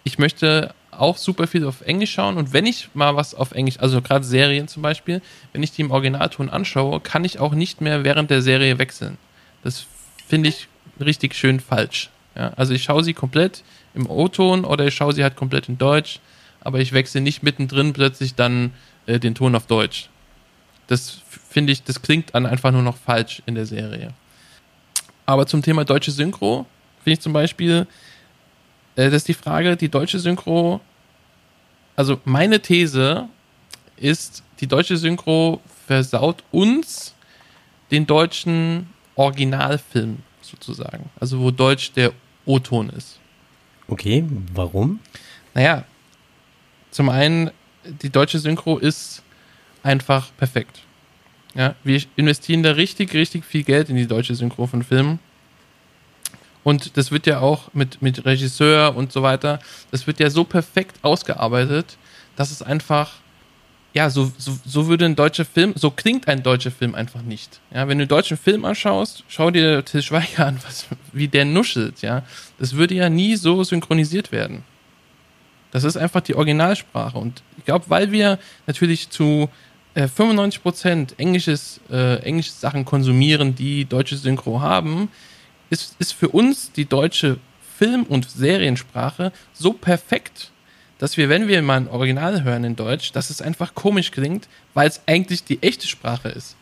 Ich 0.05 0.19
möchte 0.19 0.75
auch 0.91 1.17
super 1.17 1.47
viel 1.47 1.65
auf 1.65 1.83
Englisch 1.83 2.13
schauen 2.13 2.37
und 2.37 2.53
wenn 2.53 2.67
ich 2.67 2.89
mal 2.95 3.17
was 3.17 3.35
auf 3.35 3.53
Englisch, 3.53 3.79
also 3.79 4.01
gerade 4.01 4.25
Serien 4.25 4.67
zum 4.67 4.83
Beispiel, 4.83 5.21
wenn 5.53 5.63
ich 5.63 5.73
die 5.73 5.83
im 5.83 5.91
Originalton 5.91 6.49
anschaue, 6.49 7.01
kann 7.01 7.25
ich 7.25 7.39
auch 7.39 7.55
nicht 7.55 7.81
mehr 7.81 8.03
während 8.03 8.31
der 8.31 8.41
Serie 8.41 8.79
wechseln. 8.79 9.19
Das 9.63 9.87
finde 10.27 10.49
ich 10.49 10.69
richtig 10.99 11.35
schön 11.35 11.61
falsch. 11.61 12.11
Ja, 12.35 12.53
also 12.57 12.75
ich 12.75 12.83
schaue 12.85 13.03
sie 13.03 13.15
komplett 13.15 13.63
im 13.97 14.09
O-Ton 14.09 14.65
oder 14.65 14.87
ich 14.87 14.95
schaue 14.95 15.13
sie 15.13 15.23
halt 15.23 15.37
komplett 15.37 15.69
in 15.69 15.79
Deutsch, 15.79 16.21
aber 16.61 16.81
ich 16.81 16.93
wechsle 16.93 17.21
nicht 17.21 17.43
mittendrin 17.43 17.93
plötzlich 17.93 18.35
dann 18.35 18.73
äh, 19.07 19.19
den 19.19 19.35
Ton 19.35 19.55
auf 19.55 19.67
Deutsch. 19.67 20.09
Das 20.87 21.21
finde 21.51 21.73
ich, 21.73 21.83
das 21.83 22.03
klingt 22.03 22.35
dann 22.35 22.47
einfach 22.47 22.71
nur 22.71 22.83
noch 22.83 22.97
falsch 22.97 23.43
in 23.47 23.55
der 23.55 23.67
Serie. 23.67 24.13
Aber 25.25 25.47
zum 25.47 25.63
Thema 25.63 25.85
deutsche 25.85 26.13
Synchro 26.13 26.67
finde 27.03 27.15
ich 27.15 27.21
zum 27.21 27.33
Beispiel, 27.33 27.87
äh, 28.95 29.07
das 29.07 29.15
ist 29.15 29.29
die 29.29 29.35
Frage, 29.35 29.77
die 29.77 29.89
deutsche 29.89 30.19
Synchro, 30.19 30.81
also 31.97 32.21
meine 32.25 32.61
These 32.61 33.29
ist, 33.97 34.43
die 34.61 34.67
deutsche 34.67 34.97
Synchro 34.97 35.61
versaut 35.87 36.45
uns 36.53 37.15
den 37.91 38.07
deutschen 38.07 38.91
Originalfilm 39.15 40.19
sozusagen. 40.43 41.11
Also 41.19 41.41
wo 41.41 41.51
Deutsch 41.51 41.93
der 41.93 42.13
O-Ton 42.45 42.91
ist. 42.91 43.19
Okay, 43.88 44.25
warum? 44.53 45.01
Naja, 45.55 45.85
zum 46.90 47.09
einen, 47.09 47.51
die 48.03 48.11
deutsche 48.11 48.38
Synchro 48.38 48.79
ist 48.79 49.22
einfach 49.83 50.31
perfekt. 50.37 50.83
Ja, 51.55 51.75
wir 51.85 52.03
investieren 52.16 52.62
da 52.62 52.72
richtig, 52.72 53.14
richtig 53.14 53.44
viel 53.44 53.62
Geld 53.62 53.88
in 53.88 53.96
die 53.96 54.07
deutsche 54.07 54.35
Synchro 54.35 54.66
von 54.66 54.83
Filmen. 54.83 55.18
Und 56.64 56.96
das 56.96 57.12
wird 57.12 57.27
ja 57.27 57.40
auch 57.40 57.72
mit, 57.75 58.03
mit 58.03 58.25
Regisseur 58.25 58.96
und 58.96 59.12
so 59.12 59.22
weiter, 59.22 59.61
das 59.92 60.07
wird 60.07 60.18
ja 60.18 60.31
so 60.31 60.42
perfekt 60.42 60.96
ausgearbeitet, 61.03 61.96
dass 62.35 62.51
es 62.51 62.61
einfach 62.61 63.12
ja, 63.97 64.11
so, 64.11 64.31
so, 64.37 64.59
so 64.63 64.89
würde 64.89 65.07
ein 65.07 65.17
deutscher 65.17 65.47
Film, 65.47 65.73
so 65.75 65.91
klingt 65.91 66.29
ein 66.29 66.43
deutscher 66.43 66.71
Film 66.71 66.95
einfach 66.95 67.23
nicht. 67.23 67.61
Ja, 67.73 67.89
wenn 67.89 67.97
du 67.97 68.03
einen 68.03 68.09
deutschen 68.09 68.37
Film 68.37 68.67
anschaust, 68.67 69.25
schau 69.27 69.51
dir 69.51 69.87
Till 69.87 70.03
Schweiger 70.03 70.44
an, 70.49 70.59
was, 70.67 70.85
wie 71.15 71.29
der 71.29 71.47
nuschelt, 71.47 72.03
ja. 72.03 72.23
Das 72.59 72.75
würde 72.75 72.94
ja 72.94 73.09
nie 73.09 73.37
so 73.37 73.65
synchronisiert 73.65 74.33
werden. 74.33 74.65
Das 75.71 75.83
ist 75.83 75.97
einfach 75.97 76.21
die 76.21 76.35
Originalsprache. 76.35 77.17
Und 77.17 77.42
ich 77.57 77.65
glaube, 77.65 77.87
weil 77.88 78.13
wir 78.13 78.38
natürlich 78.67 79.09
zu 79.09 79.49
äh, 79.94 80.05
95% 80.05 81.15
englisches, 81.17 81.81
äh, 81.90 82.17
englische 82.17 82.53
Sachen 82.53 82.85
konsumieren, 82.85 83.55
die 83.55 83.87
deutsche 83.87 84.19
Synchro 84.19 84.61
haben, 84.61 85.09
ist, 85.71 85.97
ist 85.99 86.13
für 86.13 86.29
uns 86.29 86.71
die 86.71 86.85
deutsche 86.85 87.38
Film- 87.79 88.05
und 88.05 88.29
Seriensprache 88.29 89.33
so 89.55 89.73
perfekt, 89.73 90.51
dass 90.99 91.17
wir, 91.17 91.29
wenn 91.29 91.49
wir 91.49 91.61
mal 91.63 91.77
ein 91.77 91.88
Original 91.88 92.44
hören 92.44 92.65
in 92.65 92.77
Deutsch, 92.77 93.13
dass 93.13 93.31
es 93.31 93.42
einfach 93.42 93.75
komisch 93.75 94.11
klingt, 94.11 94.49
weil 94.75 94.88
es 94.88 95.01
eigentlich 95.07 95.44
die 95.44 95.63
echte 95.63 95.87
Sprache 95.87 96.29
ist. 96.29 96.57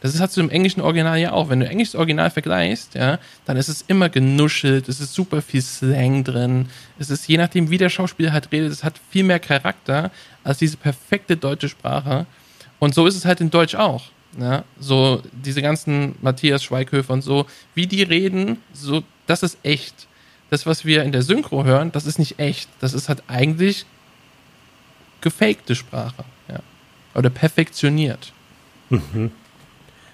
Das 0.00 0.14
ist, 0.14 0.20
hast 0.20 0.36
du 0.36 0.40
im 0.40 0.50
englischen 0.50 0.80
Original 0.80 1.18
ja 1.18 1.32
auch. 1.32 1.48
Wenn 1.48 1.60
du 1.60 1.68
englisches 1.68 1.96
Original 1.96 2.30
vergleichst, 2.30 2.94
ja, 2.94 3.18
dann 3.46 3.56
ist 3.56 3.68
es 3.68 3.82
immer 3.88 4.08
genuschelt, 4.08 4.88
es 4.88 5.00
ist 5.00 5.12
super 5.12 5.42
viel 5.42 5.62
Slang 5.62 6.22
drin. 6.22 6.68
Es 6.98 7.10
ist, 7.10 7.26
je 7.26 7.36
nachdem, 7.36 7.70
wie 7.70 7.78
der 7.78 7.88
Schauspieler 7.88 8.32
halt 8.32 8.52
redet, 8.52 8.70
es 8.70 8.84
hat 8.84 8.94
viel 9.10 9.24
mehr 9.24 9.40
Charakter 9.40 10.10
als 10.44 10.58
diese 10.58 10.76
perfekte 10.76 11.36
deutsche 11.36 11.68
Sprache. 11.68 12.26
Und 12.78 12.94
so 12.94 13.06
ist 13.06 13.16
es 13.16 13.24
halt 13.24 13.40
in 13.40 13.50
Deutsch 13.50 13.74
auch. 13.74 14.04
Ja? 14.38 14.64
So 14.78 15.22
diese 15.32 15.62
ganzen 15.62 16.14
Matthias 16.20 16.62
Schweighöfer 16.62 17.12
und 17.12 17.22
so, 17.22 17.46
wie 17.74 17.88
die 17.88 18.02
reden, 18.02 18.58
so, 18.72 19.02
das 19.26 19.42
ist 19.42 19.58
echt. 19.64 20.07
Das, 20.50 20.66
was 20.66 20.84
wir 20.84 21.02
in 21.02 21.12
der 21.12 21.22
Synchro 21.22 21.64
hören, 21.64 21.92
das 21.92 22.06
ist 22.06 22.18
nicht 22.18 22.38
echt. 22.38 22.68
Das 22.80 22.94
ist 22.94 23.08
halt 23.08 23.22
eigentlich 23.28 23.84
gefakte 25.20 25.74
Sprache. 25.74 26.24
Ja? 26.48 26.60
Oder 27.14 27.30
perfektioniert. 27.30 28.32
Mhm. 28.90 29.30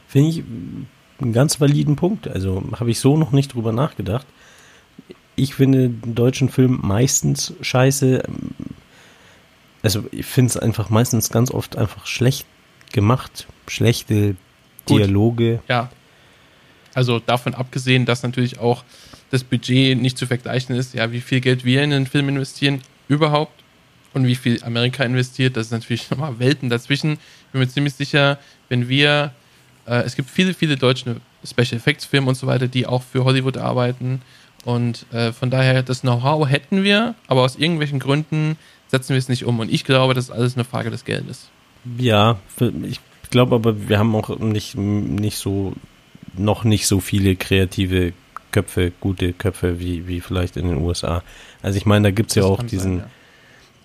Finde 0.09 0.30
ich 0.30 0.43
einen 1.20 1.32
ganz 1.32 1.61
validen 1.61 1.97
Punkt. 1.97 2.28
Also 2.28 2.62
habe 2.78 2.91
ich 2.91 2.99
so 2.99 3.16
noch 3.16 3.32
nicht 3.32 3.55
drüber 3.55 3.72
nachgedacht. 3.72 4.26
Ich 5.37 5.55
finde 5.55 5.89
den 5.91 6.14
deutschen 6.14 6.49
Film 6.49 6.80
meistens 6.82 7.55
scheiße. 7.61 8.22
Also 9.82 10.05
ich 10.12 10.26
finde 10.26 10.51
es 10.51 10.57
einfach 10.57 10.91
meistens 10.91 11.30
ganz 11.30 11.51
oft 11.51 11.76
einfach 11.76 12.07
schlecht 12.07 12.47
gemacht. 12.93 13.47
Schlechte 13.66 14.37
Gut. 14.87 15.01
Dialoge. 15.01 15.61
Ja. 15.68 15.91
Also 16.95 17.18
davon 17.18 17.55
abgesehen, 17.55 18.07
dass 18.07 18.22
natürlich 18.22 18.59
auch 18.59 18.85
das 19.35 19.43
Budget 19.43 20.01
nicht 20.01 20.16
zu 20.16 20.26
vergleichen 20.28 20.76
ist, 20.76 20.95
ja, 20.95 21.11
wie 21.11 21.20
viel 21.20 21.41
Geld 21.41 21.64
wir 21.64 21.82
in 21.82 21.91
den 21.91 22.07
Film 22.07 22.28
investieren 22.28 22.80
überhaupt 23.09 23.64
und 24.12 24.28
wie 24.28 24.37
viel 24.37 24.62
Amerika 24.62 25.03
investiert, 25.03 25.57
das 25.57 25.66
ist 25.66 25.72
natürlich 25.72 26.09
nochmal 26.11 26.39
Welten 26.39 26.70
dazwischen. 26.70 27.14
Ich 27.14 27.53
bin 27.53 27.61
mir 27.61 27.68
ziemlich 27.68 27.95
sicher, 27.95 28.39
wenn 28.68 28.89
wir, 28.89 29.32
äh, 29.87 30.03
es 30.03 30.14
gibt 30.14 30.30
viele, 30.30 30.55
viele 30.55 30.76
deutsche 30.76 31.16
Special 31.45 31.76
Effects 31.76 32.05
Filme 32.05 32.28
und 32.28 32.37
so 32.37 32.47
weiter, 32.47 32.68
die 32.68 32.87
auch 32.87 33.03
für 33.03 33.24
Hollywood 33.24 33.57
arbeiten 33.57 34.22
und 34.64 35.05
äh, 35.12 35.32
von 35.32 35.51
daher, 35.51 35.82
das 35.82 36.03
Know-how 36.03 36.49
hätten 36.49 36.85
wir, 36.85 37.16
aber 37.26 37.43
aus 37.43 37.57
irgendwelchen 37.57 37.99
Gründen 37.99 38.57
setzen 38.87 39.11
wir 39.11 39.18
es 39.18 39.28
nicht 39.28 39.45
um 39.45 39.59
und 39.59 39.70
ich 39.70 39.82
glaube, 39.82 40.14
das 40.14 40.26
ist 40.26 40.30
alles 40.30 40.55
eine 40.55 40.64
Frage 40.64 40.91
des 40.91 41.05
Geldes. 41.05 41.51
Ja, 41.99 42.39
ich 42.85 43.01
glaube 43.30 43.57
aber, 43.57 43.89
wir 43.89 43.99
haben 43.99 44.14
auch 44.14 44.39
nicht, 44.39 44.76
nicht 44.76 45.39
so, 45.39 45.74
noch 46.37 46.62
nicht 46.62 46.87
so 46.87 47.01
viele 47.01 47.35
kreative 47.35 48.12
Köpfe, 48.55 48.92
gute 49.00 49.32
Köpfe 49.32 49.80
wie, 49.80 50.07
wie 50.07 50.20
vielleicht 50.20 50.57
in 50.57 50.68
den 50.68 50.76
USA. 50.78 51.24
Also 51.61 51.76
ich 51.76 51.86
meine, 51.86 52.09
da 52.09 52.11
gibt's 52.12 52.36
ja 52.36 52.44
auch 52.44 52.62
diesen 52.62 52.98
sein, 52.98 53.07
ja. 53.07 53.11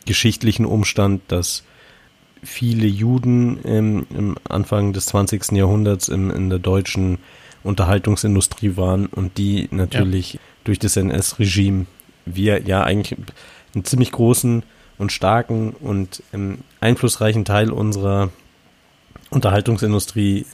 geschichtlichen 0.05 0.65
Umstand, 0.67 1.24
dass 1.28 1.63
viele 2.43 2.86
Juden 2.86 3.63
im, 3.63 4.05
im 4.15 4.38
Anfang 4.47 4.93
des 4.93 5.07
20. 5.07 5.53
Jahrhunderts 5.53 6.07
in, 6.07 6.30
in 6.30 6.51
der 6.51 6.59
deutschen 6.59 7.17
Unterhaltungsindustrie 7.63 8.78
waren 8.78 9.07
und 9.07 9.39
die 9.39 9.67
natürlich 9.72 10.34
ja. 10.34 10.39
durch 10.65 10.78
das 10.78 10.97
NS-Regime 10.97 11.88
wir 12.26 12.61
ja 12.61 12.84
eigentlich 12.84 13.17
einen 13.74 13.86
ziemlich 13.86 14.11
großen 14.11 14.61
und 14.99 15.11
starken 15.11 15.72
und 15.72 16.22
ähm, 16.32 16.59
einflussreichen 16.80 17.43
Teil 17.43 17.72
unserer 17.72 18.30
Unterhaltungsindustrie 19.32 20.45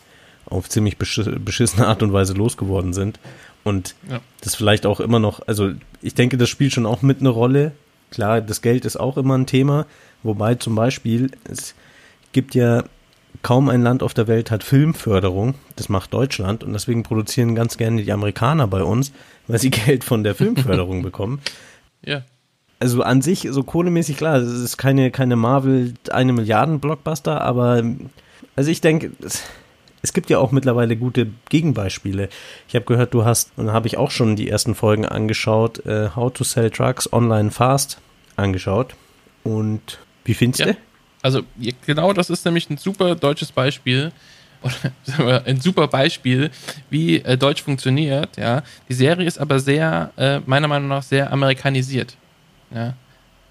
auf 0.46 0.70
ziemlich 0.70 0.98
beschissene 0.98 1.88
Art 1.88 2.04
und 2.04 2.14
Weise 2.14 2.34
losgeworden 2.34 2.94
sind. 2.94 3.20
Und 3.66 3.96
ja. 4.10 4.22
das 4.42 4.56
vielleicht 4.56 4.86
auch 4.86 5.00
immer 5.00 5.20
noch, 5.20 5.42
also 5.48 5.72
ich 6.02 6.14
denke, 6.14 6.38
das 6.38 6.50
spielt 6.50 6.72
schon 6.72 6.86
auch 6.86 7.02
mit 7.02 7.20
eine 7.20 7.30
Rolle. 7.30 7.72
Klar, 8.12 8.40
das 8.40 8.62
Geld 8.62 8.86
ist 8.86 8.96
auch 8.96 9.18
immer 9.18 9.36
ein 9.36 9.48
Thema, 9.48 9.88
wobei 10.22 10.56
zum 10.56 10.76
Beispiel, 10.76 11.32
es 11.50 11.74
gibt 12.32 12.54
ja 12.54 12.84
kaum 13.42 13.70
ein 13.70 13.82
Land 13.82 14.04
auf 14.04 14.14
der 14.14 14.28
Welt 14.28 14.52
hat 14.52 14.64
Filmförderung. 14.64 15.56
Das 15.76 15.90
macht 15.90 16.14
Deutschland 16.14 16.64
und 16.64 16.74
deswegen 16.74 17.04
produzieren 17.04 17.56
ganz 17.56 17.76
gerne 17.78 18.04
die 18.04 18.12
Amerikaner 18.12 18.68
bei 18.68 18.84
uns, 18.84 19.12
weil 19.48 19.60
sie 19.60 19.70
Geld 19.72 20.04
von 20.04 20.24
der 20.24 20.36
Filmförderung 20.36 21.02
bekommen. 21.02 21.42
Ja. 22.08 22.22
Also 22.78 23.02
an 23.02 23.24
sich, 23.24 23.48
so 23.50 23.64
kohlemäßig, 23.64 24.18
klar, 24.18 24.36
es 24.36 24.48
ist 24.48 24.78
keine, 24.78 25.10
keine 25.10 25.36
Marvel 25.36 25.96
eine 26.12 26.34
Milliarden 26.34 26.80
Blockbuster, 26.80 27.42
aber 27.42 27.82
also 28.56 28.70
ich 28.70 28.80
denke, 28.80 29.12
es 30.06 30.14
gibt 30.14 30.30
ja 30.30 30.38
auch 30.38 30.52
mittlerweile 30.52 30.96
gute 30.96 31.28
Gegenbeispiele. 31.50 32.30
Ich 32.68 32.76
habe 32.76 32.86
gehört, 32.86 33.16
du 33.16 33.26
hast, 33.26 33.52
und 33.58 33.74
habe 33.74 33.88
ich 33.88 33.98
auch 33.98 34.12
schon 34.12 34.36
die 34.36 34.48
ersten 34.48 34.76
Folgen 34.76 35.04
angeschaut, 35.04 35.84
äh, 35.88 36.10
How 36.16 36.32
to 36.32 36.44
Sell 36.44 36.70
Trucks 36.70 37.12
Online 37.12 37.50
Fast 37.50 37.98
angeschaut. 38.36 38.94
Und 39.44 39.98
wie 40.24 40.36
findest 40.36 40.60
ja. 40.60 40.66
du? 40.68 40.78
Also 41.24 41.42
genau 41.88 42.14
das 42.14 42.30
ist 42.30 42.46
nämlich 42.46 42.70
ein 42.70 42.78
super 42.78 43.16
deutsches 43.16 43.52
Beispiel 43.52 44.12
oder 45.20 45.44
ein 45.48 45.60
super 45.60 45.88
Beispiel, 45.88 46.52
wie 46.92 47.18
äh, 47.18 47.36
Deutsch 47.36 47.64
funktioniert. 47.64 48.38
Ja, 48.38 48.62
die 48.88 48.94
Serie 48.94 49.26
ist 49.26 49.40
aber 49.40 49.60
sehr, 49.60 50.12
äh, 50.18 50.40
meiner 50.46 50.68
Meinung 50.68 50.90
nach, 50.90 51.02
sehr 51.02 51.34
amerikanisiert. 51.34 52.16
Ja, 52.72 52.94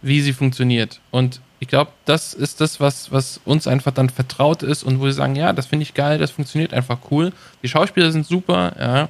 wie 0.02 0.20
sie 0.20 0.32
funktioniert. 0.32 1.00
Und 1.10 1.40
ich 1.64 1.68
glaube, 1.68 1.92
das 2.04 2.34
ist 2.34 2.60
das, 2.60 2.78
was, 2.78 3.10
was 3.10 3.40
uns 3.46 3.66
einfach 3.66 3.90
dann 3.90 4.10
vertraut 4.10 4.62
ist 4.62 4.82
und 4.82 5.00
wo 5.00 5.04
wir 5.04 5.14
sagen, 5.14 5.34
ja, 5.34 5.54
das 5.54 5.64
finde 5.64 5.84
ich 5.84 5.94
geil, 5.94 6.18
das 6.18 6.30
funktioniert 6.30 6.74
einfach 6.74 6.98
cool. 7.10 7.32
Die 7.62 7.68
Schauspieler 7.68 8.12
sind 8.12 8.26
super, 8.26 8.76
ja. 8.78 9.08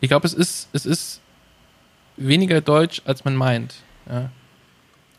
Ich 0.00 0.08
glaube, 0.08 0.24
es 0.24 0.34
ist, 0.34 0.68
es 0.72 0.86
ist 0.86 1.20
weniger 2.16 2.60
deutsch, 2.60 3.02
als 3.06 3.24
man 3.24 3.34
meint. 3.34 3.74
Ja. 4.08 4.30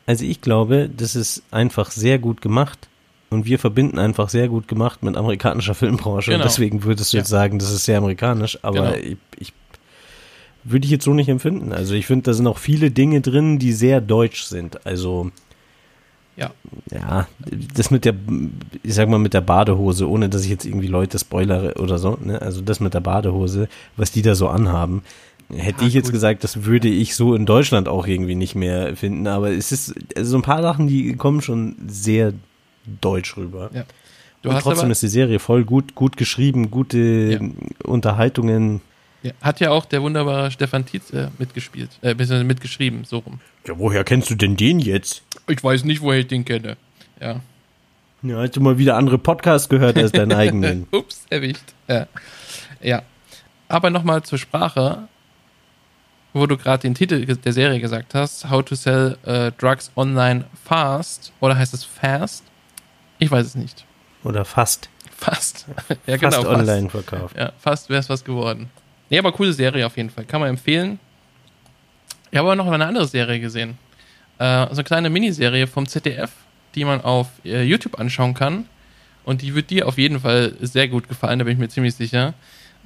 Also 0.05 0.23
ich 0.23 0.39
glaube, 0.39 0.89
das 0.95 1.17
ist 1.17 1.43
einfach 1.51 1.91
sehr 1.91 2.19
gut 2.19 2.41
gemacht 2.41 2.87
und 3.29 3.45
wir 3.45 3.59
verbinden 3.59 3.99
einfach 3.99 4.29
sehr 4.29 4.47
gut 4.47 4.69
gemacht 4.69 5.03
mit 5.03 5.17
amerikanischer 5.17 5.75
Filmbranche. 5.75 6.31
Genau. 6.31 6.43
Und 6.43 6.49
deswegen 6.49 6.85
würdest 6.85 7.11
du 7.11 7.17
ja. 7.17 7.21
jetzt 7.21 7.29
sagen, 7.29 7.59
das 7.59 7.69
ist 7.69 7.83
sehr 7.83 7.97
amerikanisch, 7.97 8.59
aber 8.61 8.91
genau. 8.91 8.95
ich, 8.95 9.17
ich 9.39 9.53
würde 10.63 10.85
ich 10.85 10.91
jetzt 10.91 11.03
so 11.03 11.13
nicht 11.13 11.27
empfinden. 11.27 11.73
Also 11.73 11.95
ich 11.95 12.05
finde, 12.05 12.23
da 12.23 12.33
sind 12.33 12.47
auch 12.47 12.59
viele 12.59 12.91
Dinge 12.91 13.19
drin, 13.19 13.59
die 13.59 13.73
sehr 13.73 13.99
deutsch 13.99 14.43
sind. 14.43 14.85
Also 14.85 15.31
ja. 16.37 16.51
Ja, 16.91 17.27
das 17.73 17.91
mit 17.91 18.05
der, 18.05 18.13
ich 18.83 18.93
sag 18.93 19.09
mal, 19.09 19.19
mit 19.19 19.33
der 19.33 19.41
Badehose, 19.41 20.09
ohne 20.09 20.29
dass 20.29 20.43
ich 20.43 20.49
jetzt 20.49 20.65
irgendwie 20.65 20.87
Leute 20.87 21.17
spoilere 21.17 21.75
oder 21.81 21.97
so, 21.97 22.17
ne? 22.21 22.41
Also 22.41 22.61
das 22.61 22.79
mit 22.79 22.93
der 22.93 22.99
Badehose, 22.99 23.67
was 23.95 24.11
die 24.11 24.21
da 24.21 24.35
so 24.35 24.47
anhaben. 24.49 25.03
Hätte 25.49 25.81
ja, 25.81 25.87
ich 25.87 25.93
jetzt 25.93 26.05
gut. 26.05 26.13
gesagt, 26.13 26.43
das 26.43 26.65
würde 26.65 26.87
ich 26.87 27.15
so 27.15 27.35
in 27.35 27.45
Deutschland 27.45 27.87
auch 27.87 28.07
irgendwie 28.07 28.35
nicht 28.35 28.55
mehr 28.55 28.95
finden, 28.95 29.27
aber 29.27 29.51
es 29.51 29.71
ist 29.71 29.93
also 30.15 30.31
so 30.31 30.37
ein 30.37 30.41
paar 30.41 30.61
Sachen, 30.61 30.87
die 30.87 31.15
kommen 31.15 31.41
schon 31.41 31.75
sehr 31.87 32.33
deutsch 33.01 33.37
rüber. 33.37 33.69
Ja. 33.73 33.85
Du 34.41 34.49
Und 34.49 34.59
trotzdem 34.59 34.91
ist 34.91 35.01
die 35.01 35.07
Serie 35.07 35.39
voll 35.39 35.63
gut, 35.63 35.95
gut 35.95 36.17
geschrieben, 36.17 36.69
gute 36.69 36.97
ja. 36.99 37.39
Unterhaltungen. 37.83 38.81
Ja, 39.23 39.31
hat 39.41 39.59
ja 39.59 39.71
auch 39.71 39.85
der 39.85 40.03
wunderbare 40.03 40.51
Stefan 40.51 40.85
Tietz 40.85 41.11
äh, 41.11 41.29
mitgespielt, 41.39 41.89
äh, 42.03 42.13
mitgeschrieben, 42.43 43.05
so 43.05 43.19
rum. 43.19 43.39
Ja, 43.67 43.73
woher 43.77 44.03
kennst 44.03 44.29
du 44.29 44.35
denn 44.35 44.55
den 44.55 44.79
jetzt? 44.79 45.23
Ich 45.47 45.63
weiß 45.63 45.83
nicht, 45.83 46.01
woher 46.01 46.19
ich 46.19 46.27
den 46.27 46.45
kenne. 46.45 46.77
Ja. 47.19 47.41
Ja, 48.23 48.37
hast 48.37 48.55
du 48.55 48.61
mal 48.61 48.77
wieder 48.77 48.97
andere 48.97 49.19
Podcasts 49.19 49.69
gehört 49.69 49.97
als 49.97 50.11
deinen 50.11 50.33
eigenen. 50.33 50.87
Ups, 50.91 51.25
erwischt. 51.29 51.73
Ja. 51.87 52.07
ja. 52.81 53.03
Aber 53.67 53.89
nochmal 53.91 54.23
zur 54.23 54.39
Sprache, 54.39 55.07
wo 56.33 56.47
du 56.47 56.57
gerade 56.57 56.81
den 56.81 56.95
Titel 56.95 57.23
der 57.23 57.53
Serie 57.53 57.79
gesagt 57.79 58.15
hast: 58.15 58.49
How 58.49 58.65
to 58.65 58.73
Sell 58.73 59.17
uh, 59.27 59.51
Drugs 59.59 59.91
Online 59.95 60.45
Fast. 60.63 61.31
Oder 61.39 61.55
heißt 61.55 61.73
es 61.73 61.83
Fast? 61.83 62.43
Ich 63.19 63.29
weiß 63.29 63.45
es 63.45 63.55
nicht. 63.55 63.85
Oder 64.23 64.43
Fast. 64.43 64.89
Fast. 65.15 65.67
ja, 66.07 66.17
genau. 66.17 66.31
Fast 66.31 66.47
online 66.47 66.89
verkauft. 66.89 67.37
Ja, 67.37 67.51
fast 67.59 67.89
wäre 67.89 67.99
es 67.99 68.09
was 68.09 68.23
geworden. 68.23 68.69
Nee, 69.09 69.19
aber 69.19 69.31
coole 69.31 69.53
Serie 69.53 69.85
auf 69.85 69.95
jeden 69.97 70.09
Fall. 70.09 70.25
Kann 70.25 70.41
man 70.41 70.49
empfehlen. 70.49 70.99
Ich 72.31 72.37
habe 72.37 72.47
aber 72.51 72.55
noch 72.55 72.71
eine 72.71 72.85
andere 72.85 73.07
Serie 73.07 73.39
gesehen. 73.39 73.77
Äh, 74.37 74.67
so 74.67 74.75
eine 74.75 74.83
kleine 74.83 75.09
Miniserie 75.09 75.67
vom 75.67 75.87
ZDF, 75.87 76.31
die 76.75 76.85
man 76.85 77.01
auf 77.01 77.27
äh, 77.43 77.63
YouTube 77.63 77.99
anschauen 77.99 78.33
kann. 78.33 78.65
Und 79.23 79.41
die 79.41 79.55
wird 79.55 79.69
dir 79.69 79.87
auf 79.87 79.97
jeden 79.97 80.19
Fall 80.19 80.55
sehr 80.61 80.87
gut 80.87 81.07
gefallen, 81.07 81.39
da 81.39 81.45
bin 81.45 81.53
ich 81.53 81.59
mir 81.59 81.69
ziemlich 81.69 81.95
sicher. 81.95 82.33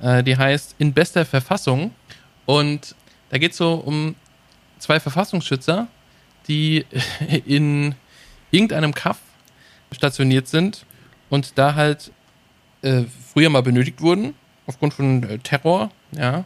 Äh, 0.02 0.24
die 0.24 0.38
heißt 0.38 0.76
In 0.78 0.94
bester 0.94 1.26
Verfassung. 1.26 1.92
Und 2.46 2.96
da 3.30 3.38
geht 3.38 3.52
es 3.52 3.58
so 3.58 3.74
um 3.74 4.16
zwei 4.80 5.00
Verfassungsschützer, 5.00 5.88
die 6.48 6.86
in 7.46 7.96
irgendeinem 8.52 8.94
Kaff 8.94 9.18
stationiert 9.92 10.48
sind 10.48 10.86
und 11.30 11.58
da 11.58 11.76
halt 11.76 12.12
äh, 12.82 13.04
früher 13.34 13.50
mal 13.50 13.62
benötigt 13.62 14.02
wurden, 14.02 14.36
aufgrund 14.68 14.94
von 14.94 15.24
äh, 15.24 15.40
Terror, 15.40 15.92
ja 16.12 16.46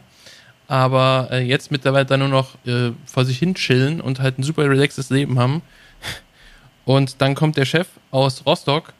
aber 0.68 1.28
äh, 1.30 1.42
jetzt 1.42 1.70
mittlerweile 1.70 2.06
dann 2.06 2.20
nur 2.20 2.28
noch 2.28 2.54
äh, 2.66 2.92
vor 3.06 3.24
sich 3.24 3.38
hin 3.38 3.54
chillen 3.54 4.00
und 4.00 4.20
halt 4.20 4.38
ein 4.38 4.42
super 4.42 4.68
relaxes 4.68 5.10
Leben 5.10 5.38
haben. 5.38 5.62
Und 6.84 7.22
dann 7.22 7.34
kommt 7.34 7.56
der 7.56 7.64
Chef 7.64 7.88
aus 8.10 8.44
Rostock 8.44 8.92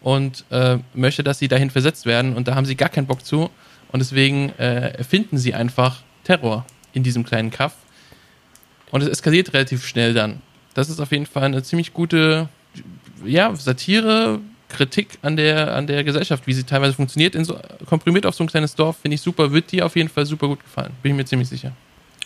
und 0.00 0.44
äh, 0.50 0.78
möchte, 0.94 1.22
dass 1.22 1.38
sie 1.38 1.48
dahin 1.48 1.70
versetzt 1.70 2.06
werden 2.06 2.34
und 2.34 2.48
da 2.48 2.54
haben 2.54 2.64
sie 2.64 2.74
gar 2.74 2.88
keinen 2.88 3.06
Bock 3.06 3.24
zu 3.24 3.50
und 3.92 4.00
deswegen 4.00 4.50
äh, 4.58 4.94
erfinden 4.94 5.38
sie 5.38 5.54
einfach 5.54 6.02
Terror 6.24 6.64
in 6.92 7.02
diesem 7.02 7.24
kleinen 7.24 7.50
Kaff 7.50 7.74
und 8.90 9.02
es 9.02 9.08
eskaliert 9.08 9.52
relativ 9.52 9.86
schnell 9.86 10.14
dann. 10.14 10.40
Das 10.74 10.88
ist 10.88 11.00
auf 11.00 11.12
jeden 11.12 11.26
Fall 11.26 11.44
eine 11.44 11.62
ziemlich 11.62 11.92
gute 11.92 12.48
ja, 13.24 13.54
Satire, 13.54 14.40
Kritik 14.70 15.18
an 15.22 15.36
der, 15.36 15.74
an 15.74 15.86
der 15.86 16.04
Gesellschaft, 16.04 16.46
wie 16.46 16.54
sie 16.54 16.64
teilweise 16.64 16.94
funktioniert, 16.94 17.34
in 17.34 17.44
so, 17.44 17.58
komprimiert 17.86 18.24
auf 18.24 18.34
so 18.34 18.44
ein 18.44 18.48
kleines 18.48 18.74
Dorf, 18.74 18.96
finde 19.02 19.16
ich 19.16 19.20
super, 19.20 19.52
wird 19.52 19.70
dir 19.72 19.84
auf 19.84 19.96
jeden 19.96 20.08
Fall 20.08 20.24
super 20.24 20.48
gut 20.48 20.62
gefallen. 20.62 20.92
Bin 21.02 21.12
ich 21.12 21.16
mir 21.16 21.24
ziemlich 21.24 21.48
sicher. 21.48 21.72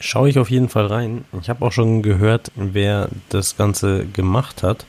Schaue 0.00 0.28
ich 0.28 0.38
auf 0.38 0.50
jeden 0.50 0.68
Fall 0.68 0.86
rein. 0.86 1.24
Ich 1.40 1.48
habe 1.48 1.64
auch 1.64 1.72
schon 1.72 2.02
gehört, 2.02 2.52
wer 2.54 3.08
das 3.28 3.56
Ganze 3.56 4.06
gemacht 4.06 4.62
hat. 4.62 4.86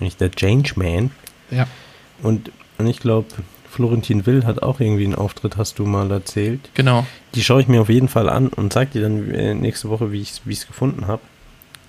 Nämlich 0.00 0.16
der 0.16 0.30
Changeman. 0.30 1.10
Ja. 1.50 1.66
Und 2.22 2.50
Und 2.78 2.86
ich 2.88 2.98
glaube, 2.98 3.28
Florentin 3.70 4.26
Will 4.26 4.44
hat 4.44 4.62
auch 4.62 4.80
irgendwie 4.80 5.04
einen 5.04 5.14
Auftritt, 5.14 5.56
hast 5.56 5.78
du 5.78 5.86
mal 5.86 6.10
erzählt. 6.10 6.70
Genau. 6.74 7.06
Die 7.34 7.42
schaue 7.42 7.60
ich 7.60 7.68
mir 7.68 7.80
auf 7.80 7.88
jeden 7.88 8.08
Fall 8.08 8.28
an 8.28 8.48
und 8.48 8.72
sag 8.72 8.90
dir 8.92 9.02
dann 9.02 9.32
äh, 9.32 9.54
nächste 9.54 9.88
Woche, 9.88 10.12
wie 10.12 10.20
ich 10.20 10.40
es 10.46 10.66
gefunden 10.66 11.06
habe. 11.06 11.22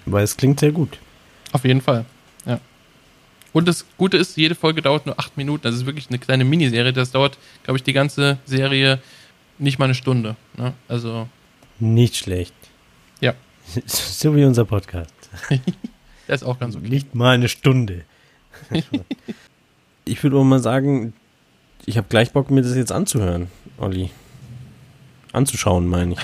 Weil 0.06 0.24
es 0.24 0.38
klingt 0.38 0.60
sehr 0.60 0.72
gut. 0.72 1.00
Auf 1.52 1.66
jeden 1.66 1.82
Fall. 1.82 2.06
Und 3.54 3.68
das 3.68 3.86
Gute 3.98 4.18
ist, 4.18 4.36
jede 4.36 4.56
Folge 4.56 4.82
dauert 4.82 5.06
nur 5.06 5.20
acht 5.20 5.38
Minuten. 5.38 5.64
Das 5.64 5.76
ist 5.76 5.86
wirklich 5.86 6.10
eine 6.10 6.18
kleine 6.18 6.44
Miniserie. 6.44 6.92
Das 6.92 7.12
dauert, 7.12 7.38
glaube 7.64 7.78
ich, 7.78 7.84
die 7.84 7.94
ganze 7.94 8.40
Serie 8.46 9.00
nicht 9.60 9.78
mal 9.78 9.86
eine 9.86 9.96
Stunde. 9.96 10.36
Ne? 10.58 10.74
Also. 10.88 11.30
Nicht 11.80 12.18
schlecht. 12.18 12.54
Ja. 13.22 13.34
So 13.86 14.36
wie 14.36 14.44
unser 14.44 14.66
Podcast. 14.66 15.14
Der 16.28 16.36
ist 16.36 16.44
auch 16.44 16.60
ganz 16.60 16.76
okay. 16.76 16.90
Nicht 16.90 17.16
mal 17.16 17.36
eine 17.36 17.48
Stunde. 17.48 18.04
ich 20.06 20.24
würde 20.24 20.38
mal 20.44 20.60
sagen, 20.60 21.14
ich 21.86 21.98
habe 21.98 22.08
gleich 22.10 22.32
Bock, 22.32 22.50
mir 22.50 22.62
das 22.62 22.76
jetzt 22.76 22.92
anzuhören, 22.92 23.50
Olli. 23.78 24.10
Anzuschauen, 25.34 25.88
meine 25.88 26.14
ich. 26.14 26.20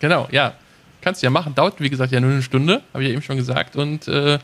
genau, 0.00 0.28
ja. 0.30 0.54
Kannst 1.00 1.22
du 1.22 1.26
ja 1.26 1.30
machen. 1.30 1.54
Dauert, 1.54 1.80
wie 1.80 1.90
gesagt, 1.90 2.12
ja 2.12 2.20
nur 2.20 2.30
eine 2.30 2.42
Stunde, 2.42 2.82
habe 2.92 3.02
ich 3.02 3.08
ja 3.08 3.12
eben 3.12 3.22
schon 3.22 3.36
gesagt. 3.36 3.76
Und 3.76 4.08
äh, 4.08 4.38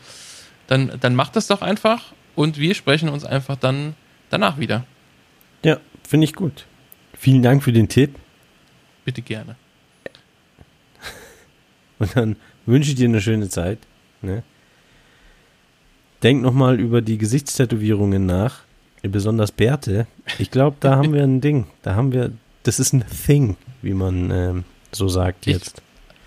dann, 0.67 0.91
dann 0.99 1.15
mach 1.15 1.29
das 1.29 1.47
doch 1.47 1.61
einfach 1.61 2.13
und 2.35 2.57
wir 2.57 2.75
sprechen 2.75 3.09
uns 3.09 3.25
einfach 3.25 3.55
dann 3.55 3.95
danach 4.29 4.57
wieder. 4.57 4.85
Ja, 5.63 5.79
finde 6.07 6.25
ich 6.25 6.33
gut. 6.33 6.65
Vielen 7.13 7.43
Dank 7.43 7.63
für 7.63 7.71
den 7.71 7.87
Tipp. 7.87 8.15
Bitte 9.05 9.21
gerne. 9.21 9.55
Und 11.99 12.15
dann 12.15 12.35
wünsche 12.65 12.89
ich 12.89 12.95
dir 12.95 13.07
eine 13.07 13.21
schöne 13.21 13.49
Zeit. 13.49 13.79
Ne? 14.21 14.43
Denk 16.23 16.41
nochmal 16.41 16.79
über 16.79 17.01
die 17.01 17.17
Gesichtstätowierungen 17.17 18.25
nach. 18.25 18.61
Besonders 19.03 19.51
Bärte. 19.51 20.05
Ich 20.37 20.51
glaube, 20.51 20.77
da 20.79 20.95
haben 20.95 21.13
wir 21.13 21.23
ein 21.23 21.41
Ding. 21.41 21.65
Da 21.81 21.95
haben 21.95 22.11
wir, 22.11 22.31
das 22.61 22.79
ist 22.79 22.93
ein 22.93 23.03
Thing, 23.25 23.57
wie 23.81 23.93
man 23.93 24.29
ähm, 24.29 24.63
so 24.91 25.07
sagt 25.07 25.47
jetzt. 25.47 25.81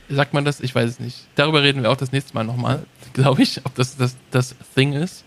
Ich, 0.08 0.16
sagt 0.16 0.34
man 0.34 0.44
das? 0.44 0.58
Ich 0.58 0.74
weiß 0.74 0.90
es 0.90 1.00
nicht. 1.00 1.26
Darüber 1.36 1.62
reden 1.62 1.82
wir 1.82 1.90
auch 1.92 1.96
das 1.96 2.10
nächste 2.10 2.34
Mal 2.34 2.42
nochmal, 2.42 2.84
glaube 3.12 3.42
ich, 3.42 3.64
ob 3.64 3.76
das, 3.76 3.96
das 3.96 4.16
das 4.32 4.56
Thing 4.74 4.92
ist. 4.92 5.24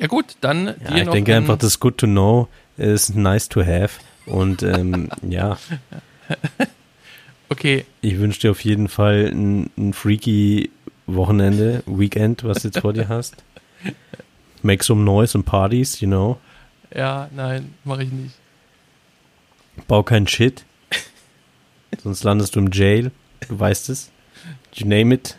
Ja 0.00 0.06
gut, 0.06 0.36
dann 0.40 0.66
ja, 0.66 0.96
ich 0.96 1.08
denke 1.10 1.36
einfach, 1.36 1.58
das 1.58 1.78
Good 1.78 1.98
to 1.98 2.06
Know 2.06 2.48
ist 2.78 3.14
nice 3.14 3.50
to 3.50 3.60
have. 3.60 4.00
Und 4.24 4.62
ähm, 4.62 5.10
ja. 5.28 5.58
Okay. 7.50 7.84
Ich 8.00 8.18
wünsche 8.18 8.40
dir 8.40 8.52
auf 8.52 8.64
jeden 8.64 8.88
Fall 8.88 9.30
ein, 9.30 9.70
ein 9.76 9.92
freaky 9.92 10.70
Wochenende, 11.06 11.82
Weekend, 11.86 12.44
was 12.44 12.62
du 12.62 12.68
jetzt 12.68 12.78
vor 12.78 12.94
dir 12.94 13.08
hast. 13.08 13.44
Make 14.62 14.82
some 14.84 15.04
noise 15.04 15.36
and 15.36 15.44
parties, 15.44 16.00
you 16.00 16.08
know. 16.08 16.38
Ja, 16.94 17.28
nein, 17.34 17.74
mache 17.84 18.04
ich 18.04 18.10
nicht. 18.10 18.34
Bau 19.86 20.02
keinen 20.02 20.26
Shit. 20.26 20.64
Sonst 22.02 22.24
landest 22.24 22.56
du 22.56 22.60
im 22.60 22.70
Jail. 22.72 23.10
Du 23.48 23.58
weißt 23.58 23.90
es. 23.90 24.10
You 24.74 24.86
name 24.86 25.14
it. 25.14 25.36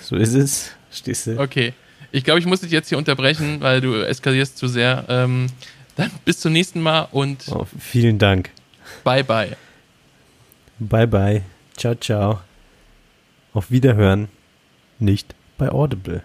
So 0.00 0.16
ist 0.16 0.32
es. 0.34 0.70
Stehst 0.90 1.26
du? 1.26 1.38
Okay. 1.38 1.74
Ich 2.10 2.24
glaube, 2.24 2.40
ich 2.40 2.46
muss 2.46 2.60
dich 2.60 2.70
jetzt 2.70 2.88
hier 2.88 2.98
unterbrechen, 2.98 3.60
weil 3.60 3.80
du 3.80 3.94
eskalierst 3.94 4.56
zu 4.56 4.68
sehr. 4.68 5.04
Ähm, 5.08 5.46
dann 5.96 6.10
bis 6.24 6.40
zum 6.40 6.52
nächsten 6.52 6.80
Mal 6.80 7.08
und. 7.12 7.44
Oh, 7.50 7.66
vielen 7.78 8.18
Dank. 8.18 8.50
Bye, 9.04 9.24
bye. 9.24 9.56
Bye, 10.78 11.06
bye. 11.06 11.42
Ciao, 11.76 11.94
ciao. 11.94 12.40
Auf 13.52 13.70
Wiederhören. 13.70 14.28
Nicht 14.98 15.34
bei 15.58 15.70
Audible. 15.70 16.22